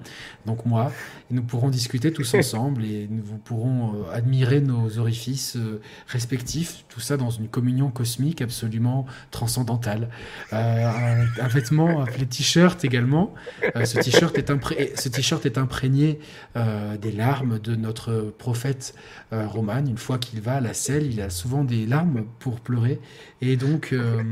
[0.47, 0.91] Donc moi,
[1.31, 5.57] et nous pourrons discuter tous ensemble et nous pourrons euh, admirer nos orifices
[6.09, 10.09] respectifs, tout ça dans une communion cosmique absolument transcendantale.
[10.53, 13.33] Un, vêtement appelé t-shirt également.
[13.63, 16.19] ce t-shirt est, est imprégné
[17.01, 18.95] des larmes de notre prophète
[19.31, 19.85] Roman.
[19.87, 23.01] Une fois qu'il va à la selle, il a souvent des larmes pour pleurer.
[23.41, 23.93] Et donc...
[23.93, 24.23] Euh,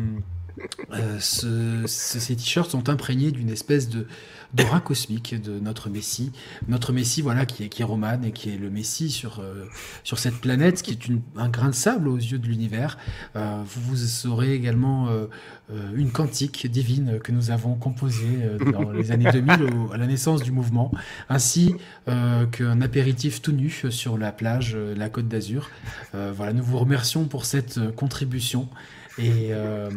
[1.18, 4.06] ces t-shirts sont imprégnés d'une espèce de
[4.52, 6.30] d'aura cosmique de notre Messie,
[6.68, 9.64] notre Messie voilà qui est qui est Roman et qui est le Messie sur euh,
[10.04, 11.00] sur cette planète qui est
[11.36, 12.98] un grain de sable aux yeux de l'univers.
[13.34, 15.08] Euh, vous, vous aurez également
[15.94, 18.40] une cantique divine que nous avons composée
[18.72, 20.92] dans les années 2000 à la naissance du mouvement,
[21.28, 21.74] ainsi
[22.06, 25.70] qu'un apéritif tout nu sur la plage, la Côte d'Azur.
[26.12, 28.68] voilà, nous vous remercions pour cette contribution.
[29.18, 29.90] Euh,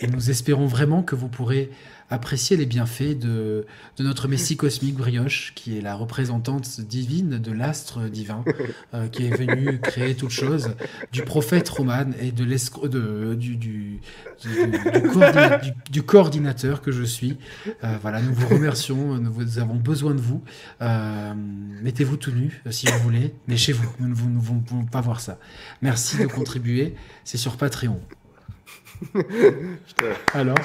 [0.00, 1.70] et, nous espérons vraiment que vous pourrez
[2.10, 3.64] apprécier les bienfaits de,
[3.98, 8.44] notre Messie cosmique Brioche, qui est la représentante divine de l'astre divin,
[8.92, 10.74] euh, qui est venu créer toute chose,
[11.10, 14.00] du prophète Roman et de, de du, du,
[15.90, 17.38] du, coordinateur que je suis.
[17.82, 20.42] Euh, voilà, nous vous remercions, nous avons besoin de vous.
[21.82, 25.38] Mettez-vous tout nu si vous voulez, mais chez vous, nous ne pouvons pas voir ça.
[25.80, 26.94] Merci de contribuer,
[27.24, 27.98] c'est sur Patreon.
[30.34, 30.56] Alors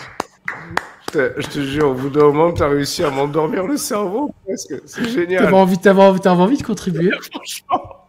[1.14, 4.34] je te, jure, au bout d'un moment, tu as réussi à m'endormir le cerveau.
[4.56, 5.44] C'est génial.
[5.44, 8.08] T'avais envie, envie, envie de contribuer Franchement.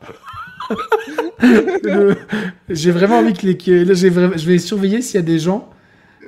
[2.68, 3.56] j'ai vraiment envie que les.
[3.56, 5.70] Que, je vais surveiller s'il y a des gens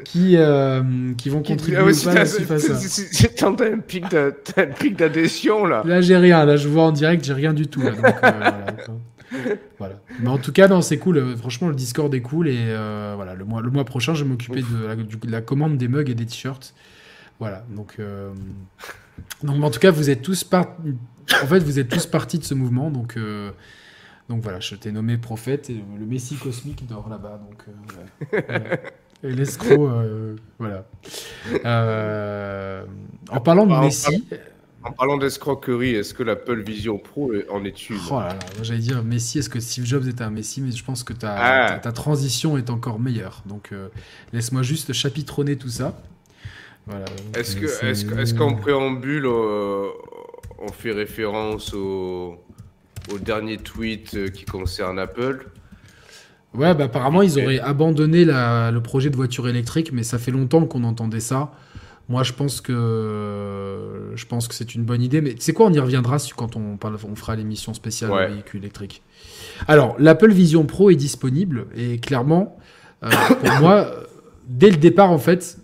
[0.05, 0.83] qui, euh,
[1.19, 2.25] qui vont contribuer ah ou pas
[4.45, 5.83] T'as un pic d'adhésion là.
[5.85, 6.45] Là, j'ai rien.
[6.45, 7.83] Là, je vois en direct, j'ai rien du tout.
[7.83, 8.57] Là, donc, euh, voilà.
[9.79, 10.01] voilà.
[10.21, 11.19] Mais en tout cas, non, c'est cool.
[11.19, 12.49] Euh, franchement, le Discord est cool.
[12.49, 15.89] Et euh, voilà, le mois, le mois prochain, je vais m'occuper de la, commande des
[15.89, 16.75] mugs et des t-shirts.
[17.39, 17.65] Voilà.
[17.71, 18.33] Donc, euh,
[19.43, 20.77] donc, en tout cas, vous êtes tous par...
[21.43, 22.91] En fait, vous êtes tous partis de ce mouvement.
[22.91, 23.17] Donc,
[24.29, 27.41] donc voilà, je t'ai nommé prophète et le Messie cosmique dort là-bas.
[27.49, 27.65] Donc,
[29.23, 29.91] Et l'escroc,
[30.59, 30.87] voilà.
[33.31, 34.25] en parlant de Messie.
[34.83, 38.21] En parlant d'escroquerie, est-ce que l'Apple Vision Pro en est une oh
[38.63, 40.63] J'allais dire Messi, est-ce que Steve Jobs était un Messi?
[40.63, 41.79] Mais je pense que ta, ah.
[41.79, 43.43] ta, transition est encore meilleure.
[43.45, 43.89] Donc euh,
[44.33, 46.01] laisse-moi juste chapitronner tout ça.
[46.87, 47.05] Voilà,
[47.37, 49.89] est-ce que, est-ce, qu'en préambule, euh,
[50.59, 52.39] on fait référence au,
[53.13, 55.47] au dernier tweet euh, qui concerne Apple?
[56.55, 60.33] Ouais, bah apparemment ils auraient abandonné la, le projet de voiture électrique, mais ça fait
[60.33, 61.53] longtemps qu'on entendait ça.
[62.11, 65.21] Moi, je pense que je pense que c'est une bonne idée.
[65.21, 68.29] Mais sais quoi, on y reviendra quand on, parle, on fera l'émission spéciale ouais.
[68.29, 69.03] véhicules électriques.
[69.69, 72.59] Alors, l'Apple Vision Pro est disponible et clairement,
[73.05, 73.11] euh,
[73.41, 73.95] pour moi,
[74.49, 75.59] dès le départ, en fait,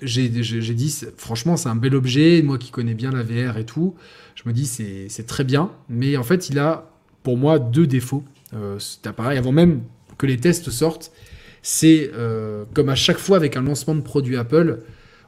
[0.00, 2.40] j'ai dit, franchement, c'est un bel objet.
[2.40, 3.94] Moi qui connais bien la VR et tout,
[4.34, 5.70] je me dis, c'est très bien.
[5.90, 6.90] Mais en fait, il a,
[7.22, 8.24] pour moi, deux défauts.
[8.54, 9.82] Euh, cet appareil, avant même
[10.16, 11.12] que les tests sortent,
[11.60, 14.80] c'est euh, comme à chaque fois avec un lancement de produit Apple,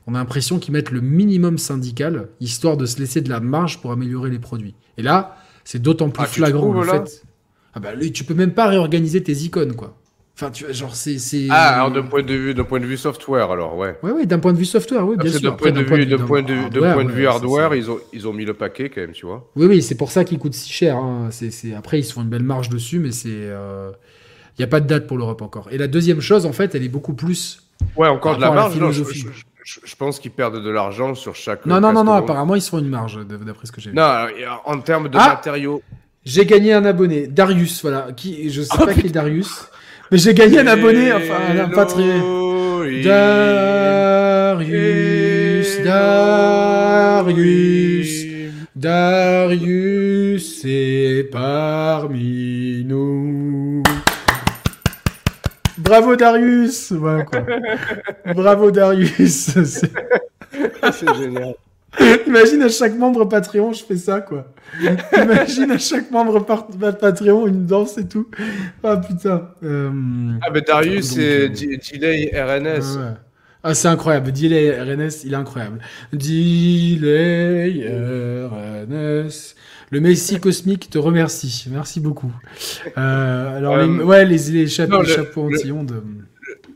[0.07, 3.81] on a l'impression qu'ils mettent le minimum syndical, histoire de se laisser de la marge
[3.81, 4.75] pour améliorer les produits.
[4.99, 7.23] Et là, c'est d'autant plus ah, flagrant, en fait.
[7.75, 9.97] Ah bah, tu peux même pas réorganiser tes icônes, quoi.
[10.37, 11.17] Enfin, tu vois, genre, c'est.
[11.49, 13.97] Ah, alors d'un point, de vue, point de vue software, alors, ouais.
[14.03, 15.41] Ouais, ouais, d'un point de vue software, oui, bien sûr.
[15.41, 18.33] D'un point, de vue, de, point de, point de vue hardware, ils, ont, ils ont
[18.33, 19.49] mis le paquet quand même, tu vois.
[19.55, 20.97] Oui, oui, c'est pour ça qu'ils coûtent si cher.
[20.97, 21.31] Hein.
[21.77, 23.29] Après, ils se font une belle marge dessus, mais c'est.
[23.29, 23.93] Il euh,
[24.59, 25.69] n'y a pas de date pour l'Europe encore.
[25.71, 27.63] Et la deuxième chose, en fait, elle est beaucoup plus.
[27.97, 28.77] Ouais, encore de la marge.
[28.77, 29.27] Non, je, je,
[29.97, 31.65] pense qu'ils perdent de l'argent sur chaque.
[31.67, 33.97] Non, non, non, non, apparemment, ils se font une marge, d'après ce que j'ai vu.
[33.97, 34.27] Non,
[34.65, 35.83] en termes de ah matériaux.
[36.25, 38.09] J'ai gagné un abonné, Darius, voilà.
[38.17, 39.69] Qui, je sais oh, pas qui est Darius.
[40.11, 42.81] Mais j'ai gagné un abonné, enfin un Patreon.
[43.03, 44.65] Darius,
[45.83, 47.45] Darius,
[48.75, 53.24] Darius est parmi nous.
[55.85, 57.45] Bravo Darius, voilà quoi.
[58.35, 59.51] Bravo Darius.
[59.61, 61.55] C'est génial.
[62.27, 64.47] Imagine à chaque membre Patreon, je fais ça, quoi.
[65.13, 68.29] Imagine à chaque membre Patreon une danse et tout.
[68.83, 69.51] Ah putain.
[69.63, 69.91] Euh,
[70.43, 73.15] ah, mais Darius, c'est euh, Delay RNS.
[73.63, 74.33] Ah, c'est incroyable.
[74.33, 75.81] Delay RNS, il est incroyable.
[76.13, 77.87] Delay
[78.51, 79.55] RNS.
[79.91, 81.67] Le Messie cosmique te remercie.
[81.71, 82.33] Merci beaucoup.
[82.97, 85.03] Euh, alors, les, ouais, les, les chapeaux,
[85.47, 86.03] anti-ondes.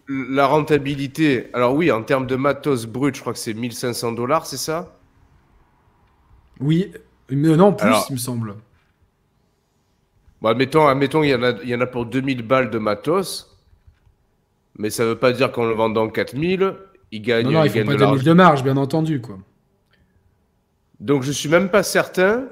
[0.09, 4.47] La rentabilité, alors oui, en termes de matos brut, je crois que c'est 1500 dollars,
[4.47, 4.97] c'est ça?
[6.61, 6.93] Oui,
[7.31, 8.55] mais non, plus, il me semble.
[10.41, 12.79] Bon, admettons, admettons il, y en a, il y en a pour 2000 balles de
[12.79, 13.59] matos,
[14.79, 16.75] mais ça ne veut pas dire qu'en le vendant 4000,
[17.11, 17.47] il gagne.
[17.47, 19.39] Non, non, il, il faut pas 2000 de marge, bien entendu, quoi.
[21.01, 22.47] Donc je suis même pas certain.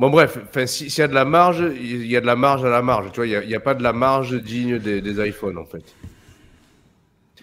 [0.00, 2.70] Bon bref, s'il y a de la marge, il y a de la marge à
[2.70, 3.12] la marge.
[3.12, 5.66] Tu vois, il n'y a, a, pas de la marge digne des, des iPhones en
[5.66, 5.84] fait.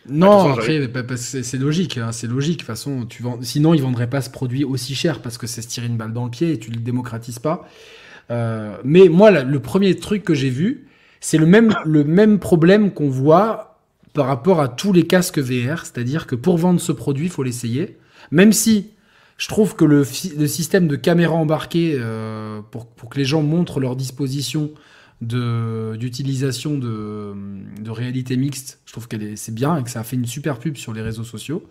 [0.10, 2.54] Non, après, c'est logique, hein, c'est logique.
[2.54, 3.38] De toute façon, tu vends...
[3.44, 6.14] sinon, ils vendraient pas ce produit aussi cher parce que c'est se tirer une balle
[6.14, 7.68] dans le pied et tu le démocratises pas.
[8.32, 10.88] Euh, mais moi, le premier truc que j'ai vu,
[11.20, 13.78] c'est le même, le même problème qu'on voit
[14.14, 17.44] par rapport à tous les casques VR, c'est-à-dire que pour vendre ce produit, il faut
[17.44, 17.98] l'essayer.
[18.32, 18.90] Même si
[19.38, 20.00] je trouve que le,
[20.38, 24.72] le système de caméra embarquée, euh, pour, pour, que les gens montrent leur disposition
[25.22, 27.34] d'utilisation de,
[27.82, 28.80] de, réalité mixte.
[28.86, 31.02] Je trouve que c'est bien et que ça a fait une super pub sur les
[31.02, 31.64] réseaux sociaux.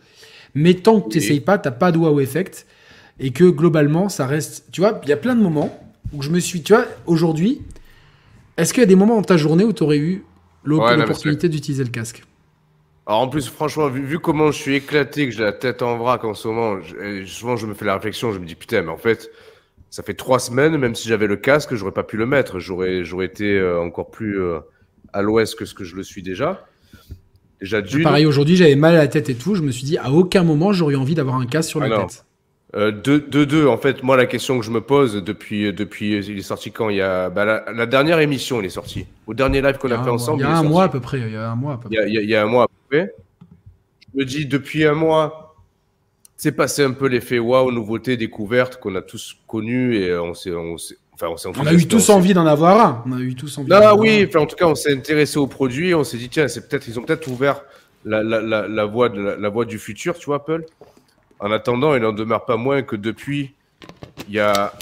[0.54, 2.66] Mais tant que tu n'essayes pas, tu pas de wow effect.
[3.18, 4.66] Et que globalement, ça reste.
[4.72, 5.80] Tu vois, il y a plein de moments
[6.12, 6.62] où je me suis.
[6.62, 7.62] Tu vois, aujourd'hui,
[8.56, 10.24] est-ce qu'il y a des moments dans ta journée où tu aurais eu
[10.64, 12.24] l'opportunité d'utiliser le casque?
[13.06, 16.24] Alors en plus, franchement, vu, comment je suis éclaté, que j'ai la tête en vrac
[16.24, 16.80] en ce moment,
[17.26, 19.30] souvent je me fais la réflexion, je me dis putain, mais en fait,
[19.90, 22.58] ça fait trois semaines, même si j'avais le casque, j'aurais pas pu le mettre.
[22.58, 24.58] J'aurais, j'aurais été euh, encore plus euh,
[25.12, 26.66] à l'ouest que ce que je le suis déjà.
[27.60, 29.54] Déjà Pareil, aujourd'hui, j'avais mal à la tête et tout.
[29.54, 32.24] Je me suis dit, à aucun moment, j'aurais envie d'avoir un casque sur la tête.
[32.74, 36.38] Euh, de, deux, en fait, moi, la question que je me pose depuis, depuis il
[36.38, 36.90] est sorti quand?
[36.90, 39.06] Il y a bah, la, dernière émission, il est sorti.
[39.26, 40.40] Au dernier live qu'on a, fait ensemble.
[40.40, 41.20] Il y a un mois à peu près.
[41.20, 42.04] Il y a un mois à peu près.
[42.06, 42.66] Il y a, un mois
[43.00, 45.54] Je me dis, depuis un mois,
[46.36, 50.52] c'est passé un peu l'effet waouh, nouveauté, découverte qu'on a tous connu et on s'est,
[50.52, 50.76] on
[51.14, 53.04] enfin, on, on a eu tous envie d'en avoir un.
[53.06, 53.72] On a eu tous envie.
[53.72, 55.94] Ah oui, enfin, en tout cas, on s'est intéressé au produit.
[55.94, 57.62] On s'est dit tiens, c'est peut-être ils ont peut-être ouvert
[58.04, 60.64] la, la, la, la voie de la, voie du futur, tu vois, Apple.
[61.38, 63.54] En attendant, il n'en demeure pas moins que depuis,
[64.28, 64.72] il y a,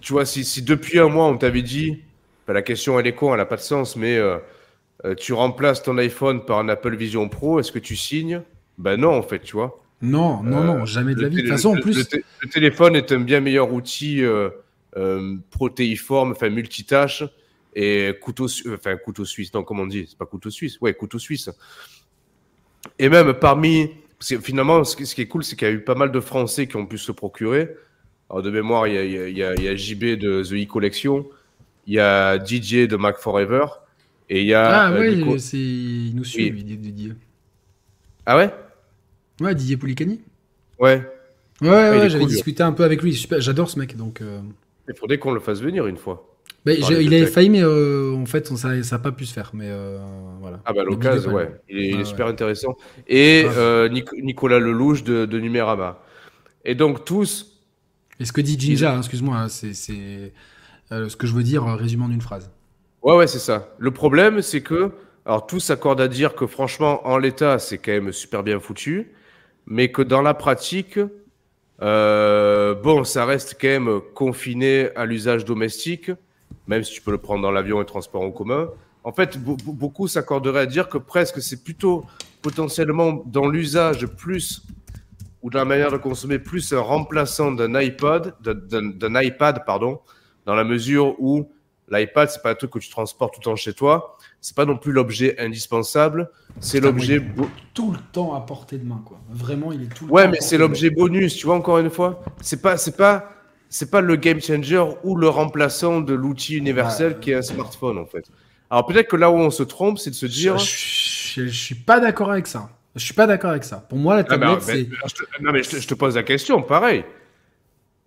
[0.00, 2.00] tu vois, si, si depuis un mois on t'avait dit,
[2.46, 4.38] ben, la question elle est con, elle n'a pas de sens, mais euh,
[5.04, 8.42] euh, tu remplaces ton iPhone par un Apple Vision Pro, est-ce que tu signes?
[8.78, 9.82] Ben non, en fait, tu vois.
[10.00, 11.36] Non, non, non, euh, jamais de la vie.
[11.36, 12.08] De toute façon, en plus.
[12.12, 14.50] Le, téléphone est un bien meilleur outil euh,
[15.50, 17.24] protéiforme, enfin multitâche,
[17.74, 20.06] et couteau, enfin couteau suisse, non, comment on dit?
[20.08, 21.50] C'est pas couteau suisse, ouais, couteau suisse.
[22.98, 23.90] Et même parmi.
[24.20, 26.76] finalement, ce qui est cool, c'est qu'il y a eu pas mal de Français qui
[26.76, 27.70] ont pu se procurer.
[28.30, 31.26] Alors, de mémoire, il y a, JB de The E-Collection,
[31.86, 33.66] il y a DJ de Mac Forever,
[34.28, 34.86] et il y a.
[34.86, 36.64] Ah, oui, il nous suit, oui.
[36.64, 37.12] Didier.
[38.26, 38.54] Ah ouais?
[39.40, 40.20] Ouais, Didier Poulicani.
[40.78, 41.02] Ouais.
[41.60, 43.12] Ouais, ouais, j'avais discuté un peu avec lui.
[43.38, 44.20] J'adore ce mec, donc.
[44.20, 44.40] Euh...
[44.88, 46.34] Il faudrait qu'on le fasse venir une fois.
[46.64, 49.50] Bah, il avait failli, mais euh, en fait, ça n'a pas pu se faire.
[49.52, 49.98] Mais euh,
[50.40, 50.60] voilà.
[50.64, 51.54] Ah bah l'occasion, ouais.
[51.68, 52.76] Il est, super intéressant.
[53.06, 56.02] Et euh, Nicolas Lelouch de, de Numérama.
[56.64, 57.60] Et donc tous.
[58.18, 62.22] Et ce que dit Jinja, excuse-moi, hein, c'est ce que je veux dire résumant d'une
[62.22, 62.50] phrase.
[63.04, 63.68] Ouais, ouais, c'est ça.
[63.78, 64.92] Le problème, c'est que
[65.26, 69.12] Alors, tous s'accordent à dire que franchement, en l'état, c'est quand même super bien foutu,
[69.66, 70.98] mais que dans la pratique,
[71.82, 76.10] euh, bon, ça reste quand même confiné à l'usage domestique,
[76.66, 78.68] même si tu peux le prendre dans l'avion et transport en commun.
[79.04, 82.06] En fait, beaucoup s'accorderaient à dire que presque c'est plutôt
[82.42, 84.62] potentiellement dans l'usage plus
[85.42, 90.00] ou dans la manière de consommer plus un remplaçant d'un iPod, d'un iPad, pardon,
[90.46, 91.50] dans la mesure où
[91.90, 94.16] l'iPad, c'est pas un truc que tu transportes tout le temps chez toi.
[94.40, 96.30] C'est pas non plus l'objet indispensable.
[96.60, 97.22] C'est l'objet
[97.72, 99.18] tout le temps à portée de main, quoi.
[99.30, 100.06] Vraiment, il est tout.
[100.06, 101.36] Le ouais, mais c'est l'objet bonus.
[101.36, 103.30] Tu vois encore une fois, c'est pas, c'est pas,
[103.68, 107.98] c'est pas le game changer ou le remplaçant de l'outil universel qui est un smartphone
[107.98, 108.24] en fait.
[108.70, 110.58] Alors peut-être que là où on se trompe, c'est de se dire.
[110.58, 112.70] Je, je, suis pas d'accord avec ça.
[112.94, 113.84] Je suis pas d'accord avec ça.
[113.88, 114.88] Pour moi, la ah, tablette, c'est.
[115.40, 117.04] Non, mais je te, pose la question, pareil.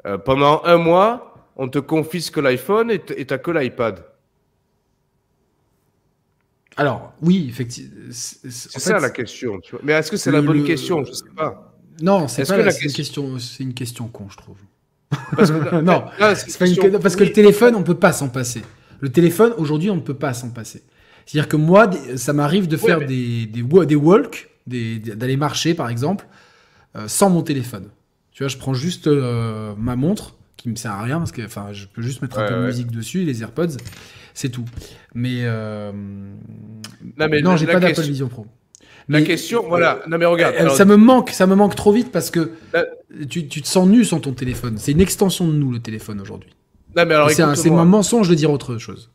[0.06, 1.27] Euh, pendant un mois,
[1.57, 4.05] on te confisque l'iPhone et t'as que l'iPad.
[6.77, 7.95] Alors, oui, effectivement.
[8.11, 9.59] C'est ça la question.
[9.59, 9.81] Tu vois.
[9.84, 11.03] Mais est-ce que c'est la bonne question?
[11.03, 11.73] Je sais pas.
[11.99, 13.39] Non, c'est pas la, une question.
[13.39, 14.57] C'est une question con, je trouve.
[15.35, 16.35] Parce que, non, pas
[17.01, 18.61] parce que le téléphone, on peut pas s'en passer.
[18.99, 20.84] Le téléphone, aujourd'hui, on ne peut pas s'en passer.
[21.25, 26.27] C'est-à-dire que moi, ça m'arrive de faire des, des, des walks, d'aller marcher, par exemple,
[26.95, 27.89] euh, sans mon téléphone.
[28.31, 31.43] Tu vois, je prends juste euh, ma montre qui me sert à rien parce que
[31.45, 33.77] enfin je peux juste mettre un peu de musique dessus les AirPods
[34.34, 34.65] c'est tout.
[35.15, 35.91] Mais euh...
[35.91, 38.45] non, mais non j'ai pas d'Apple Vision Pro.
[39.09, 40.01] la question voilà.
[40.07, 42.51] non mais regarde ça me manque ça me manque trop vite parce que
[43.29, 44.77] tu, tu, te sens nu sans ton téléphone.
[44.77, 46.51] C'est une extension de nous le téléphone aujourd'hui.
[47.29, 49.11] C'est un, mensonge de dire autre chose.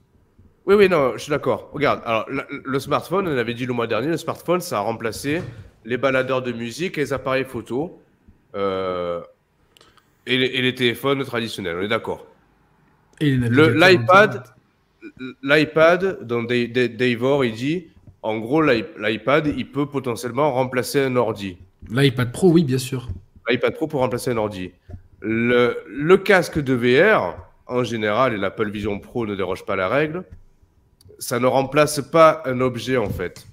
[0.67, 1.71] Oui, oui, non, je suis d'accord.
[1.73, 5.43] Regarde, alors le, smartphone, on avait dit le mois dernier, le smartphone, ça a remplacé
[5.85, 8.01] les baladeurs de musique et les appareils photo.
[8.55, 9.21] Euh,
[10.27, 12.27] et les, téléphones traditionnels, on est d'accord.
[13.21, 14.45] L'iPad,
[15.43, 17.89] l'iPad, dans Davor, il dit,
[18.23, 21.57] en gros, l'iPad, il peut potentiellement remplacer un ordi.
[21.91, 23.09] L'iPad Pro, oui, bien sûr.
[23.49, 24.71] L'iPad Pro pour remplacer un ordi.
[25.21, 27.37] Le, le casque de VR,
[27.67, 30.25] en général, et l'Apple Vision Pro ne déroge pas la règle,
[31.19, 33.47] ça ne remplace pas un objet, en fait.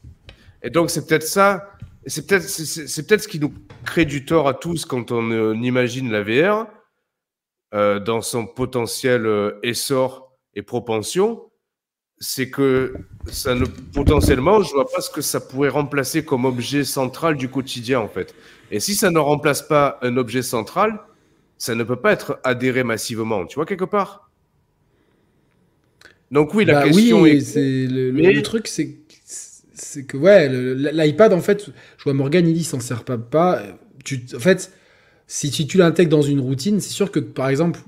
[0.62, 1.72] Et donc, c'est peut-être ça
[2.06, 3.54] c'est peut-être c'est peut-être ce qui nous
[3.86, 6.68] crée du tort à tous quand on euh, imagine la VR
[7.74, 11.44] euh, dans son potentiel euh, essor et propension,
[12.18, 12.96] c'est que
[13.28, 17.50] ça ne potentiellement, je vois pas ce que ça pourrait remplacer comme objet central du
[17.50, 18.34] quotidien en fait.
[18.72, 21.00] Et si ça ne remplace pas un objet central,
[21.58, 24.30] ça ne peut pas être adhéré massivement, tu vois quelque part?
[26.32, 27.56] Donc oui, la bah question oui, est...
[27.88, 28.98] Le, le, truc, c'est
[29.82, 33.62] c'est que ouais, l'iPad en fait, je vois Morgan, il dit s'en sert pas pas.
[34.04, 34.72] Tu, en fait,
[35.28, 37.80] si, tu l'intègres dans une routine, c'est sûr que par exemple,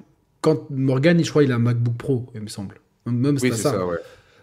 [0.42, 2.80] quand Morgan, je crois, il a un MacBook Pro, il me semble.
[3.06, 3.72] Même oui, ça.
[3.72, 3.98] Ça, ouais.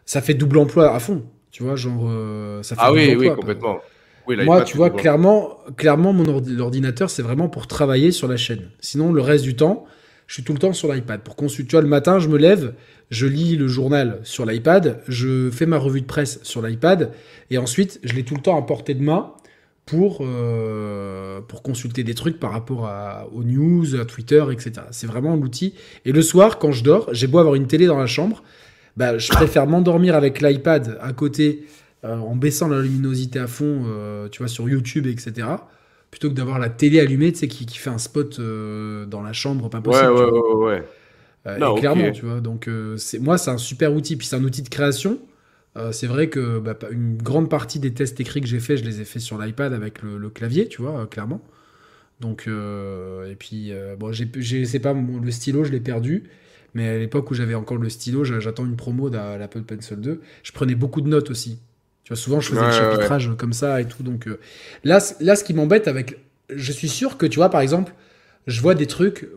[0.04, 1.24] ça, fait double emploi à fond.
[1.50, 3.80] Tu vois, genre euh, ça fait Ah oui, oui, complètement.
[4.26, 6.28] Moi, tu vois, clairement, clairement, mon
[6.60, 8.70] ordinateur, c'est vraiment pour travailler sur la chaîne.
[8.80, 9.86] Sinon, le reste du temps,
[10.26, 11.22] je suis tout le temps sur l'iPad.
[11.22, 12.74] Pour consulter, tu vois, le matin, je me lève,
[13.10, 17.12] je lis le journal sur l'iPad, je fais ma revue de presse sur l'iPad,
[17.50, 19.32] et ensuite, je l'ai tout le temps à portée de main
[19.86, 24.72] pour, euh, pour consulter des trucs par rapport à, aux news, à Twitter, etc.
[24.90, 25.74] C'est vraiment l'outil.
[26.04, 28.42] Et le soir, quand je dors, j'ai beau avoir une télé dans la chambre,
[28.98, 31.64] bah, je préfère m'endormir avec l'iPad à côté,
[32.04, 35.48] euh, en baissant la luminosité à fond, euh, tu vois, sur YouTube, etc
[36.10, 39.34] plutôt que d'avoir la télé allumée, tu sais, qui, qui fait un spot dans la
[39.34, 40.10] chambre, pas possible.
[40.10, 40.84] Ouais, ouais, ouais, ouais.
[41.46, 42.40] Euh, clairement, tu vois.
[42.40, 44.16] Donc, euh, c'est moi, c'est un super outil.
[44.16, 45.18] Puis c'est un outil de création.
[45.92, 49.00] c'est vrai que bah, une grande partie des tests écrits que j'ai fait, je les
[49.00, 51.40] ai fait sur l'iPad avec le, clavier, tu vois, clairement.
[52.20, 56.24] Donc, et puis, bon, j'ai, c'est pas le stylo, je l'ai perdu.
[56.74, 60.20] Mais à l'époque où j'avais encore le stylo, j'attends une promo de l'Apple Pencil 2.
[60.42, 61.60] Je prenais beaucoup de notes aussi.
[62.08, 64.02] Tu vois, souvent, je faisais le chapitrage comme ça et tout.
[64.02, 64.40] Donc euh,
[64.82, 66.18] là, là, ce qui m'embête avec.
[66.48, 67.92] Je suis sûr que, tu vois, par exemple,
[68.46, 69.28] je vois des trucs.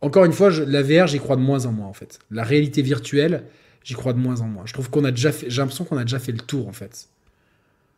[0.00, 2.18] Encore une fois, la VR, j'y crois de moins en moins, en fait.
[2.30, 3.44] La réalité virtuelle,
[3.82, 4.64] j'y crois de moins en moins.
[4.66, 5.48] Je trouve qu'on a déjà fait.
[5.48, 7.08] J'ai l'impression qu'on a déjà fait le tour, en fait.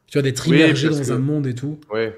[0.06, 1.78] Tu vois, d'être immergé dans un monde et tout.
[1.92, 2.16] Ouais.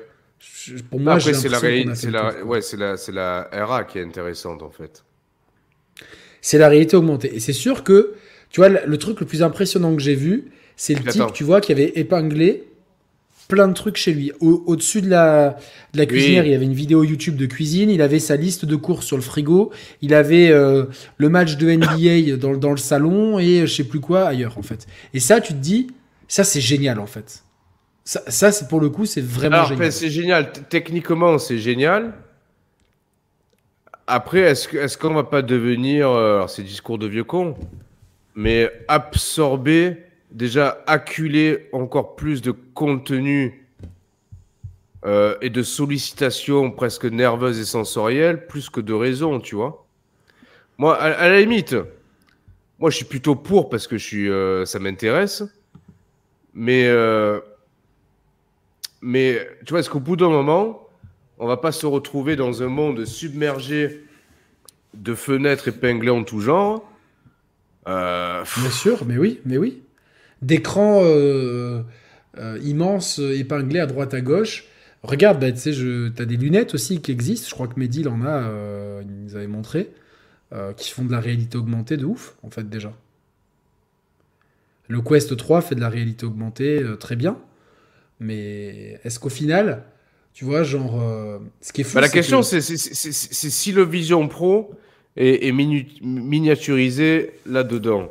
[0.90, 1.58] pour moi, Après, c'est la,
[1.94, 2.44] c'est la...
[2.44, 2.96] Ouais, c'est la...
[3.12, 5.02] la RA qui est intéressante, en fait.
[6.40, 7.34] C'est la réalité augmentée.
[7.34, 8.14] Et c'est sûr que,
[8.50, 11.60] tu vois, le truc le plus impressionnant que j'ai vu, c'est le type, tu vois,
[11.60, 12.69] qui avait épinglé
[13.50, 14.32] plein de trucs chez lui.
[14.40, 15.58] Au-dessus de la,
[15.92, 18.64] de la cuisinière, il y avait une vidéo YouTube de cuisine, il avait sa liste
[18.64, 20.84] de courses sur le frigo, il avait euh,
[21.18, 24.62] le match de NBA dans, dans, le salon et je sais plus quoi ailleurs, en
[24.62, 24.86] fait.
[25.12, 25.88] Et ça, tu te dis,
[26.28, 27.42] ça, c'est génial, en fait.
[28.04, 29.92] Ça, ça c'est pour le coup, c'est vraiment Alors, génial.
[29.92, 30.52] c'est génial.
[30.68, 32.14] Techniquement, c'est génial.
[34.06, 37.56] Après, est-ce qu'on est qu'on va pas devenir, euh, alors c'est discours de vieux con,
[38.34, 39.98] mais absorber
[40.30, 43.66] déjà acculé encore plus de contenu
[45.04, 49.86] euh, et de sollicitations presque nerveuses et sensorielles, plus que de raison, tu vois.
[50.78, 51.74] Moi, à, la limite,
[52.78, 55.42] moi, je suis plutôt pour parce que je suis, euh, ça m'intéresse.
[56.54, 57.40] Mais, euh,
[59.00, 60.86] mais tu vois, est-ce qu'au bout d'un moment,
[61.38, 64.04] on va pas se retrouver dans un monde submergé
[64.94, 66.86] de fenêtres épinglées en tout genre?
[67.86, 69.82] Bien sûr, mais oui, mais oui.
[70.42, 71.02] D'écrans
[72.62, 74.70] immenses épinglés à droite à gauche
[75.02, 77.48] Regarde, bah, tu sais, as des lunettes aussi qui existent.
[77.48, 79.90] Je crois que Mehdi, en a, euh, il nous avait montré,
[80.52, 82.92] euh, qui font de la réalité augmentée de ouf, en fait, déjà.
[84.88, 87.38] Le Quest 3 fait de la réalité augmentée euh, très bien.
[88.18, 89.84] Mais est-ce qu'au final,
[90.34, 91.00] tu vois, genre,
[91.62, 91.94] ce qui est fou.
[91.94, 94.74] Bah, la question, c'est si le Vision Pro
[95.16, 98.10] est, miniaturisé là-dedans.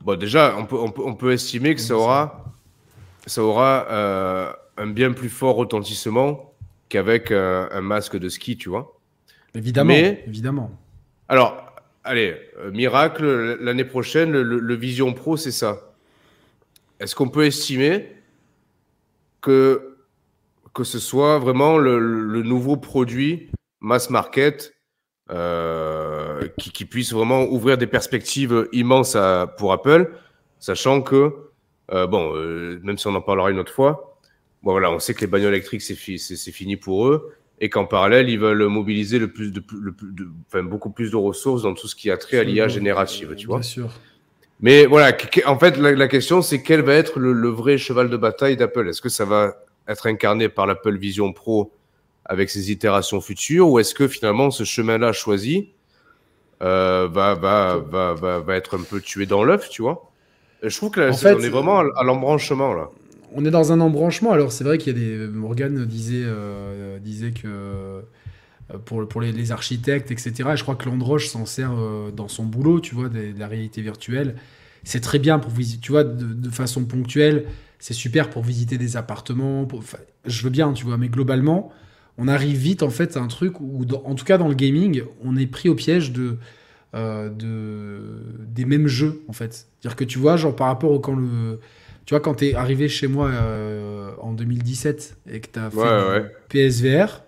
[0.00, 2.44] Bon, déjà, on peut, on peut, estimer que ça aura,
[3.26, 6.54] ça aura un bien plus fort retentissement
[6.88, 8.98] qu'avec un, masque de ski, tu vois.
[9.54, 10.70] Évidemment, évidemment.
[11.28, 11.68] Alors,
[12.04, 15.92] allez, euh, miracle, l'année prochaine, le, Vision Pro, c'est ça.
[17.00, 18.12] Est-ce qu'on peut estimer
[19.40, 19.96] que,
[20.74, 23.50] que ce soit vraiment le, nouveau produit
[23.80, 24.74] mass market
[25.30, 29.16] euh, qui, puisse vraiment ouvrir des perspectives immenses
[29.58, 30.12] pour Apple,
[30.58, 31.32] sachant que,
[31.92, 32.32] euh, bon,
[32.82, 34.18] même si on en parlera une autre fois,
[34.62, 35.94] bon, voilà, on sait que les bagnoles électriques, c'est,
[36.52, 39.94] fini pour eux, et qu'en parallèle, ils veulent mobiliser le plus de, le
[40.46, 43.46] enfin, beaucoup plus de ressources dans tout ce qui a trait à l'IA générative, tu
[43.46, 43.58] vois.
[43.58, 43.90] Bien sûr.
[44.60, 48.56] Mais voilà, en fait, la, question, c'est quel va être le, vrai cheval de bataille
[48.56, 48.88] d'Apple?
[48.88, 49.56] Est-ce que ça va
[49.86, 51.72] être incarné par l'Apple Vision Pro
[52.28, 55.70] avec ses itérations futures, ou est-ce que finalement ce chemin-là choisi
[56.62, 60.10] euh, va, va, va, va, va être un peu tué dans l'œuf, tu vois?
[60.62, 62.90] Je trouve que là, on est vraiment à l'embranchement là
[63.32, 64.32] on est dans un embranchement.
[64.32, 65.28] Alors, c'est vrai qu'il y a des.
[65.28, 68.00] Morgan disait, euh, disait que euh,
[68.84, 72.80] pour, pour les, architectes, etc., je crois que Landroche s'en sert euh, dans son boulot,
[72.80, 74.36] tu vois, de, la réalité virtuelle.
[74.84, 77.46] C'est très bien pour visiter, tu vois, de, façon ponctuelle.
[77.78, 79.66] C'est super pour visiter des appartements.
[80.24, 81.72] je veux bien, tu vois, mais globalement,
[82.18, 85.02] on arrive vite, en fait, à un truc où, en tout cas dans le gaming,
[85.24, 86.36] on est pris au piège de.
[86.92, 88.00] de
[88.46, 89.66] des mêmes jeux en fait.
[89.80, 91.60] C'est-à-dire que tu vois, genre par rapport au quand le
[92.08, 95.70] tu vois, quand tu es arrivé chez moi euh, en 2017 et que tu as
[95.70, 97.22] fait PSVR,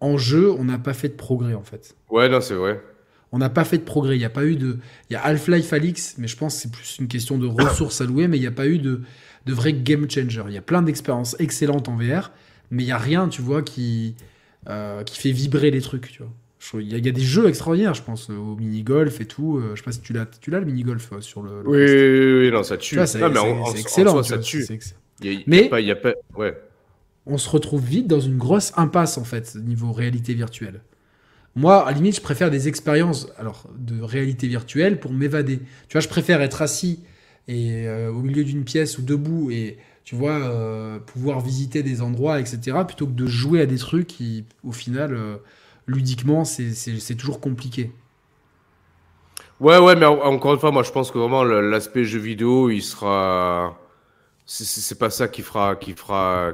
[0.00, 1.94] en jeu, on n'a pas fait de progrès en fait.
[2.08, 2.80] Ouais, non, c'est vrai.
[3.30, 4.16] On n'a pas fait de progrès.
[4.16, 4.78] Il y a pas eu de.
[5.10, 8.00] Il y a Half-Life Alix, mais je pense que c'est plus une question de ressources
[8.00, 9.02] à louer, mais il n'y a pas eu de,
[9.44, 10.44] de vrai game changer.
[10.46, 12.32] Il y a plein d'expériences excellentes en VR,
[12.74, 14.14] mais il n'y a rien, tu vois, qui,
[14.68, 16.32] euh, qui fait vibrer les trucs, tu vois.
[16.80, 19.58] Il y, a des jeux extraordinaires, je pense, au mini-golf et tout.
[19.58, 21.62] Euh, je sais pas si tu l'as, tu l'as le mini-golf euh, sur le.
[21.66, 22.94] oui, oui, oui, non, ça tue.
[23.04, 23.20] c'est,
[23.78, 24.22] excellent.
[24.22, 24.66] ça tue.
[25.46, 26.58] mais y a pas, ouais.
[27.26, 30.80] on se retrouve vite dans une grosse impasse, en fait, niveau réalité virtuelle.
[31.56, 35.58] Moi, à la limite, je préfère des expériences alors, de réalité virtuelle pour m'évader.
[35.88, 37.00] Tu vois, je préfère être assis
[37.46, 42.40] et, euh, au milieu d'une pièce ou debout et tu vois, pouvoir visiter des endroits,
[42.40, 45.18] etc., plutôt que de jouer à des trucs qui, au final,
[45.86, 47.90] ludiquement, c'est toujours compliqué.
[49.60, 52.82] Ouais, ouais, mais encore une fois, moi, je pense que vraiment l'aspect jeu vidéo, il
[52.82, 53.78] sera.
[54.46, 56.52] C'est pas ça qui fera, qui fera,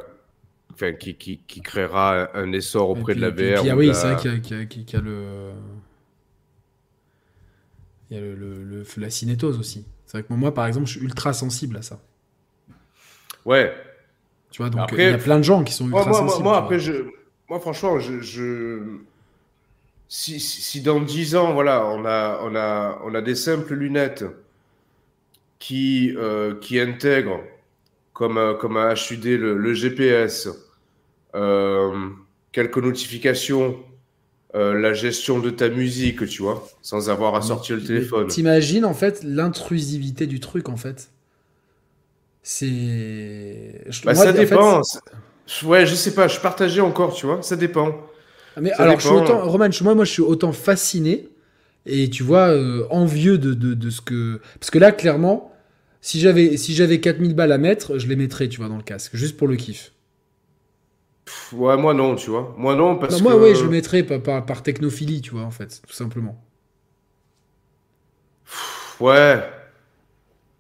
[0.73, 3.65] enfin, qui, qui, qui créera un essor auprès de la VR.
[3.69, 4.61] Ah oui, c'est vrai qu'il
[4.93, 5.51] y, a le,
[8.11, 9.87] il y a le, la cinétose aussi.
[10.07, 12.01] C'est vrai que moi, par exemple, je suis ultra sensible à ça.
[13.45, 13.73] Ouais.
[14.51, 16.45] Tu vois, donc il y a plein de gens qui sont ultra sensibles.
[16.45, 16.93] Moi, après, je,
[17.49, 18.99] moi, franchement, je,
[20.09, 24.25] si, dans 10 ans, voilà, on a, on a, on a des simples lunettes
[25.59, 27.41] qui, euh, qui intègrent
[28.13, 30.49] comme, un, comme un HUD le, GPS,
[31.35, 32.09] euh,
[32.51, 33.79] quelques notifications,
[34.57, 38.27] euh, la gestion de ta musique, tu vois, sans avoir à sortir le téléphone.
[38.27, 41.11] T'imagines en fait l'intrusivité du truc en fait.
[42.43, 43.85] C'est.
[44.05, 44.83] Bah, ça dépend.
[45.65, 47.97] Ouais, je sais pas, je partageais encore, tu vois, ça dépend.
[48.57, 51.29] Ah, mais alors, je suis autant, Roman, moi, moi, je suis autant fasciné
[51.87, 54.41] et tu vois, euh, envieux de, de, de, ce que.
[54.59, 55.53] Parce que là, clairement,
[56.01, 58.83] si j'avais si j'avais 4000 balles à mettre, je les mettrais, tu vois, dans le
[58.83, 59.93] casque, juste pour le kiff.
[61.53, 62.55] Ouais, moi non, tu vois.
[62.57, 63.23] Moi non, parce que.
[63.23, 66.43] Moi, oui, je le mettrais par, par, par, technophilie, tu vois, en fait, tout simplement.
[69.01, 69.43] Ouais.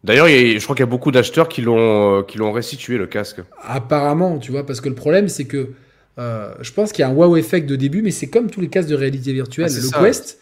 [0.02, 3.06] D'ailleurs, je crois qu'il y a beaucoup d'acheteurs qui l'ont euh, qui l'ont restitué le
[3.06, 3.40] casque.
[3.62, 5.70] Apparemment, tu vois, parce que le problème, c'est que
[6.18, 8.60] euh, je pense qu'il y a un wow effect de début, mais c'est comme tous
[8.60, 9.70] les casques de réalité virtuelle.
[9.70, 10.38] Ah, le Quest,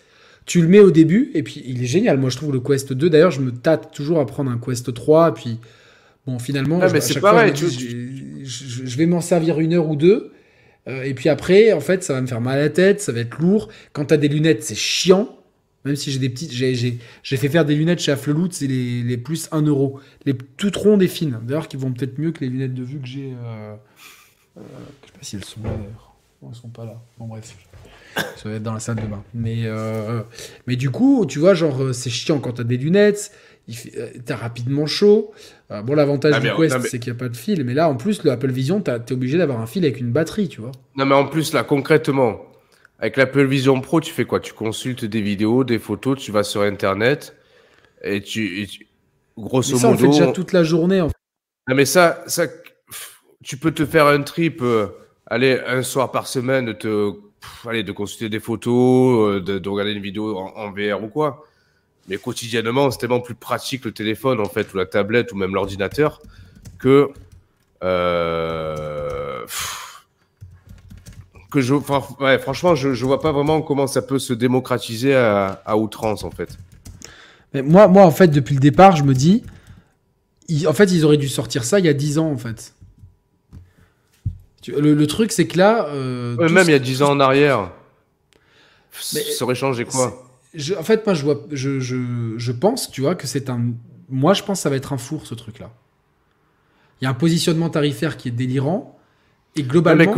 [0.46, 2.18] tu le mets au début, et puis il est génial.
[2.18, 3.10] Moi, je trouve le Quest 2.
[3.10, 5.58] D'ailleurs, je me tâte toujours à prendre un Quest 3, puis
[6.26, 7.52] bon, finalement, mais c'est pareil.
[7.54, 10.32] je, vais m'en servir une heure ou deux.
[10.88, 13.12] Euh, et puis après, en fait, ça va me faire mal à la tête, ça
[13.12, 13.68] va être lourd.
[13.92, 15.37] Quand tu as des lunettes, c'est chiant.
[15.84, 16.52] Même si j'ai des petites.
[16.52, 20.00] J'ai fait faire des lunettes chez Affleloot, c'est les, les, plus 1 euro.
[20.26, 21.38] Les toutes rondes et fines.
[21.42, 23.32] D'ailleurs, qui vont peut-être mieux que les lunettes de vue que j'ai.
[23.32, 23.74] Euh,
[24.56, 24.60] euh,
[25.02, 26.14] je sais pas si elles sont là d'ailleurs.
[26.46, 27.00] Elles sont pas là.
[27.18, 27.56] Bon, bref.
[28.36, 29.22] Ça va être dans la salle de bain.
[29.34, 30.22] Mais, euh,
[30.66, 33.32] mais du coup, tu vois, genre, c'est chiant quand t'as des lunettes.
[34.24, 35.32] T'as rapidement chaud.
[35.70, 37.64] bon, l'avantage ah, du Quest, c'est qu'il n'y a pas de fil.
[37.64, 40.48] Mais là, en plus, le Apple Vision, t'es obligé d'avoir un fil avec une batterie,
[40.48, 40.72] tu vois.
[40.96, 42.40] Non, mais en plus, là, concrètement,
[42.98, 44.40] avec l'Apple Vision Pro, tu fais quoi?
[44.40, 47.36] Tu consultes des vidéos, des photos, tu vas sur Internet
[48.02, 48.68] et tu,
[49.36, 49.98] grosso mais ça, modo.
[49.98, 51.00] On fait déjà toute la journée.
[51.00, 51.14] En fait.
[51.68, 52.46] Non, mais ça, ça,
[53.42, 54.88] tu peux te faire un trip, euh,
[55.26, 57.12] aller un soir par semaine, te,
[57.66, 61.44] aller de consulter des photos, euh, de, de, regarder une vidéo en, VR ou quoi.
[62.08, 65.54] Mais quotidiennement, c'est tellement plus pratique le téléphone en fait, ou la tablette, ou même
[65.54, 66.20] l'ordinateur,
[66.78, 67.10] que
[67.84, 69.46] euh,
[71.50, 75.62] que je, ouais, franchement, je, je vois pas vraiment comment ça peut se démocratiser à,
[75.64, 76.58] à outrance en fait.
[77.54, 79.42] Mais moi, moi, en fait, depuis le départ, je me dis,
[80.66, 82.74] en fait, ils auraient dû sortir ça il y a 10 ans en fait.
[84.66, 85.86] Le, le truc, c'est que là.
[85.88, 87.70] Euh, même il y a 10 ans en arrière.
[89.14, 92.90] Mais, ça aurait changé quoi je, En fait, moi, je, vois, je, je, je pense,
[92.90, 93.72] tu vois, que c'est un.
[94.10, 95.70] Moi, je pense que ça va être un four, ce truc-là.
[97.00, 98.97] Il y a un positionnement tarifaire qui est délirant.
[99.56, 100.14] Et globalement,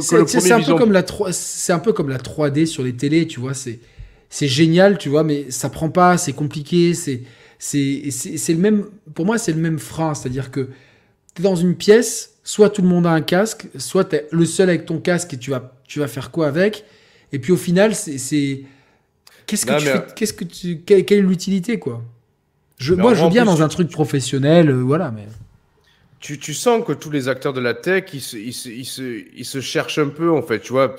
[0.00, 3.40] c'est un, peu comme la c'est un peu comme la 3D sur les télés, tu
[3.40, 3.54] vois.
[3.54, 3.80] C'est
[4.28, 7.22] c'est génial, tu vois, mais ça prend pas, c'est compliqué, c'est
[7.58, 8.86] c'est le même.
[9.14, 10.68] Pour moi, c'est le même frein, c'est-à-dire que
[11.34, 14.26] tu es dans une pièce, soit tout le monde a un casque, soit tu es
[14.30, 16.84] le seul avec ton casque et tu vas tu vas faire quoi avec
[17.32, 18.62] Et puis au final, c'est
[19.46, 22.02] qu'est-ce que tu fais, qu'est-ce que tu quelle, est l'utilité quoi?
[22.78, 25.26] Je, Moi, je veux bien dans un truc professionnel, euh, voilà, mais
[26.24, 30.08] tu, sens que tous les acteurs de la tech, ils se, ils se, cherchent un
[30.08, 30.96] peu, en fait, tu vois.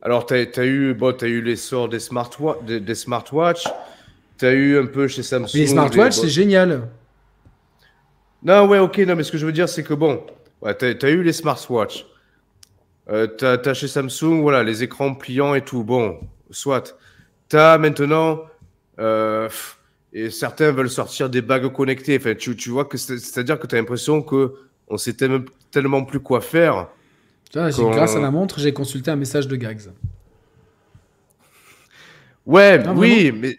[0.00, 3.68] Alors, tu as, eu, bon, as eu l'essor des, smartwatches, des, des smartwatches,
[4.38, 5.54] tu as eu un peu chez Samsung.
[5.54, 6.88] les smartwatches, c'est génial.
[8.42, 10.24] Non, ouais, ok, non, mais ce que je veux dire, c'est que bon,
[10.62, 12.06] ouais, tu as, eu les smartwatches.
[13.10, 15.84] Euh, tu as, chez Samsung, voilà, les écrans pliants et tout.
[15.84, 16.20] Bon,
[16.50, 16.96] soit.
[17.50, 18.40] Tu as maintenant.
[18.98, 19.48] Euh,
[20.14, 22.16] et certains veulent sortir des bagues connectées.
[22.16, 24.54] Enfin, tu, tu vois que c'est-à-dire que tu as l'impression que
[24.88, 26.88] on sait tellement, plus quoi faire.
[27.52, 29.90] grâce à la montre, j'ai consulté un message de Gags.
[32.46, 33.58] Ouais, oui, mais.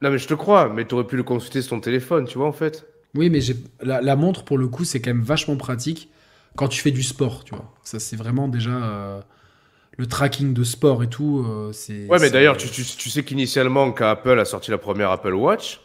[0.00, 2.38] Non, mais je te crois, mais tu aurais pu le consulter sur ton téléphone, tu
[2.38, 2.86] vois, en fait.
[3.14, 3.38] Oui, mais
[3.82, 6.10] la, la montre, pour le coup, c'est quand même vachement pratique
[6.56, 7.72] quand tu fais du sport, tu vois.
[7.84, 8.70] Ça, c'est vraiment déjà.
[8.70, 9.20] Euh,
[9.98, 12.06] le tracking de sport et tout, euh, c'est.
[12.06, 15.80] Ouais, mais d'ailleurs, tu, tu, sais qu'initialement, quand Apple a sorti la première Apple Watch,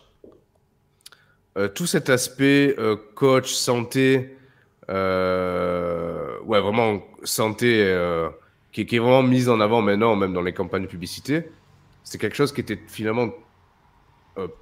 [1.58, 4.38] euh, tout cet aspect euh, coach, santé,
[4.88, 7.96] ouais, vraiment santé,
[8.72, 11.50] qui, qui, est vraiment mise en avant maintenant, même dans les campagnes de publicité,
[12.04, 13.30] c'est quelque chose qui était finalement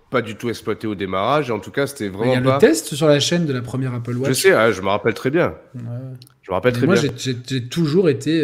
[0.09, 1.51] pas du tout exploité au démarrage.
[1.51, 2.31] En tout cas, c'était vraiment.
[2.31, 4.29] Il y a le test sur la chaîne de la première Apple Watch.
[4.29, 5.53] Je sais, je me rappelle très bien.
[5.75, 7.11] Je me rappelle très moi, bien.
[7.11, 8.43] Moi, j'ai toujours été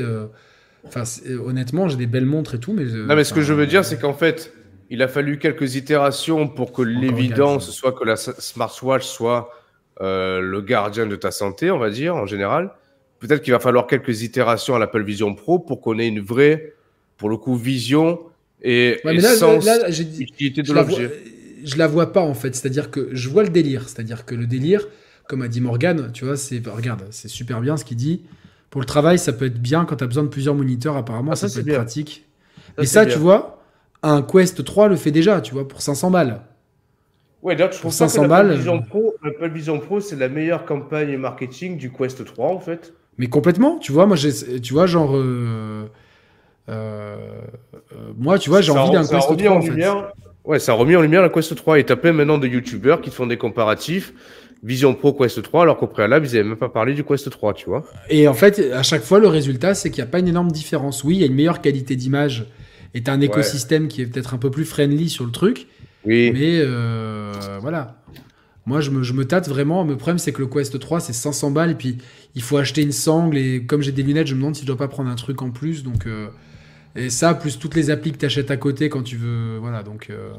[0.85, 2.85] Enfin, euh, honnêtement, j'ai des belles montres et tout, mais.
[2.85, 4.53] non, mais ce que je veux dire, c'est qu'en fait,
[4.89, 9.49] il a fallu quelques itérations pour que l'évidence soit que la smartwatch soit
[10.01, 12.71] euh, le gardien de ta santé, on va dire, en général.
[13.19, 16.73] Peut-être qu'il va falloir quelques itérations à l'Apple Vision Pro pour qu'on ait une vraie,
[17.17, 18.19] pour le coup, vision
[18.63, 19.67] et, sens
[20.19, 21.11] utilité de l'objet.
[21.63, 24.47] Je la vois pas en fait, c'est-à-dire que je vois le délire, c'est-à-dire que le
[24.47, 24.87] délire,
[25.27, 28.23] comme a dit Morgan, tu vois, c'est regarde, c'est super bien ce qu'il dit.
[28.71, 31.33] Pour le travail, ça peut être bien quand tu as besoin de plusieurs moniteurs, apparemment,
[31.33, 32.25] ah, ça, peut être pratique.
[32.79, 33.61] Et ça, tu vois,
[34.01, 36.41] un Quest 3 le fait déjà, tu vois, pour 500 balles.
[37.43, 38.53] Ouais, d'ailleurs, je trouve 500 balles.
[38.53, 42.93] Vision Pro, l'Apple Vision Pro, c'est la meilleure campagne marketing du Quest 3, en fait.
[43.17, 45.17] Mais complètement, tu vois, moi, tu vois, genre.
[45.17, 45.89] Euh,
[46.69, 47.17] euh,
[48.17, 49.49] moi, tu vois, j'ai envie d'un Quest 3.
[49.49, 49.85] En, fait.
[50.45, 51.79] Ouais, ça a remis en lumière la Quest 3.
[51.79, 54.13] Et t'as plein maintenant de YouTubeurs qui te font des comparatifs.
[54.63, 57.53] Vision Pro Quest 3, alors qu'au préalable, ils n'avaient même pas parlé du Quest 3,
[57.53, 57.83] tu vois.
[58.09, 60.51] Et en fait, à chaque fois, le résultat, c'est qu'il n'y a pas une énorme
[60.51, 61.03] différence.
[61.03, 62.45] Oui, il y a une meilleure qualité d'image
[62.93, 65.67] et un écosystème qui est peut-être un peu plus friendly sur le truc.
[66.05, 66.31] Oui.
[66.33, 67.31] Mais euh,
[67.61, 67.97] voilà.
[68.67, 69.83] Moi, je me, je me, tâte vraiment.
[69.83, 71.71] Le problème, c'est que le Quest 3, c'est 500 balles.
[71.71, 71.97] Et puis,
[72.35, 73.37] il faut acheter une sangle.
[73.37, 75.41] Et comme j'ai des lunettes, je me demande si je dois pas prendre un truc
[75.41, 75.83] en plus.
[75.83, 76.27] Donc, euh,
[76.95, 79.57] et ça, plus toutes les applis que tu achètes à côté quand tu veux.
[79.57, 80.07] Voilà, donc.
[80.09, 80.33] Euh,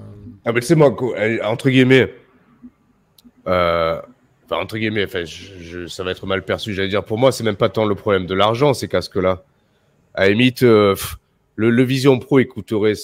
[0.44, 0.94] ah, mais tu sais, moi,
[1.44, 2.12] entre guillemets,
[3.46, 4.00] euh,
[4.44, 7.04] enfin, entre guillemets, enfin, je, ça va être mal perçu, j'allais dire.
[7.04, 9.42] Pour moi, c'est même pas tant le problème de l'argent, ces casques-là.
[10.14, 10.94] À limite, euh,
[11.56, 12.94] le, Vision Pro, il coûterait.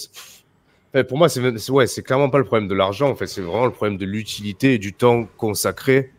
[1.07, 3.09] pour moi, c'est ouais, c'est clairement pas le problème de l'argent.
[3.09, 6.11] En fait, c'est vraiment le problème de l'utilité et du temps consacré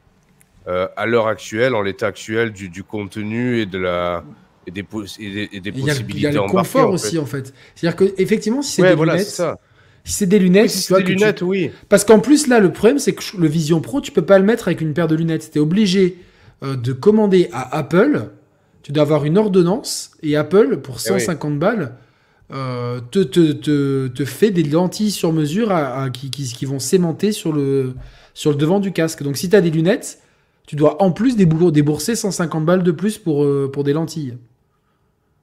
[0.68, 4.24] euh, à l'heure actuelle, en l'état actuel du, du, contenu et de la
[4.66, 6.18] et des, et des, possibilités.
[6.18, 7.55] Il y a le confort aussi, en fait.
[7.74, 9.59] C'est-à-dire que effectivement, si c'est des lunettes, ça.
[10.05, 11.70] Si c'est des lunettes, si c'est des lunettes, oui.
[11.89, 14.44] Parce qu'en plus là, le problème, c'est que le Vision Pro, tu peux pas le
[14.44, 15.51] mettre avec une paire de lunettes.
[15.52, 16.18] Tu es obligé
[16.62, 18.31] euh, de commander à Apple.
[18.82, 21.94] Tu dois avoir une ordonnance et Apple pour 150 eh balles.
[22.52, 26.81] Euh, te, te, te, te, fait des lentilles sur mesure à, qui, qui, qui, vont
[26.81, 27.94] s'aimanter sur le,
[28.35, 29.22] sur le devant du casque.
[29.22, 30.18] Donc si tu as des lunettes,
[30.66, 34.36] tu dois en plus débourser 150 balles de plus pour, euh, pour des lentilles.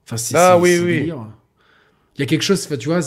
[0.05, 1.11] Enfin, c'est ah, oui, oui.
[2.15, 2.99] Il y a quelque chose, tu vois.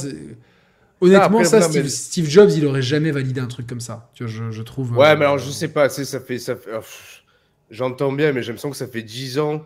[1.01, 4.11] Honnêtement, ça, Steve, Jobs, il aurait jamais validé un truc comme ça.
[4.15, 4.97] Tu vois, je, trouve.
[4.97, 6.39] Ouais, euh, mais alors je sais pas, ça fait.
[6.39, 6.71] Ça fait...
[7.71, 9.65] J'entends bien, mais j'ai l'impression que ça fait 10 ans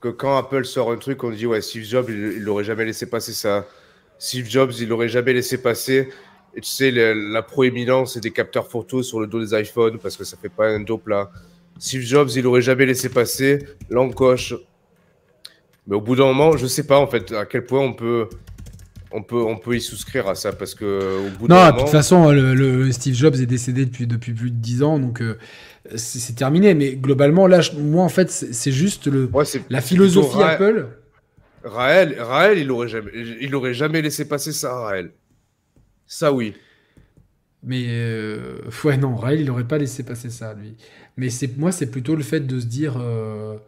[0.00, 3.06] que quand Apple sort un truc, on dit ouais, Steve Jobs, il l'aurait jamais laissé
[3.06, 3.66] passer ça.
[4.18, 6.08] Steve Jobs, il l'aurait jamais laissé passer.
[6.54, 10.24] Et tu sais, la, proéminence des capteurs photos sur le dos des iPhones parce que
[10.24, 11.30] ça fait pas un dos plat.
[11.78, 14.54] Steve Jobs, il aurait jamais laissé passer l'encoche.
[15.86, 18.28] Mais au bout d'un moment, je sais pas en fait à quel point on peut,
[19.12, 21.88] on peut, on peut y souscrire à ça parce que au bout non, de toute
[21.88, 25.38] façon, le, Steve Jobs est décédé depuis, depuis plus de 10 ans, donc euh,
[25.96, 26.74] c'est terminé.
[26.74, 29.30] Mais globalement, là, moi en fait, c'est juste le,
[29.70, 30.88] la philosophie Apple.
[31.64, 33.10] Raël, Raël, il aurait jamais,
[33.40, 35.12] il aurait jamais laissé passer ça, Raël.
[36.06, 36.54] Ça oui.
[37.62, 40.76] Mais euh, ouais, non, Raël, il n'aurait pas laissé passer ça, lui.
[41.16, 43.58] Mais c'est moi, c'est plutôt le fait de se dire euh, euh,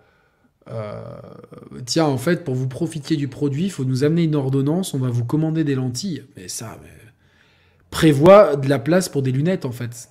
[1.86, 4.98] tiens, en fait, pour vous profiter du produit, il faut nous amener une ordonnance, on
[4.98, 6.24] va vous commander des lentilles.
[6.36, 6.78] Mais ça,
[7.90, 10.08] prévoit de la place pour des lunettes, en fait.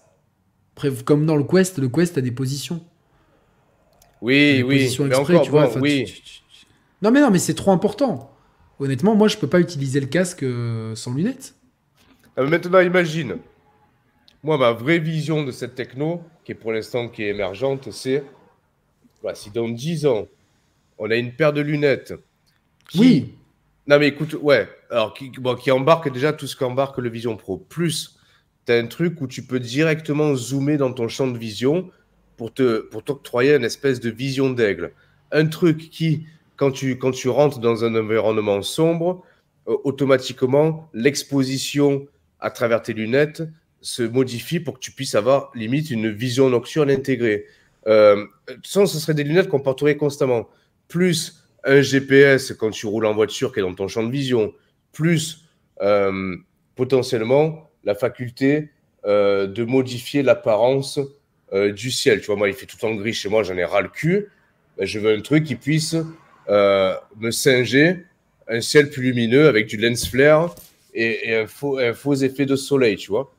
[1.06, 2.84] Comme dans le Quest, le Quest a des positions.
[4.22, 5.70] Oui, oui, positions exprès, tu vois.
[5.80, 6.06] oui.
[7.02, 8.32] Non, mais non, mais c'est trop important.
[8.80, 10.46] Honnêtement, moi, je peux pas utiliser le casque
[10.96, 11.56] sans lunettes.
[12.38, 13.38] maintenant, imagine,
[14.44, 18.24] moi, ma vraie vision de cette techno, qui est pour l'instant qui est émergente, c'est
[19.24, 20.28] bah, si dans 10 ans,
[20.98, 22.14] on a une paire de lunettes.
[22.96, 23.36] oui.
[23.86, 24.70] Non, mais écoute, ouais.
[24.90, 25.30] Alors, qui,
[25.62, 27.58] qui embarque déjà tout ce qu'embarque le Vision Pro.
[27.58, 28.18] Plus,
[28.66, 31.90] tu as un truc où tu peux directement zoomer dans ton champ de vision
[32.38, 34.94] pour te pour t'octroyer une espèce de vision d'aigle.
[35.32, 36.26] Un truc qui,
[36.56, 39.24] quand tu, quand tu rentres dans un environnement sombre,
[39.68, 42.08] euh, automatiquement, l'exposition
[42.40, 43.44] à travers tes lunettes
[43.82, 47.46] se modifie pour que tu puisses avoir limite une vision nocturne intégrée.
[47.88, 48.26] Euh,
[48.64, 50.48] ce serait des lunettes qu'on porterait constamment.
[50.94, 54.54] Plus un GPS quand tu roules en voiture qui est dans ton champ de vision.
[54.92, 55.44] Plus
[55.82, 56.36] euh,
[56.76, 58.70] potentiellement la faculté
[59.06, 61.00] euh, de modifier l'apparence
[61.52, 62.20] euh, du ciel.
[62.20, 64.30] Tu vois, moi, il fait tout en gris chez moi, j'en ai ras le cul.
[64.78, 65.96] Ben, je veux un truc qui puisse
[66.48, 68.04] me singer
[68.48, 70.54] un ciel plus lumineux avec du lens flare
[70.94, 71.80] et, un, faux,
[72.14, 73.34] effet de soleil, tu vois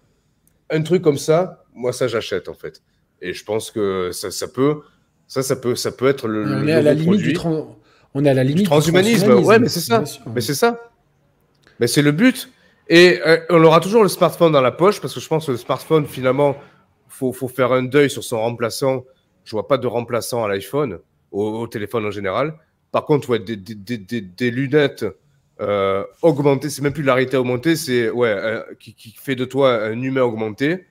[0.70, 2.82] un truc comme ça, moi, ça, j'achète, en fait.
[3.20, 4.80] Et je pense que ça peut,
[5.26, 6.44] ça, ça peut, ça peut être le.
[6.44, 7.36] On est à la limite du
[8.14, 9.32] On est à la limite du transhumanisme.
[9.32, 10.04] ouais, mais c'est ça.
[10.34, 10.80] Mais c'est ça.
[11.80, 12.50] Mais c'est le but.
[12.88, 15.52] Et euh, on aura toujours le smartphone dans la poche parce que je pense que
[15.52, 16.56] le smartphone, finalement,
[17.08, 19.04] faut, faut faire un deuil sur son remplaçant.
[19.44, 20.98] Je vois pas de remplaçant à l'iPhone,
[21.32, 22.54] au, téléphone en général.
[22.92, 25.04] Par contre, ouais, des, des, des, des lunettes
[25.60, 28.36] euh, augmenter, c'est même plus la réalité augmentée, c'est ouais,
[28.78, 30.86] qui, fait de toi un humain augmenté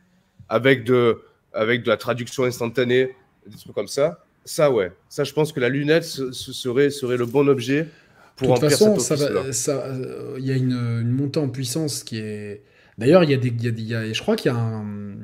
[0.50, 1.22] avec de,
[1.54, 3.16] avec de la traduction instantanée,
[3.48, 4.24] des trucs comme ça.
[4.46, 7.88] Ça, ouais, ça, je pense que la lunette serait, serait le bon objet
[8.36, 9.16] pour De toute façon, ça
[9.52, 12.64] ça, euh, il y a une, une, montée en puissance qui est.
[12.98, 15.16] D'ailleurs, il y a des, y a, je crois qu'il y a un,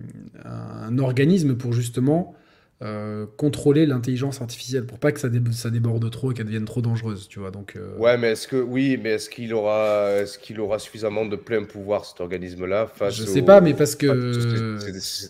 [0.45, 2.35] un, organisme pour justement
[2.81, 6.81] euh, contrôler l'intelligence artificielle pour pas que ça, ça déborde trop et qu'elle devienne trop
[6.81, 7.51] dangereuse, tu vois.
[7.51, 11.26] Donc, euh, Ouais, mais est-ce que oui, mais est-ce qu'il aura, est-ce qu'il aura suffisamment
[11.26, 14.77] de plein pouvoir cet organisme-là face Je sais pas, mais parce que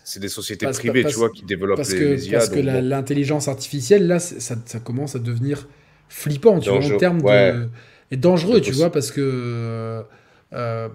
[0.04, 4.06] c'est des, sociétés privées, tu vois, qui développent parce les, que, Parce que l'intelligence artificielle
[4.06, 5.66] là, ça, ça, commence à devenir
[6.08, 7.68] flippant, tu vois, en termes de
[8.12, 10.04] et dangereux, tu vois, parce que
[10.52, 10.88] euh,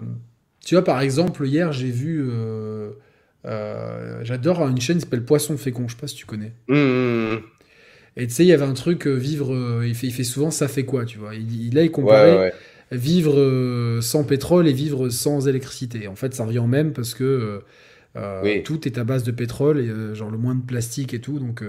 [0.64, 2.26] tu vois, par exemple, hier j'ai vu
[3.46, 6.52] euh, j'adore une chaîne qui s'appelle Poisson Fécond, je sais pas si tu connais.
[6.68, 7.38] Mmh, mmh, mmh.
[8.18, 10.24] Et tu sais, il y avait un truc, euh, vivre, euh, il, fait, il fait
[10.24, 11.34] souvent ça fait quoi, tu vois.
[11.34, 12.52] Il, là, il comparait
[12.92, 16.06] vivre sans pétrole et vivre sans électricité.
[16.06, 17.62] En fait, ça revient même parce que
[18.64, 21.40] tout est à base de pétrole, et genre le moins de plastique et tout.
[21.40, 21.62] Donc,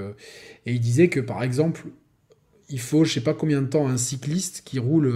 [0.66, 1.86] et il disait que par exemple,
[2.70, 5.12] il faut, je sais pas combien de temps, un cycliste qui roule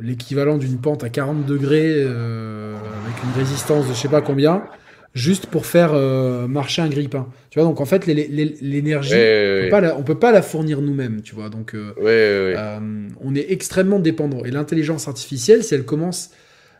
[0.00, 2.74] l'équivalent d'une pente à 40 degrés euh,
[3.04, 4.64] avec une résistance de je sais pas combien
[5.12, 7.26] juste pour faire euh, marcher un grille-pain.
[7.50, 11.48] Tu vois, donc en fait, l'énergie, on, ne peut pas la fournir nous-mêmes, tu vois.
[11.48, 14.44] Donc, on est extrêmement dépendant.
[14.44, 16.30] Et l'intelligence artificielle, si elle commence,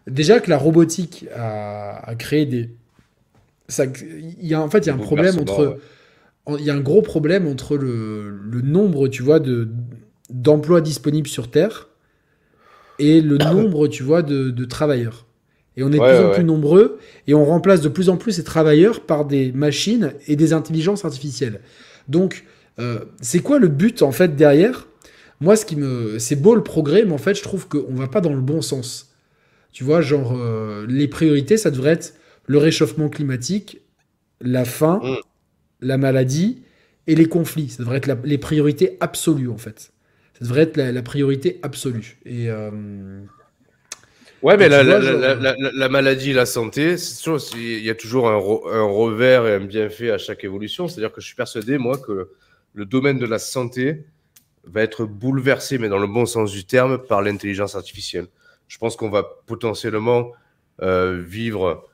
[0.07, 2.71] déjà que la robotique a, créé des,
[3.79, 5.79] il y a en fait, il y a un problème entre,
[6.57, 9.69] il y a un gros problème entre le, le nombre, tu vois, de
[10.31, 11.89] d'emplois disponibles sur Terre
[12.99, 15.27] et le nombre, tu vois, de, de travailleurs.
[15.77, 18.33] Et on est de plus en plus nombreux et on remplace de plus en plus
[18.33, 21.61] ces travailleurs par des machines et des intelligences artificielles.
[22.09, 22.45] Donc,
[22.79, 24.89] euh, c'est quoi le but en fait derrière?
[25.41, 28.09] Moi, ce qui me, c'est beau le progrès, mais en fait, je trouve qu'on va
[28.09, 29.15] pas dans le bon sens.
[29.73, 32.15] Tu vois, genre euh, les priorités, ça devrait être
[32.47, 33.81] le réchauffement climatique,
[34.41, 35.17] la faim, mm.
[35.81, 36.63] la maladie
[37.07, 37.69] et les conflits.
[37.69, 39.93] Ça devrait être les priorités absolues en fait.
[40.41, 42.19] Ça devrait être la, priorité absolue.
[42.25, 42.71] Et euh,
[44.43, 46.95] Ouais, mais la, la, maladie, la santé,
[47.57, 50.89] il y a toujours un, un, revers et un bienfait à chaque évolution.
[50.89, 52.31] C'est-à-dire que je suis persuadé, moi, que
[52.73, 54.07] le domaine de la santé
[54.65, 58.29] va être bouleversé, mais dans le bon sens du terme, par l'intelligence artificielle.
[58.67, 60.33] Je pense qu'on va potentiellement
[60.81, 61.87] euh, vivre,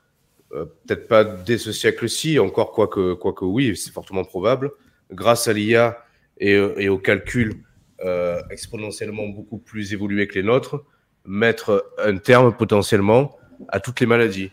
[0.53, 4.71] euh, peut-être pas dès ce siècle-ci, encore quoique, que oui, c'est fortement probable,
[5.11, 5.97] grâce à l'IA
[6.37, 7.63] et, et, au calcul
[8.05, 10.83] euh, exponentiellement beaucoup plus évolué que les nôtres,
[11.25, 13.35] mettre un terme potentiellement
[13.69, 14.51] à toutes les maladies.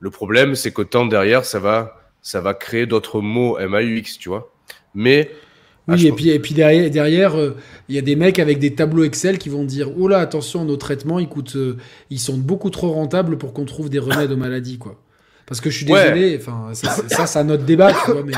[0.00, 4.52] Le problème, c'est qu'autant derrière, ça va, ça va créer d'autres mots MAUX, tu vois.
[4.94, 5.30] Mais.
[5.88, 7.56] Oui, et, puis, et puis derrière, derrière, euh,
[7.88, 10.64] il y a des mecs avec des tableaux Excel qui vont dire Oh là, attention,
[10.64, 11.76] nos traitements, ils, coûtent, euh,
[12.10, 15.00] ils sont beaucoup trop rentables pour qu'on trouve des remèdes aux maladies, quoi.
[15.46, 18.32] Parce que je suis désolé, enfin, ça, c'est un autre débat, tu vois, mais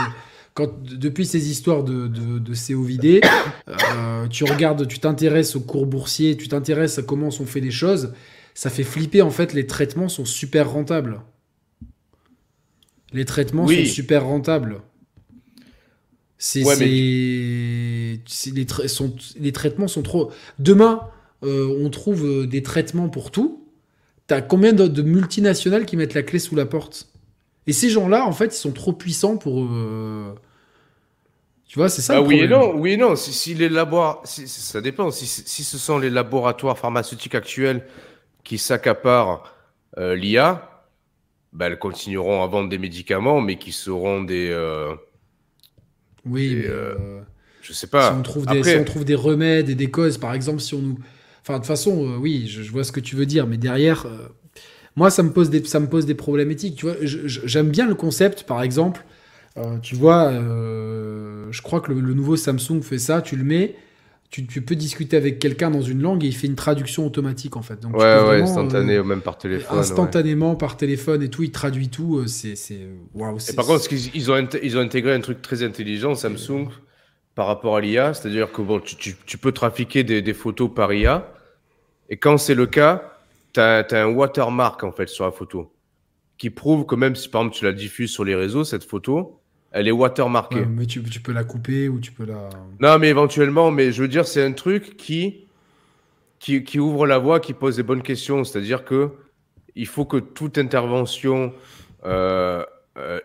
[0.55, 3.21] quand, depuis ces histoires de, de, de COVD,
[3.69, 7.73] euh, tu regardes, tu t'intéresses aux cours boursiers, tu t'intéresses à comment sont fait les
[7.73, 8.15] choses,
[8.55, 9.21] ça fait flipper.
[9.21, 11.21] En fait, les traitements sont super rentables.
[13.13, 14.81] Les traitements sont super rentables.
[16.39, 18.21] C'est, les,
[18.87, 20.31] sont, les traitements sont trop.
[20.59, 21.01] Demain,
[21.43, 23.67] euh, on trouve euh, des traitements pour tout.
[24.27, 27.09] T'as combien de, de, multinationales qui mettent la clé sous la porte?
[27.67, 29.65] Et ces gens-là, en fait, ils sont trop puissants pour.
[29.65, 30.35] Euh,
[31.67, 32.19] tu vois, c'est ça.
[32.19, 33.17] Ah oui et non, oui et non.
[33.17, 33.69] Si, les
[34.25, 35.11] ça dépend.
[35.11, 37.85] Si, ce sont les laboratoires pharmaceutiques actuels
[38.45, 39.43] qui s'accaparent
[39.99, 40.85] euh, l'IA,
[41.53, 44.51] ben, elles continueront à vendre des médicaments, mais qui seront des.
[44.51, 44.95] Euh,
[46.27, 46.63] oui.
[46.65, 47.21] Euh,
[47.63, 48.11] je sais pas.
[48.11, 50.83] Si on, trouve des, on trouve des remèdes et des causes, par exemple, si on
[50.83, 50.99] nous.
[51.41, 54.07] Enfin, de toute façon, oui, je, vois ce que tu veux dire, mais derrière,
[54.97, 56.77] moi, ça me pose des, ça me pose des problèmes éthiques.
[56.77, 59.05] Tu vois, j'aime bien le concept, par exemple
[59.57, 63.77] euh, tu vois, euh, je crois que le, nouveau Samsung fait ça, tu le mets,
[64.31, 67.63] tu, peux discuter avec quelqu'un dans une langue et il fait une traduction automatique en
[67.63, 67.79] fait.
[67.79, 69.79] Donc, ouais, ouais, instantané, euh, même par téléphone.
[69.79, 72.27] Instantanément par téléphone et tout, il traduit tout.
[72.27, 72.57] C'est,
[73.15, 73.39] waouh.
[73.49, 76.67] Et par contre, ils, ont, ils ont intégré un truc très intelligent, Samsung,
[77.37, 80.93] par rapport à l'IA, c'est-à-dire que bon, tu, tu, peux trafiquer des, des, photos par
[80.93, 81.33] IA,
[82.11, 83.14] et quand c'est le cas,
[83.55, 85.75] tu as, as, un watermark en fait sur la photo
[86.39, 89.41] qui prouve que même si par exemple tu la diffuses sur les réseaux, cette photo,
[89.71, 90.65] elle est watermarkée.
[90.67, 92.49] mais tu, peux la couper ou tu peux la.
[92.81, 95.47] Non, mais éventuellement, mais je veux dire, c'est un truc qui,
[96.39, 98.45] qui, ouvre la voie, qui pose des bonnes questions.
[98.45, 99.11] C'est-à-dire que
[99.75, 101.53] il faut que toute intervention
[102.05, 102.65] euh,
[102.97, 103.21] euh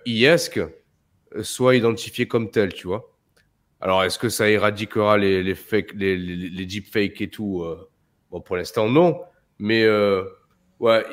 [1.44, 3.16] soit identifiée comme telle, tu vois.
[3.82, 7.88] Alors, est-ce que ça éradiquera les, les, fake, les, les, deepfakes et tout euh,
[8.32, 9.22] Bon, pour l'instant, non.
[9.60, 10.24] Mais euh,
[10.80, 11.06] ouais,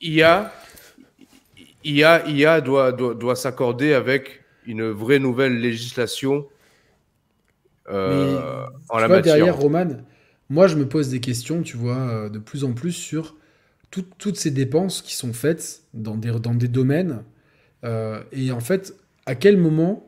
[0.00, 0.52] IA,
[1.84, 6.46] IA, IA doit, doit, doit s'accorder avec une vraie nouvelle législation
[7.88, 9.36] euh, en la vois, matière.
[9.36, 9.88] Derrière Roman,
[10.50, 13.36] moi je me pose des questions, tu vois, euh, de plus en plus sur
[13.90, 17.22] toutes ces dépenses qui sont faites dans des, dans des domaines.
[17.84, 18.94] Euh, et en fait,
[19.24, 20.06] à quel moment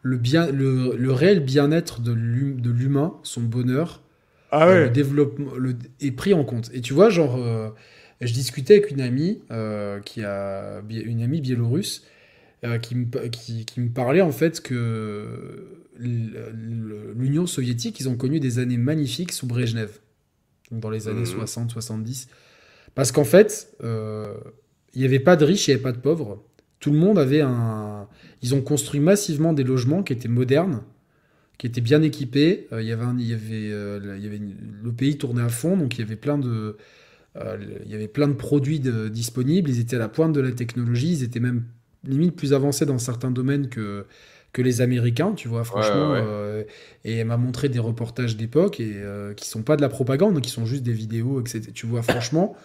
[0.00, 4.01] le, bien, le, réel bien-être de l'humain, son bonheur,
[4.52, 6.70] ah le développement le, est pris en compte.
[6.72, 7.38] Et tu vois, genre,
[8.20, 9.40] je discutais avec une amie
[10.04, 12.04] qui a une amie biélorusse
[12.64, 15.66] euh, qui, me, qui, qui, me parlait en fait que
[15.98, 19.98] l'Union soviétique, ils ont connu des années magnifiques sous Brejnev,
[20.70, 21.90] dans les années 60-70.
[21.98, 22.28] Mmh.
[22.94, 24.34] Parce qu'en fait, euh,
[24.94, 26.44] il n'y avait pas de riches, il n'y avait pas de pauvres.
[26.78, 28.06] Tout le monde avait un.
[28.42, 30.84] Ils ont construit massivement des logements qui étaient modernes,
[31.58, 32.66] qui étaient bien équipés.
[32.72, 34.40] Euh, il y avait, il y avait, il y avait
[34.82, 36.76] le pays tournait à fond, donc il y avait plein de,
[37.36, 39.70] il y avait plein de produits disponibles.
[39.70, 41.12] Ils étaient à la pointe de la technologie.
[41.12, 41.64] Ils étaient même
[42.04, 44.06] limite plus avancé dans certains domaines que,
[44.52, 46.14] que les Américains, tu vois, franchement.
[46.14, 46.64] Euh,
[47.04, 50.40] et elle m'a montré des reportages d'époque et euh, qui sont pas de la propagande,
[50.40, 51.62] qui sont juste des vidéos, etc.
[51.72, 52.56] Tu vois, franchement,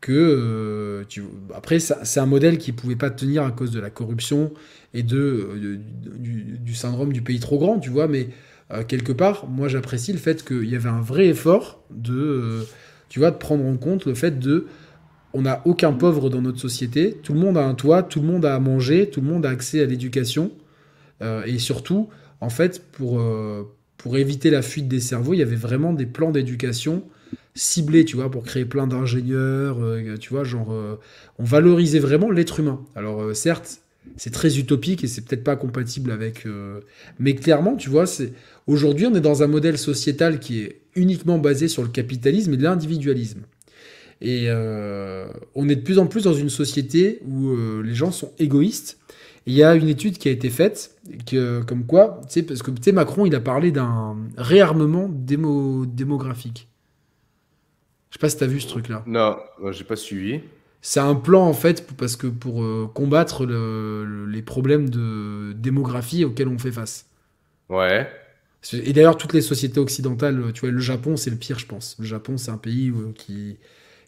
[0.00, 1.22] que tu...
[1.54, 4.52] après c'est un modèle qui pouvait pas tenir à cause de la corruption
[4.94, 5.78] et de,
[6.18, 8.28] du, syndrome du pays trop grand, tu vois, mais
[8.88, 12.64] quelque part, moi j'apprécie le fait qu'il y avait un vrai effort de,
[13.08, 14.66] tu vois, de prendre en compte le fait de
[15.34, 17.18] on n'a aucun pauvre dans notre société.
[17.22, 19.44] Tout le monde a un toit, tout le monde a à manger, tout le monde
[19.44, 20.52] a accès à l'éducation.
[21.22, 22.08] Euh, et surtout,
[22.40, 23.64] en fait, pour, euh,
[23.98, 27.02] pour éviter la fuite des cerveaux, il y avait vraiment des plans d'éducation
[27.56, 30.72] ciblés, tu vois, pour créer plein d'ingénieurs, euh, tu vois, genre,
[31.38, 32.80] on valorisait vraiment l'être humain.
[32.94, 33.80] Alors, certes,
[34.16, 36.46] c'est très utopique et c'est peut-être pas compatible avec.
[37.18, 38.32] Mais clairement, tu vois, c'est
[38.66, 42.56] aujourd'hui, on est dans un modèle sociétal qui est uniquement basé sur le capitalisme et
[42.56, 43.42] l'individualisme.
[44.20, 48.10] Et euh, on est de plus en plus dans une société où euh, les gens
[48.10, 48.98] sont égoïstes.
[49.46, 52.62] Il y a une étude qui a été faite, que, comme quoi, tu sais, parce
[52.62, 56.68] que tu Macron, il a parlé d'un réarmement démo, démographique.
[58.08, 59.02] Je sais pas si tu as vu ce truc-là.
[59.06, 59.36] Non,
[59.72, 60.40] j'ai pas suivi.
[60.86, 66.48] C'est un plan, en fait, parce que pour euh, combattre les problèmes de démographie auxquels
[66.48, 67.06] on fait face.
[67.70, 68.06] Ouais.
[68.72, 71.96] Et d'ailleurs, toutes les sociétés occidentales, tu vois, le Japon, c'est le pire, je pense.
[71.98, 73.56] Le Japon, c'est un pays qui,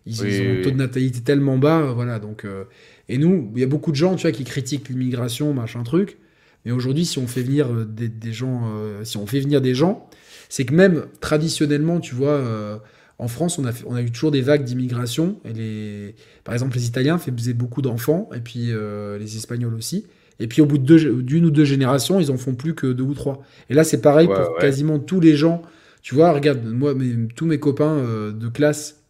[0.06, 0.26] ils, ont
[0.60, 2.18] un taux de natalité tellement bas, voilà.
[2.18, 2.64] Donc, euh,
[3.08, 6.18] et nous, il y a beaucoup de gens, tu vois, qui critiquent l'immigration, machin truc.
[6.64, 9.74] Mais aujourd'hui, si on fait venir euh, des, gens, euh, si on fait venir des
[9.74, 10.08] gens,
[10.48, 12.80] c'est que même traditionnellement, tu vois,
[13.18, 15.36] en France, on a, on a eu toujours des vagues d'immigration.
[15.44, 16.14] Et les,
[16.44, 18.72] par exemple, les Italiens faisaient beaucoup d'enfants, et puis
[19.18, 20.06] les Espagnols aussi.
[20.38, 23.14] Et puis au bout d'une ou deux générations, ils en font plus que deux ou
[23.14, 23.42] trois.
[23.70, 25.62] Et là, c'est pareil pour quasiment tous les gens.
[26.02, 26.94] Tu vois, regarde, moi,
[27.34, 28.02] tous mes copains
[28.32, 29.02] de classe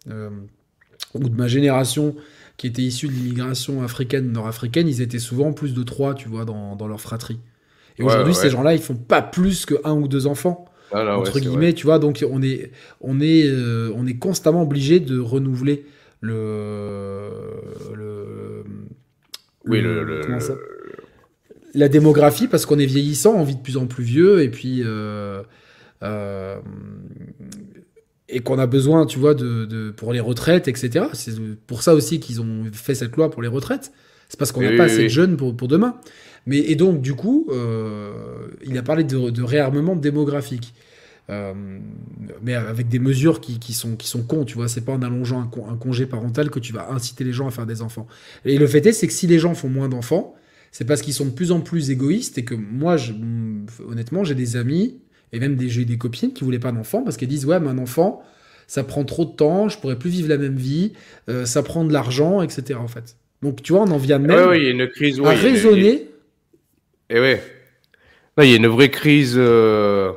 [1.14, 2.14] ou de ma génération
[2.56, 6.44] qui était issue de l'immigration africaine, nord-africaine, ils étaient souvent plus de trois, tu vois,
[6.44, 7.38] dans, leur fratrie.
[7.98, 10.66] Et aujourd'hui, ces gens-là, ils font pas plus que un ou deux enfants.
[10.92, 15.00] Ah entre guillemets, tu vois, donc on est, on est, euh, on est constamment obligé
[15.00, 15.84] de renouveler
[16.20, 17.28] le,
[17.94, 18.64] le,
[19.66, 20.22] oui, le,
[21.74, 24.82] la démographie parce qu'on est vieillissant, on vit de plus en plus vieux et puis
[24.84, 25.42] euh,
[26.02, 26.56] euh,
[28.28, 31.06] et qu'on a besoin, tu vois, de, pour les retraites, etc.
[31.12, 31.32] C'est
[31.66, 33.92] pour ça aussi qu'ils ont fait cette loi pour les retraites.
[34.28, 35.96] C'est parce qu'on n'a pas assez de jeunes pour, pour, demain.
[36.46, 40.74] Mais, et donc, du coup, euh, il a parlé de, réarmement démographique.
[41.28, 41.52] Euh,
[42.40, 44.68] mais avec des mesures qui, qui, sont, qui sont cons, tu vois.
[44.68, 47.66] C'est pas en allongeant un, congé parental que tu vas inciter les gens à faire
[47.66, 48.06] des enfants.
[48.44, 50.34] Et le fait est, c'est que si les gens font moins d'enfants,
[50.70, 53.12] c'est parce qu'ils sont de plus en plus égoïstes et que moi, je,
[53.88, 55.00] honnêtement, j'ai des amis
[55.32, 57.68] et même des, j'ai des copines qui voulaient pas d'enfants parce qu'elles disent ouais mais
[57.68, 58.22] un enfant
[58.66, 60.92] ça prend trop de temps, je pourrais plus vivre la même vie,
[61.28, 62.78] euh, ça prend de l'argent, etc.
[62.80, 63.16] En fait.
[63.42, 66.08] Donc tu vois, on en vient même ouais, y a une crise, à raisonner.
[67.08, 67.42] Et eh ouais.
[68.38, 70.12] il y a une vraie crise euh...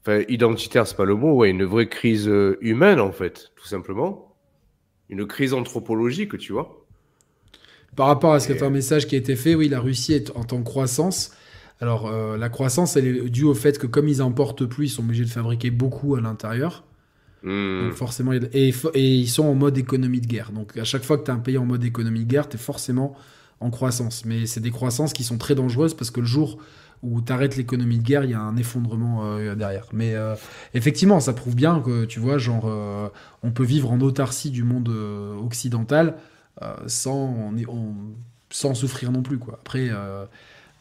[0.00, 3.66] enfin, identitaire, c'est pas le mot, ouais, une vraie crise euh, humaine en fait, tout
[3.66, 4.34] simplement.
[5.08, 6.84] Une crise anthropologique, tu vois.
[7.94, 10.30] Par rapport à ce que un message qui a été fait, oui, la Russie est
[10.36, 11.32] en, en croissance.
[11.80, 14.90] Alors, euh, la croissance, elle est due au fait que comme ils importent plus, ils
[14.90, 16.84] sont obligés de fabriquer beaucoup à l'intérieur.
[17.42, 17.92] Hmm.
[17.92, 20.50] forcément, et, ils sont en mode économie de guerre.
[20.50, 22.56] Donc, à chaque fois que tu as un pays en mode économie de guerre, tu
[22.56, 23.14] es forcément
[23.60, 24.24] en croissance.
[24.24, 26.58] Mais c'est des croissances qui sont très dangereuses parce que le jour
[27.02, 29.86] où tu arrêtes l'économie de guerre, il y a un effondrement euh, derrière.
[29.92, 30.34] Mais euh,
[30.74, 32.70] effectivement, ça prouve bien que, tu vois, genre,
[33.42, 36.16] on peut vivre en autarcie du monde occidental
[36.86, 37.52] sans,
[38.50, 39.38] sans souffrir non plus.
[39.38, 39.58] Quoi.
[39.60, 39.90] Après,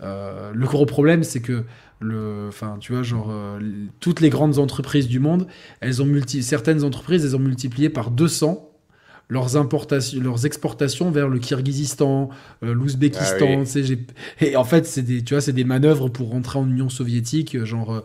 [0.02, 1.64] euh, le gros problème, c'est que
[2.00, 2.50] le,
[2.80, 3.60] tu vois, genre, euh,
[4.00, 5.48] toutes les grandes entreprises du monde,
[5.80, 8.70] elles ont multi, certaines entreprises, elles ont multiplié par 200
[9.30, 12.30] leurs importations, leurs exportations vers le Kirghizistan,
[12.64, 13.64] euh, l'Ouzbékistan.
[13.66, 16.90] Ah et en fait, c'est des, tu vois, c'est des manœuvres pour rentrer en Union
[16.90, 18.04] soviétique, euh, genre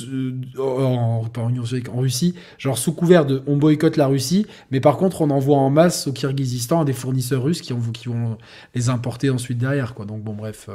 [0.00, 4.06] euh, en, pas en Union soviétique, en Russie, genre sous couvert de, on boycotte la
[4.06, 7.72] Russie, mais par contre, on envoie en masse au Kirghizistan à des fournisseurs russes qui,
[7.72, 8.38] ont, qui vont
[8.74, 10.06] les importer ensuite derrière, quoi.
[10.06, 10.68] Donc bon, bref,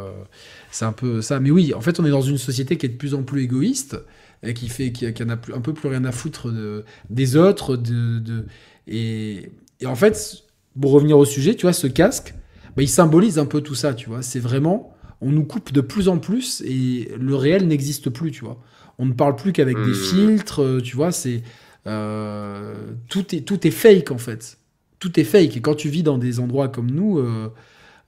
[0.72, 1.40] c'est un peu ça.
[1.40, 3.44] Mais oui, en fait, on est dans une société qui est de plus en plus
[3.44, 3.98] égoïste
[4.44, 7.36] et qui fait qui, qui en a un peu plus rien à foutre de, des
[7.36, 8.46] autres, de, de
[8.88, 10.44] et et en fait,
[10.80, 12.34] pour revenir au sujet, tu vois, ce casque,
[12.76, 14.22] bah, il symbolise un peu tout ça, tu vois.
[14.22, 18.46] C'est vraiment, on nous coupe de plus en plus et le réel n'existe plus, tu
[18.46, 18.60] vois.
[19.00, 19.94] On ne parle plus qu'avec des mmh.
[19.94, 21.12] filtres, euh, tu vois.
[21.12, 21.44] C'est
[21.86, 22.74] euh,
[23.10, 24.58] tout est tout est fake en fait.
[25.00, 25.58] Tout est fake.
[25.58, 27.20] Et quand tu vis dans des endroits comme nous,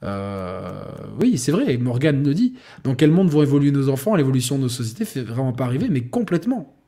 [0.04, 0.84] euh,
[1.20, 1.78] oui, c'est vrai.
[1.78, 4.16] Morgan nous dit dans quel monde vont évoluer nos enfants?
[4.16, 6.79] L'évolution de nos sociétés fait vraiment pas arriver, mais complètement.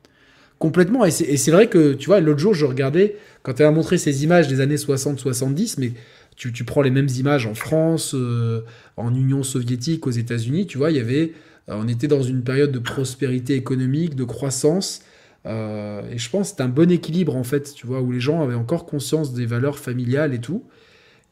[0.62, 1.04] Complètement.
[1.04, 4.22] Et c'est vrai que, tu vois, l'autre jour, je regardais, quand elle a montré ces
[4.22, 5.90] images des années 60-70, mais
[6.36, 8.60] tu, prends les mêmes images en France, euh,
[8.96, 11.32] en Union soviétique, aux États-Unis, tu vois, il y avait,
[11.68, 15.02] euh, on était dans une période de prospérité économique, de croissance.
[15.44, 18.40] et je pense que c'est un bon équilibre, en fait, tu vois, où les gens
[18.40, 20.62] avaient encore conscience des valeurs familiales et tout.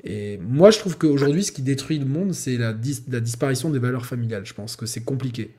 [0.02, 4.06] Et moi, je trouve qu'aujourd'hui, ce qui détruit le monde, c'est la, disparition des valeurs
[4.06, 4.44] familiales.
[4.44, 5.52] Je pense que c'est compliqué.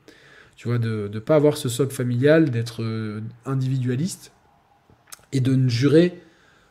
[0.56, 4.32] Tu vois, de ne pas avoir ce socle familial, d'être euh, individualiste
[5.32, 6.20] et de ne jurer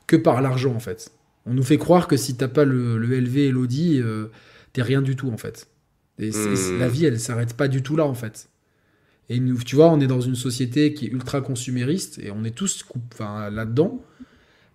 [0.07, 1.11] que par l'argent, en fait.
[1.45, 4.27] On nous fait croire que si t'as pas le, le LV et l'Audi, euh,
[4.73, 5.67] t'es rien du tout, en fait.
[6.19, 6.77] Et mmh.
[6.79, 8.49] la vie, elle s'arrête pas du tout là, en fait.
[9.29, 12.43] Et nous, tu vois, on est dans une société qui est ultra consumériste et on
[12.43, 12.85] est tous
[13.19, 14.03] là-dedans,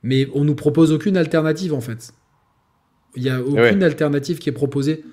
[0.03, 2.13] mais on nous propose aucune alternative, en fait.
[3.15, 5.05] Il n'y a aucune alternative qui est proposée.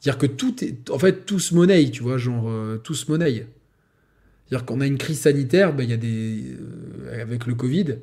[0.00, 0.90] C'est-à-dire que tout est.
[0.90, 3.46] En fait, tout se monnaie, tu vois, genre, euh, tout se monnaie.
[4.46, 6.56] C'est-à-dire qu'on a une crise sanitaire, ben, il y a des.
[6.58, 7.96] Euh, avec le Covid,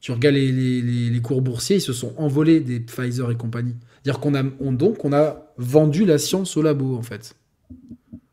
[0.00, 3.74] tu regardes les, les, les, cours boursiers, ils se sont envolés des Pfizer et compagnie.
[4.02, 4.42] C'est-à-dire qu'on a.
[4.60, 7.36] On, donc, on a vendu la science au labo, en fait.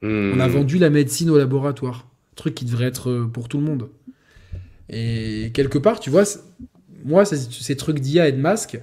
[0.01, 0.31] Hmm.
[0.35, 2.07] On a vendu la médecine au laboratoire.
[2.35, 3.89] Truc qui devrait être euh, pour tout le monde.
[4.87, 6.23] Et quelque part, tu vois,
[7.03, 8.79] moi, ces, ces trucs d'IA et de masque,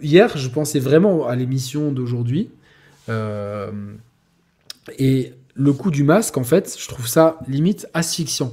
[0.00, 2.50] hier, je pensais vraiment à l'émission d'aujourd'hui.
[3.08, 3.70] Euh,
[4.98, 8.52] et le coup du masque, en fait, je trouve ça limite asphyxiant.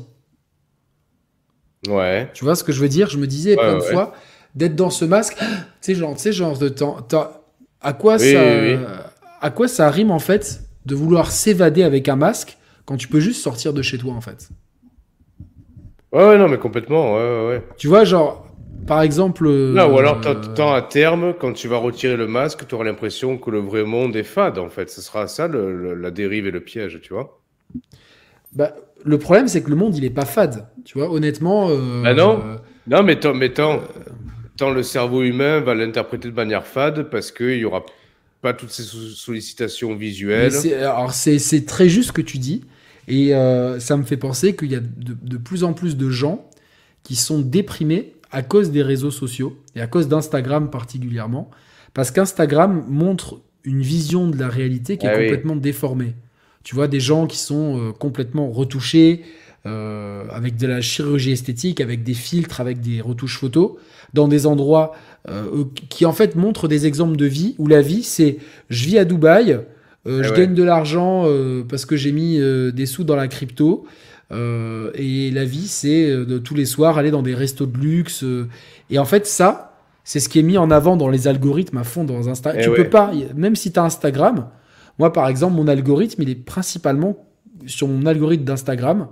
[1.88, 2.30] Ouais.
[2.34, 3.10] Tu vois ce que je veux dire?
[3.10, 4.14] Je me disais plein de fois
[4.56, 5.46] d'être dans ce masque, tu
[5.82, 6.98] sais, genre, tu sais, genre de temps.
[7.82, 8.42] À quoi ça,
[9.42, 13.20] à quoi ça rime en fait de vouloir s'évader avec un masque quand tu peux
[13.20, 14.50] juste sortir de chez toi en fait?
[16.12, 17.64] Ouais, ouais, non, mais complètement, ouais, ouais.
[17.78, 18.49] Tu vois, genre,
[18.90, 19.48] par exemple.
[19.48, 20.20] Non, ou alors,
[20.56, 23.84] tant à terme, quand tu vas retirer le masque, tu auras l'impression que le vrai
[23.84, 24.90] monde est fade, en fait.
[24.90, 27.40] Ce sera ça, la dérive et le piège, tu vois.
[28.52, 28.74] Bah,
[29.06, 30.66] le problème, c'est que le monde, il est pas fade.
[30.86, 31.70] Tu vois, honnêtement.
[31.70, 32.42] Euh, bah non.
[32.88, 33.80] non, mais tant, mais tant,
[34.74, 37.86] le cerveau humain va l'interpréter de manière fade parce qu'il y aura
[38.42, 40.52] pas toutes ces sollicitations visuelles.
[40.82, 42.66] Alors, c'est très juste ce que tu dis.
[43.08, 46.10] Et euh, ça me fait penser qu'il y a de, de, plus en plus de
[46.10, 46.50] gens
[47.04, 51.50] qui sont déprimés à cause des réseaux sociaux et à cause d'Instagram particulièrement,
[51.94, 56.14] parce qu'Instagram montre une vision de la réalité qui est ah complètement déformée.
[56.64, 59.24] Tu vois des gens qui sont euh, complètement retouchés,
[59.66, 63.72] euh, avec de la chirurgie esthétique, avec des filtres, avec des retouches photos,
[64.14, 64.94] dans des endroits
[65.28, 68.38] euh, qui en fait montrent des exemples de vie où la vie c'est
[68.70, 69.60] je vis à Dubaï,
[70.06, 71.26] ah je gagne de l'argent
[71.68, 72.40] parce que j'ai mis
[72.74, 73.86] des sous dans la crypto.
[74.32, 77.78] Euh, et la vie, c'est euh, de tous les soirs aller dans des restos de
[77.78, 78.24] luxe.
[78.24, 78.48] Euh.
[78.90, 81.84] et en fait, ça, c'est ce qui est mis en avant dans les algorithmes à
[81.84, 82.62] fond dans Instagram.
[82.64, 84.50] Eh tu peux pas, même si tu as Instagram,
[84.98, 87.26] moi par exemple, mon algorithme, il est principalement
[87.66, 89.08] sur mon algorithme d'Instagram,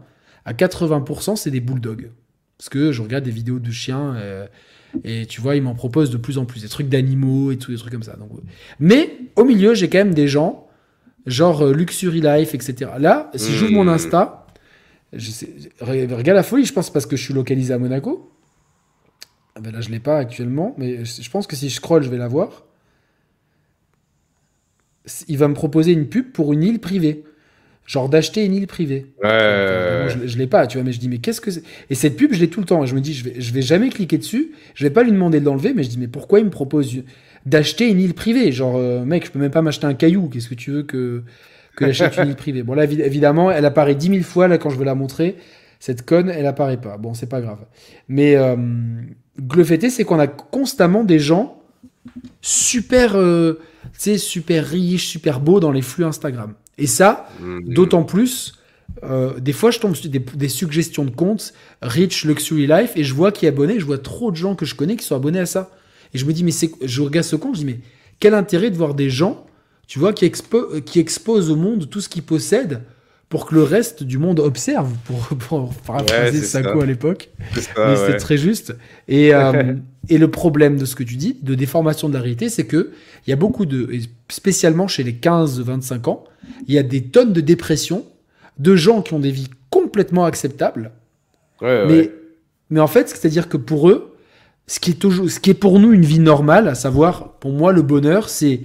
[0.46, 2.12] à 80%, c'est des bulldogs.
[2.58, 4.16] Parce que je regarde des vidéos de chiens
[5.04, 7.72] et tu vois, ils m'en proposent de plus en plus des trucs d'animaux et tout,
[7.72, 8.16] des trucs comme ça.
[8.16, 8.32] Donc,
[8.80, 10.68] mais au milieu, j'ai quand même des gens,
[11.28, 12.92] genre Luxury Life, etc.
[12.98, 13.90] Là, si j'ouvre mon hmm.
[13.90, 14.47] Insta,
[15.14, 15.32] je
[15.82, 18.32] regarde la folie, je pense, parce que je suis localisé à Monaco.
[19.56, 22.04] Ah ben là, je ne l'ai pas actuellement, mais je pense que si je scroll,
[22.04, 22.66] je vais la voir.
[25.28, 27.24] Il va me proposer une pub pour une île privée.
[27.88, 29.14] Genre d'acheter une île privée.
[29.24, 30.10] Ouais.
[30.10, 31.64] je, ne l'ai pas, tu vois, mais je dis, mais qu'est-ce que c'est?
[31.90, 32.84] Et cette pub, je l'ai tout le temps.
[32.84, 34.52] Et je me dis, je vais, je vais jamais cliquer dessus.
[34.76, 36.98] Je vais pas lui demander de l'enlever, mais je dis, mais pourquoi il me propose
[37.46, 38.52] d'acheter une île privée?
[38.52, 40.28] Genre, euh, mec, je peux même pas m'acheter un caillou.
[40.28, 41.24] Qu'est-ce que tu veux que
[41.78, 42.64] que j'achète une île privée.
[42.64, 45.38] Bon, là, évidemment, elle apparaît dix mille fois, là, quand je veux la montrer.
[45.80, 46.98] Cette conne, elle apparaît pas.
[46.98, 47.60] Bon, c'est pas grave.
[48.08, 48.56] Mais euh,
[49.56, 51.62] le fait c'est qu'on a constamment des gens
[52.42, 53.60] super, euh,
[54.18, 56.54] super riches, super beaux dans les flux Instagram.
[56.80, 57.74] Et ça, mhm.
[57.74, 58.60] d'autant plus,
[59.04, 63.14] euh, des fois, je tombe sur des, suggestions de comptes, Rich Luxury Life, et je
[63.14, 65.40] vois qui est abonné, je vois trop de gens que je connais qui sont abonnés
[65.40, 65.70] à ça.
[66.14, 67.80] Et je me dis, mais c'est, je regarde ce compte, je dis, mais
[68.20, 69.46] quel intérêt de voir des gens
[69.88, 72.82] tu vois, qui, expo qui expose au monde tout ce qu'il possède
[73.30, 77.30] pour que le reste du monde observe, pour, pour paraphraser Sako à l'époque.
[77.56, 78.76] Mais c'est très juste.
[79.08, 79.74] Et, euh,
[80.10, 82.92] et le problème de ce que tu dis, de déformation de la réalité, c'est que
[83.26, 83.90] il y a beaucoup de,
[84.30, 86.24] spécialement chez les 15-25 ans,
[86.68, 88.06] il y a des tonnes de dépression,
[88.60, 90.92] de gens qui ont des vies complètement acceptables.
[91.62, 92.12] mais,
[92.70, 94.16] mais en fait, c'est-à-dire que pour eux,
[94.68, 97.52] ce qui, est toujours, ce qui est pour nous une vie normale, à savoir, pour
[97.52, 98.62] moi, le bonheur, c'est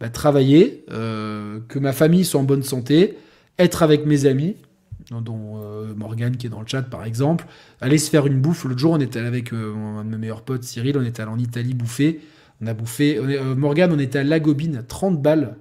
[0.00, 3.16] bah, travailler, euh, que ma famille soit en bonne santé,
[3.58, 4.56] être avec mes amis,
[5.10, 7.46] dont euh, Morgane qui est dans le chat par exemple,
[7.80, 8.64] aller se faire une bouffe.
[8.64, 11.30] L'autre jour, on était avec euh, un de mes meilleurs potes, Cyril, on était allé
[11.30, 12.20] en Italie bouffer.
[12.60, 13.20] On a bouffé.
[13.54, 15.56] Morgane, on était à Lagobine, 30 balles,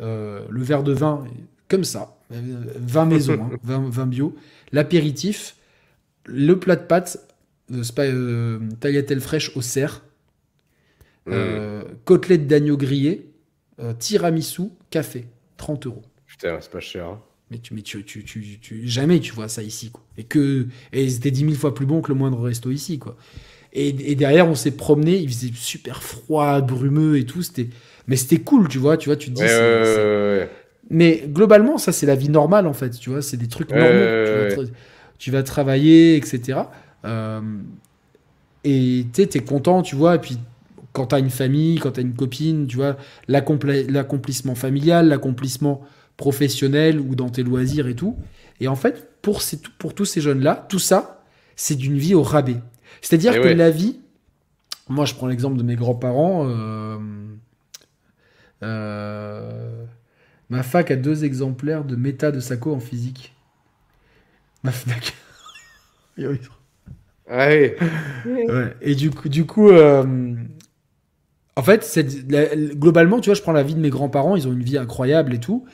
[0.00, 1.24] le verre de vin,
[1.68, 4.34] comme ça, 20 maisons, 20, hein, bio,
[4.72, 5.54] l'apéritif,
[6.24, 7.24] le plat de pâtes,
[8.80, 10.02] tagliatelle fraîche au cerf,
[11.26, 11.34] mmh.
[12.04, 13.30] côtelette d'agneau grillé,
[13.80, 15.26] euh, tiramisu, café,
[15.56, 16.02] 30 euros.
[16.26, 17.06] Putain, c'est pas cher.
[17.06, 17.20] Hein.
[17.50, 19.90] Mais, tu, mais tu, tu, tu, jamais tu vois ça ici.
[19.90, 20.02] Quoi.
[20.18, 22.98] Et, que, et c'était dix mille fois plus bon que le moindre resto ici.
[22.98, 23.16] Quoi.
[23.72, 27.42] Et, et derrière, on s'est promené, il faisait super froid, brumeux et tout.
[27.42, 27.68] C'était,
[28.06, 28.96] mais c'était cool, tu vois.
[28.96, 30.50] Tu vois, tu te dis.
[30.90, 32.90] mais globalement, ça, c'est la vie normale, en fait.
[32.90, 34.64] Tu vois, c'est des trucs normaux.
[35.18, 36.60] Tu vas, travailler, etc.
[37.04, 37.40] Euh,
[38.64, 40.16] et tu es content, tu vois.
[40.16, 40.38] Et puis,
[40.96, 42.96] quand tu as une famille, quand tu as une copine, tu vois,
[43.28, 45.82] l'accomplissement familial, l'accomplissement
[46.16, 48.16] professionnel ou dans tes loisirs et tout.
[48.60, 51.22] Et en fait, pour, ces, pour tous ces jeunes-là, tout ça,
[51.54, 52.56] c'est d'une vie au rabais.
[53.02, 54.00] C'est-à-dire eh que la vie,
[54.88, 56.96] moi je prends l'exemple de mes grands-parents, euh,
[58.62, 59.84] euh,
[60.48, 63.34] ma fac a deux exemplaires de méta de Sako en physique.
[64.62, 65.14] Ma fac.
[67.28, 67.76] Ah ouais.
[68.80, 70.36] Et du coup, du coup euh,
[71.56, 71.98] en fait,
[72.78, 75.34] globalement, tu vois, je prends la vie de mes grands-parents, ils ont une vie incroyable
[75.34, 75.64] et tout.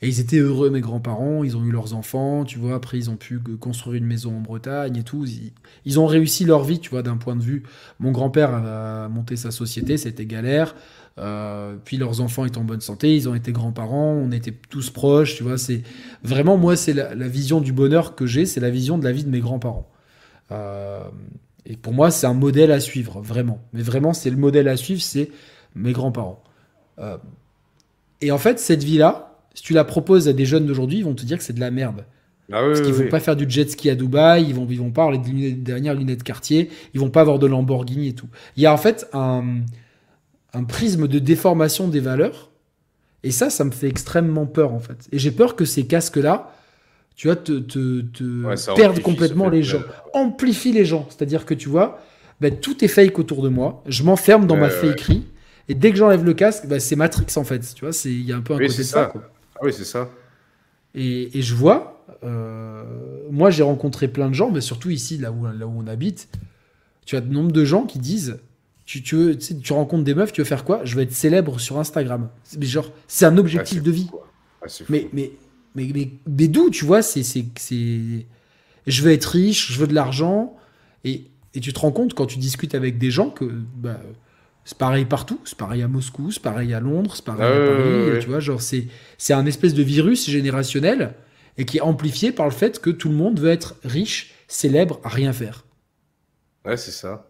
[0.00, 3.08] Et ils étaient heureux, mes grands-parents, ils ont eu leurs enfants, tu vois, après ils
[3.08, 5.24] ont pu construire une maison en Bretagne et tout.
[5.84, 7.62] Ils, ont réussi leur vie, tu vois, d'un point de vue.
[8.00, 10.74] Mon grand-père a monté sa société, c'était galère.
[11.18, 14.90] Euh, puis leurs enfants étaient en bonne santé, ils ont été grands-parents, on était tous
[14.90, 15.56] proches, tu vois.
[15.56, 15.82] C'est
[16.24, 19.24] vraiment, moi, c'est la, vision du bonheur que j'ai, c'est la vision de la vie
[19.24, 19.88] de mes grands-parents.
[20.50, 21.04] Euh,
[21.66, 23.60] et pour moi, c'est un modèle à suivre, vraiment.
[23.72, 25.30] Mais vraiment, c'est le modèle à suivre, c'est
[25.74, 26.42] mes grands-parents.
[26.98, 27.16] Euh,
[28.20, 31.14] et en fait, cette vie-là, si tu la proposes à des jeunes d'aujourd'hui, ils vont
[31.14, 32.04] te dire que c'est de la merde.
[32.50, 34.90] Ah Parce qu'ils vont pas faire du jet ski à Dubaï, ils vont, ils vont
[34.90, 38.28] pas avoir les dernières lunettes quartier, ils vont pas avoir de Lamborghini et tout.
[38.56, 39.60] Il y a en fait un,
[40.52, 42.50] un prisme de déformation des valeurs.
[43.22, 45.08] Et ça, ça me fait extrêmement peur en fait.
[45.12, 46.52] Et j'ai peur que ces casques-là,
[47.22, 49.78] tu vois, te, te, te perdent complètement les gens.
[50.12, 51.06] Amplifie les gens.
[51.08, 52.00] C'est-à-dire que tu vois,
[52.40, 53.80] ben, tout est fake autour de moi.
[53.86, 55.24] Je m'enferme dans ma fakerie.
[55.68, 57.60] Et dès que j'enlève le casque, ben, c'est Matrix en fait.
[57.76, 59.12] Tu vois, il y a un peu un côté de ça.
[59.14, 60.10] Ah oui, c'est ça.
[60.96, 62.82] Et, je vois, euh,
[63.30, 66.28] moi j'ai rencontré plein de gens, mais surtout ici, là où, là où on habite,
[67.06, 68.40] tu as de nombre de gens qui disent
[68.84, 70.80] tu, tu, veux, tu, rencontres des meufs, tu veux faire quoi?
[70.82, 72.30] Je veux être célèbre sur Instagram.
[72.58, 74.10] Mais genre, c'est un objectif ah, de vie.
[74.60, 75.30] Ah, mais, mais,
[75.74, 75.90] mais,
[76.26, 78.26] mais, d'où, tu vois, c'est, c'est,
[78.86, 80.56] Je veux être riche, je veux de l'argent.
[81.04, 81.24] Et,
[81.54, 84.00] et, tu te rends compte quand tu discutes avec des gens que bah,
[84.64, 88.20] c'est pareil partout, c'est pareil à Moscou, c'est pareil à Londres, c'est pareil à Paris,
[88.20, 88.86] tu vois, genre c'est
[89.18, 91.14] c'est un espèce de virus générationnel
[91.58, 95.00] et qui est amplifié par le fait que tout le monde veut être riche, célèbre,
[95.04, 95.66] à rien faire.
[96.64, 97.28] Ouais, c'est ça.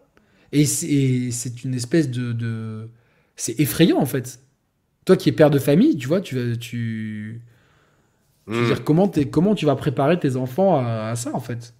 [0.51, 2.87] Et c'est une espèce de, de...
[3.35, 4.39] c'est effrayant en fait.
[5.05, 7.41] Toi qui es père de famille, tu vois, tu tu
[8.47, 8.67] je veux hmm.
[8.67, 11.73] dire comment comment tu vas préparer tes enfants à, à ça en fait?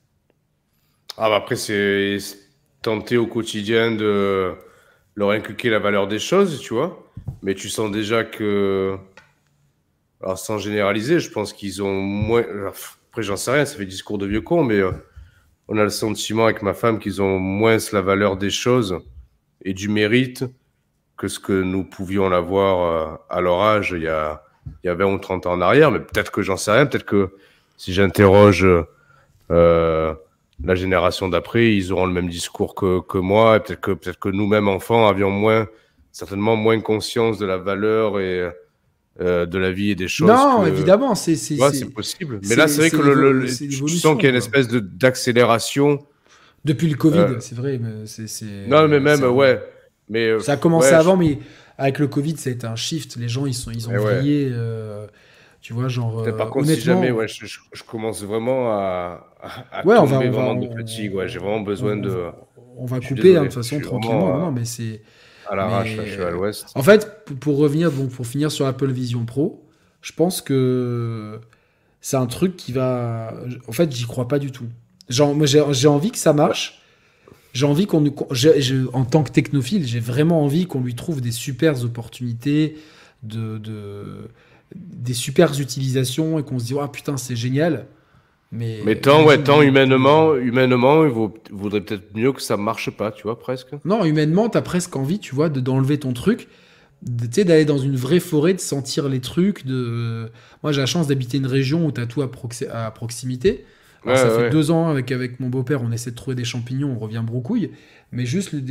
[1.18, 2.18] Ah bah après c'est
[2.82, 4.56] tenter au quotidien de
[5.16, 7.12] leur inculquer la valeur des choses, tu vois.
[7.42, 8.98] Mais tu sens déjà que,
[10.22, 12.44] alors sans généraliser, je pense qu'ils ont moins.
[13.10, 14.92] Après, j'en sais rien, ça fait discours de vieux con, mais euh,
[15.68, 19.00] on a le sentiment avec ma femme qu'ils ont moins la valeur des choses
[19.64, 20.46] et du mérite
[21.16, 24.43] que ce que nous pouvions l'avoir euh, à leur âge il y, a,
[24.84, 25.92] il y a 20 ou 30 ans en arrière.
[25.92, 27.30] Mais peut-être que j'en sais rien, peut-être que
[27.78, 28.66] si j'interroge.
[29.52, 30.14] Euh,
[30.64, 33.60] la génération d'après, ils auront le même discours que, que moi.
[33.60, 35.68] Peut-être que, peut que nous-mêmes, enfants, avions moins,
[36.12, 38.50] certainement moins conscience de la valeur et
[39.22, 40.28] euh, de la vie et des choses.
[40.28, 42.40] Non, évidemment, c'est ouais, possible.
[42.48, 46.00] Mais là, c'est vrai que le, le tu sens qu'il y a une espèce d'accélération.
[46.66, 47.80] Depuis le Covid, euh, c'est vrai.
[47.80, 49.62] Mais non, mais même, ouais.
[50.10, 51.40] Mais, ça a commencé avant, mais
[51.78, 53.16] avec le Covid, ça a été un shift.
[53.18, 54.52] Les gens, ils, sont, ils ont brillé.
[55.64, 56.26] Tu vois, genre.
[56.38, 59.28] par contre, si jamais ouais, je, je, commence vraiment à,
[59.72, 62.32] à, ouais, tomber vraiment de fatigue, ouais, j'ai vraiment besoin de.
[62.76, 64.38] On va couper hein, de toute façon tranquillement.
[64.40, 65.02] non, mais c'est.
[65.48, 66.66] À l'arrache, je suis à l'ouest.
[66.76, 69.66] En fait, pour revenir, donc, pour finir sur Apple Vision Pro,
[70.02, 71.40] je pense que
[72.02, 73.34] c'est un truc qui va.
[73.68, 74.68] En fait, j'y crois pas du tout.
[75.08, 76.83] J'ai envie que ça marche.
[77.54, 78.04] J'ai envie qu'on.
[78.94, 82.76] En tant que technophile, j'ai vraiment envie qu'on lui trouve des super opportunités
[83.24, 84.28] de, de
[84.76, 87.86] des super utilisations et qu'on se dit ah putain c'est génial
[88.54, 92.92] mais, mais tant, ouais, tant humainement, humainement, il vaut, vaudrait peut-être mieux que ça marche
[92.92, 93.70] pas, tu vois, presque.
[93.84, 96.48] Non, humainement, t'as presque envie, tu vois, d'enlever ton truc,
[97.02, 99.66] d'aller dans une vraie forêt, de sentir les trucs.
[99.66, 100.30] De...
[100.62, 102.30] Moi, j'ai la chance d'habiter une région où t'as tout à,
[102.86, 103.66] à proximité.
[104.06, 107.00] Ça fait deux ans avec, avec mon beau-père, on essaie de trouver des champignons, on
[107.00, 107.72] revient broucouille.
[108.12, 108.62] Mais juste, le,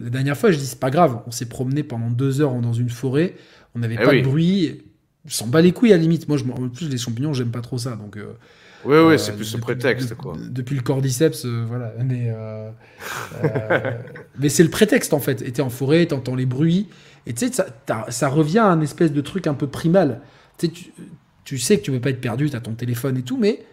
[0.00, 2.72] la dernière fois, je dis, c'est pas grave, on s'est promené pendant deux heures dans
[2.72, 3.34] une forêt,
[3.74, 4.82] on n'avait eh pas de bruit,
[5.28, 6.28] s'en bat les couilles à la limite.
[6.28, 7.96] Moi, je, en plus, les champignons, j'aime pas trop ça.
[7.96, 8.32] Donc, euh,
[8.84, 10.36] oui, oui, c'est plus ce prétexte, quoi.
[10.48, 11.92] Depuis le cordyceps, euh, voilà.
[12.04, 12.70] Mais, euh,
[14.38, 15.42] mais c'est le prétexte, en fait.
[15.42, 16.88] Et t'es en forêt, t'entends les bruits.
[17.26, 17.66] Et tu sais, ça,
[18.08, 20.20] ça, revient à un espèce de truc un peu primal.
[20.58, 20.72] Tu sais,
[21.44, 23.64] tu sais que tu peux pas être perdu, tu as ton téléphone et tout, mais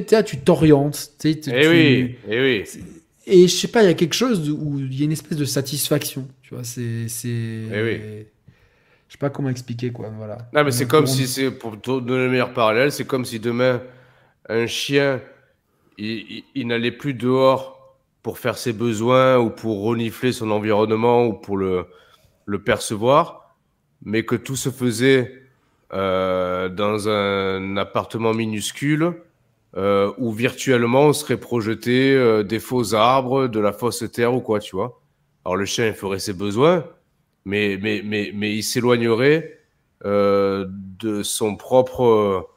[0.00, 1.12] tu t'orientes.
[1.24, 2.64] Eh oui, eh oui.
[3.26, 5.38] Et je sais pas, il y a quelque chose où il y a une espèce
[5.38, 6.26] de satisfaction.
[6.42, 7.06] Tu vois, c'est.
[7.24, 8.26] Eh oui.
[9.08, 10.10] Je sais pas comment expliquer, quoi.
[10.16, 10.38] Voilà.
[10.54, 13.82] Non, mais c'est comme si, c'est pour donner le meilleur parallèle, c'est comme si demain,
[14.48, 15.20] un chien,
[15.98, 21.34] il, il, n'allait plus dehors pour faire ses besoins ou pour renifler son environnement ou
[21.34, 21.84] pour le,
[22.46, 23.54] le percevoir,
[24.02, 25.42] mais que tout se faisait
[25.92, 29.12] euh, dans un appartement minuscule
[29.76, 34.40] euh, où virtuellement on serait projeté euh, des faux arbres, de la fausse terre ou
[34.40, 35.00] quoi, tu vois.
[35.44, 36.84] Alors le chien il ferait ses besoins,
[37.44, 39.58] mais, mais, mais, mais il s'éloignerait
[40.04, 42.48] euh, de son propre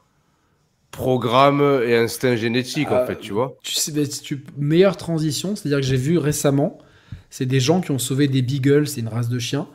[0.90, 3.56] programme et instinct génétique, en fait, tu vois.
[3.62, 6.78] Tu sais, tu, meilleure transition, c'est-à-dire que j'ai vu récemment,
[7.30, 9.68] c'est des gens qui ont sauvé des beagles, c'est une race de chiens,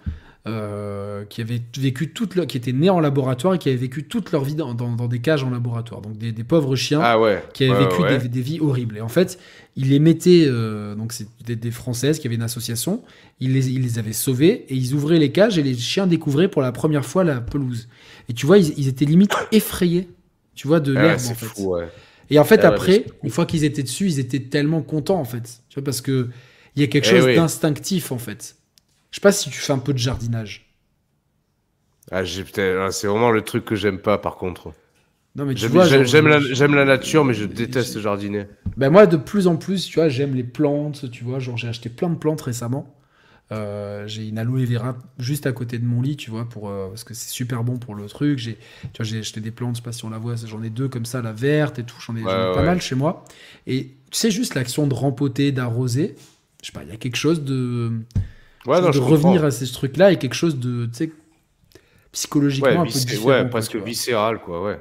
[0.47, 4.05] euh, qui avaient vécu toute leur, qui étaient nés en laboratoire et qui avaient vécu
[4.05, 6.01] toute leur vie dans, dans, des cages en laboratoire.
[6.01, 8.97] Donc des, des pauvres chiens ah ouais, qui avaient vécu Des, des, vies horribles.
[8.97, 9.37] Et en fait,
[9.75, 13.03] ils les mettaient, euh, donc c'est des, des, Françaises qui avaient une association,
[13.39, 16.47] ils les, ils les avaient sauvés et ils ouvraient les cages et les chiens découvraient
[16.47, 17.87] pour la première fois la pelouse.
[18.27, 20.09] Et tu vois, ils, ils étaient limite effrayés,
[20.55, 21.45] tu vois, de ah l'herbe en fait.
[21.45, 21.75] Fou.
[22.31, 25.25] Et en fait, ah après, une fois qu'ils étaient dessus, ils étaient tellement contents en
[25.25, 25.61] fait.
[25.69, 26.29] Tu vois, parce que
[26.75, 28.55] il y a quelque eh chose d'instinctif en fait.
[29.11, 30.73] Je sais pas si tu fais un peu de jardinage.
[32.11, 34.73] Ah, j'ai ah, c'est vraiment le truc que j'aime pas par contre.
[35.35, 38.47] Non mais j'aime, la, la, nature, mais je déteste jardiner.
[38.75, 41.69] Ben moi, de plus en plus, tu vois, j'aime les plantes, tu vois, genre j'ai
[41.69, 42.93] acheté plein de plantes récemment.
[43.53, 46.87] Euh, j'ai une aloe vera juste à côté de mon lit, tu vois, pour, euh,
[46.89, 48.39] parce que c'est super bon pour le truc.
[48.39, 50.63] J'ai, tu vois, j'ai acheté des plantes, je sais pas si on la voit, j'en
[50.63, 53.23] ai deux comme ça, la verte et tout, j'en ai, pas mal chez moi.
[53.67, 56.15] Et tu sais, juste l'action de rempoter, d'arroser,
[56.61, 57.91] je sais pas, il y a quelque chose de,
[58.65, 61.11] Ouais, de revenir à ces trucs-là et quelque chose de, tu sais,
[62.11, 63.27] psychologiquement un peu différent.
[63.27, 64.79] Ouais, presque viscéral, quoi, ouais.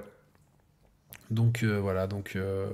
[1.31, 2.33] Donc euh, voilà, donc.
[2.37, 2.67] Euh,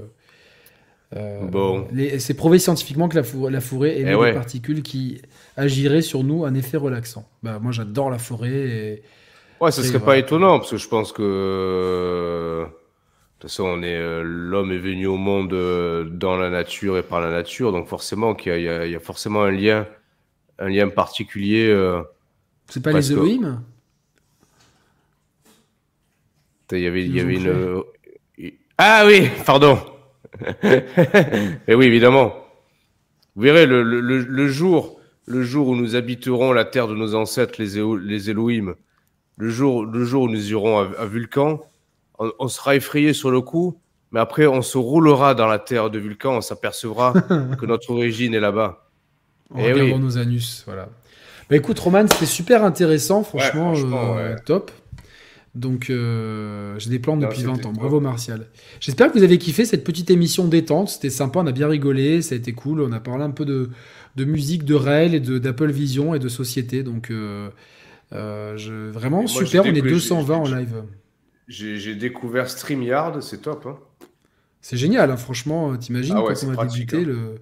[1.15, 1.87] euh, bon.
[2.19, 5.23] C'est prouvé scientifiquement que la, forêt, la forêt émet eh des particules qui
[5.57, 7.29] agiraient sur nous un effet relaxant.
[7.43, 8.51] Bah, moi, j'adore la forêt.
[8.51, 9.03] Et...
[9.61, 12.67] Ouais, ce serait pas étonnant parce que je pense que.
[12.67, 15.51] De toute façon, on est l'homme est venu au monde
[16.11, 19.51] dans la nature et par la nature, donc forcément qu'il y, y, a forcément un
[19.51, 19.87] lien
[20.59, 21.69] un lien particulier.
[21.69, 22.03] Euh,
[22.69, 23.63] c'est pas les Elohim
[26.73, 27.49] Il y avait, il y avait une.
[27.49, 27.83] Euh,
[28.79, 29.79] ah oui, pardon.
[30.63, 30.83] Et
[31.69, 32.35] eh oui, évidemment.
[33.37, 37.15] Vous verrez le, le, le, jour, le jour où nous habiterons la terre de nos
[37.15, 38.75] ancêtres, les, les Elohim,
[39.37, 41.61] le jour, le jour où nous irons à, Vulcan,
[42.19, 43.79] on, on, sera effrayé sur le coup,
[44.11, 47.13] mais après on se roulera dans la terre de Vulcan, on s'apercevra
[47.61, 48.86] que notre origine est là-bas.
[49.51, 50.89] En eh regardant nos anus, voilà.
[51.49, 54.73] Bah écoute, Roman, c'était super intéressant, franchement, euh, top.
[55.55, 57.73] Donc, euh, j'ai des plans depuis 20 ans.
[57.73, 58.47] Bravo, Martial.
[58.81, 60.91] J'espère que vous avez kiffé cette petite émission détente.
[60.91, 62.83] C'était sympa, on a bien rigolé, ça a été cool.
[62.83, 63.71] On a parlé un peu de,
[64.17, 66.83] de musique, de réel et d'Apple Vision et de société.
[66.83, 67.49] Donc, euh,
[68.13, 69.63] je, vraiment super.
[69.65, 70.83] On est 220 en live.
[71.49, 73.67] J'ai découvert StreamYard, c'est top.
[73.67, 73.79] Hein.
[74.61, 75.77] C'est génial, hein, franchement.
[75.77, 77.05] T'imagines ah quand on a débuté hein.
[77.07, 77.37] le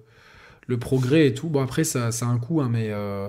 [0.67, 1.47] le progrès et tout.
[1.47, 2.89] Bon, après, ça, ça a un coût, hein, mais.
[2.89, 3.27] Euh,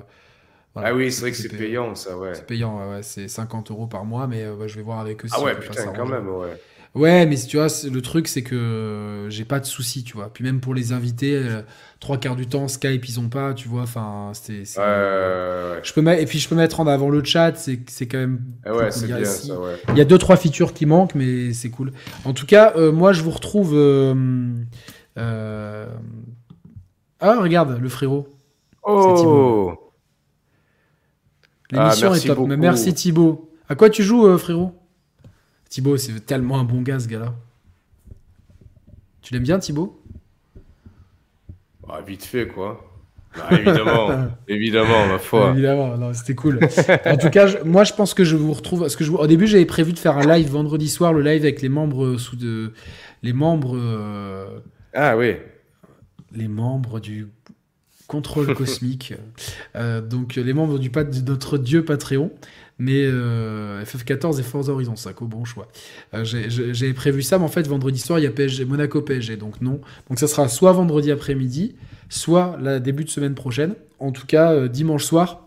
[0.74, 2.34] ah oui, c'est vrai que c'est payant, ça, ouais.
[2.34, 5.28] C'est payant, ouais, c'est 50 euros par mois, mais euh, je vais voir avec eux
[5.28, 6.60] si Ah ouais, putain, quand même, ouais.
[6.94, 10.32] Ouais, mais tu vois, le truc, c'est que j'ai pas de soucis, tu vois.
[10.32, 11.60] Puis même pour les invités, euh,
[12.00, 13.82] trois quarts du temps, Skype, ils ont pas, tu vois.
[13.82, 14.60] Enfin, c'était.
[14.78, 18.40] Ouais, je peux et puis je peux mettre en avant le chat, c'est quand même.
[18.64, 19.76] Ah ouais, c'est bien ça, ouais.
[19.90, 21.92] Il y a deux, trois features qui manquent, mais c'est cool.
[22.24, 23.74] En tout cas, moi, je vous retrouve.
[27.20, 28.28] Ah, regarde, le frérot.
[28.82, 29.74] Oh
[31.70, 32.46] L'émission ah, est top.
[32.58, 33.50] merci Thibaut.
[33.68, 34.72] À quoi tu joues, euh, frérot?
[35.68, 37.34] Thibaut, c'est tellement un bon gars, ce gars-là.
[39.22, 40.00] Tu l'aimes bien, Thibaut?
[41.88, 42.84] Ah, Vite fait, quoi.
[43.36, 45.50] Bah, évidemment, évidemment, ma foi.
[45.50, 46.60] Évidemment, c'était cool.
[47.04, 48.80] en tout cas, moi, je pense que je vous retrouve.
[48.80, 51.42] Parce que je, au début, j'avais prévu de faire un live vendredi soir, le live
[51.42, 52.72] avec les membres sous de,
[53.22, 53.76] les membres.
[53.76, 54.60] Euh,
[54.94, 55.36] ah oui
[56.36, 57.28] les membres du
[58.06, 59.14] contrôle cosmique,
[59.74, 62.30] euh, donc les membres du de notre dieu Patreon,
[62.78, 65.68] mais euh, FF14 et Forza Horizon 5, au bon choix.
[66.14, 69.36] Euh, J'avais prévu ça, mais en fait vendredi soir il y a PSG, Monaco PSG,
[69.36, 69.80] donc non.
[70.08, 71.74] Donc ça sera soit vendredi après-midi,
[72.08, 73.74] soit la début de semaine prochaine.
[73.98, 75.42] En tout cas dimanche soir.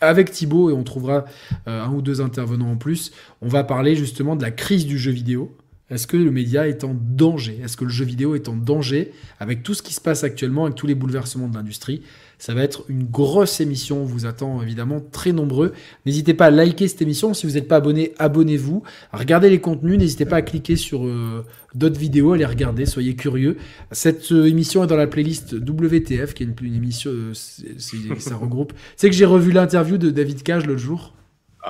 [0.00, 1.24] Avec Thibaut, et on trouvera
[1.66, 3.10] un ou deux intervenants en plus,
[3.42, 5.56] on va parler justement de la crise du jeu vidéo,
[5.90, 7.60] est-ce que le média est en danger?
[7.64, 9.12] Est-ce que le jeu vidéo est en danger?
[9.40, 12.02] Avec tout ce qui se passe actuellement, avec tous les bouleversements de l'industrie
[12.38, 14.02] Ça va être une grosse émission.
[14.02, 15.72] On vous attend évidemment très nombreux.
[16.04, 17.32] N'hésitez pas à liker cette émission.
[17.32, 18.82] Si vous n'êtes pas abonné, abonnez-vous.
[19.14, 19.98] Regardez les contenus.
[19.98, 22.84] N'hésitez pas à cliquer sur euh, d'autres vidéos, à les regarder.
[22.84, 23.56] Soyez curieux.
[23.90, 27.10] Cette euh, émission est dans la playlist WTF, qui est une, émission.
[27.10, 28.74] Euh, ça regroupe.
[28.96, 31.14] C'est que j'ai revu l'interview de David Cage l'autre jour.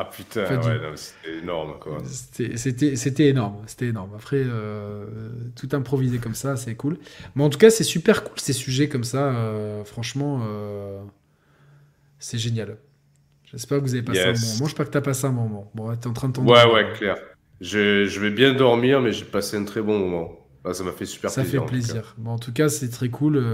[0.01, 1.75] Ah putain, ouais, c'était énorme.
[2.05, 4.11] C'était énorme, c'était énorme.
[4.15, 5.07] Après, euh,
[5.57, 6.99] tout improvisé comme ça, c'est cool.
[7.35, 9.33] Mais en tout cas, c'est super cool ces sujets comme ça.
[9.33, 11.01] Euh, franchement, euh,
[12.21, 12.77] c'est génial.
[13.51, 14.59] J'espère que vous avez passé un bon moment.
[14.61, 15.71] Moi, je pas que tu as passé un bon moment.
[15.75, 16.53] Bon, tu es en train de tomber.
[16.53, 17.17] Ouais, ouais, clair.
[17.61, 20.47] Je, je, vais bien dormir, mais j'ai passé un très bon moment.
[20.65, 21.45] Ah, ça m'a fait super plaisir.
[21.45, 22.15] Ça fait plaisir.
[22.19, 23.45] Bon, en tout cas, c'est très cool.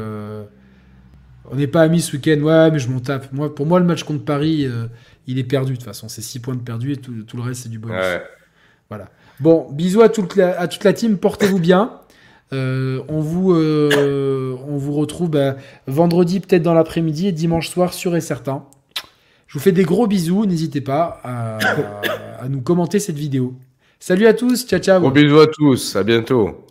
[1.50, 2.38] On n'est pas amis ce week-end.
[2.42, 3.32] Ouais, mais je m'en tape.
[3.32, 4.68] Moi, pour moi, le match contre Paris
[5.26, 6.09] il est perdu de toute façon.
[6.09, 7.96] C'est 6 points de perdu et tout, le reste, c'est du bonus.
[8.88, 9.09] Voilà.
[9.40, 11.18] Bon, bisous à toute la, à toute la team.
[11.18, 12.01] Portez-vous bien.
[12.52, 15.56] Euh, on, vous, euh, on vous retrouve bah,
[15.86, 18.64] vendredi, peut-être dans l'après-midi et dimanche soir, sûr et certain.
[19.48, 20.46] Je vous fais des gros bisous.
[20.46, 21.59] N'hésitez pas à,
[22.40, 23.55] à, nous commenter cette vidéo.
[23.98, 24.66] Salut à tous.
[24.66, 25.01] Ciao, ciao.
[25.01, 25.96] Gros bisous à tous.
[25.96, 26.64] À bientôt.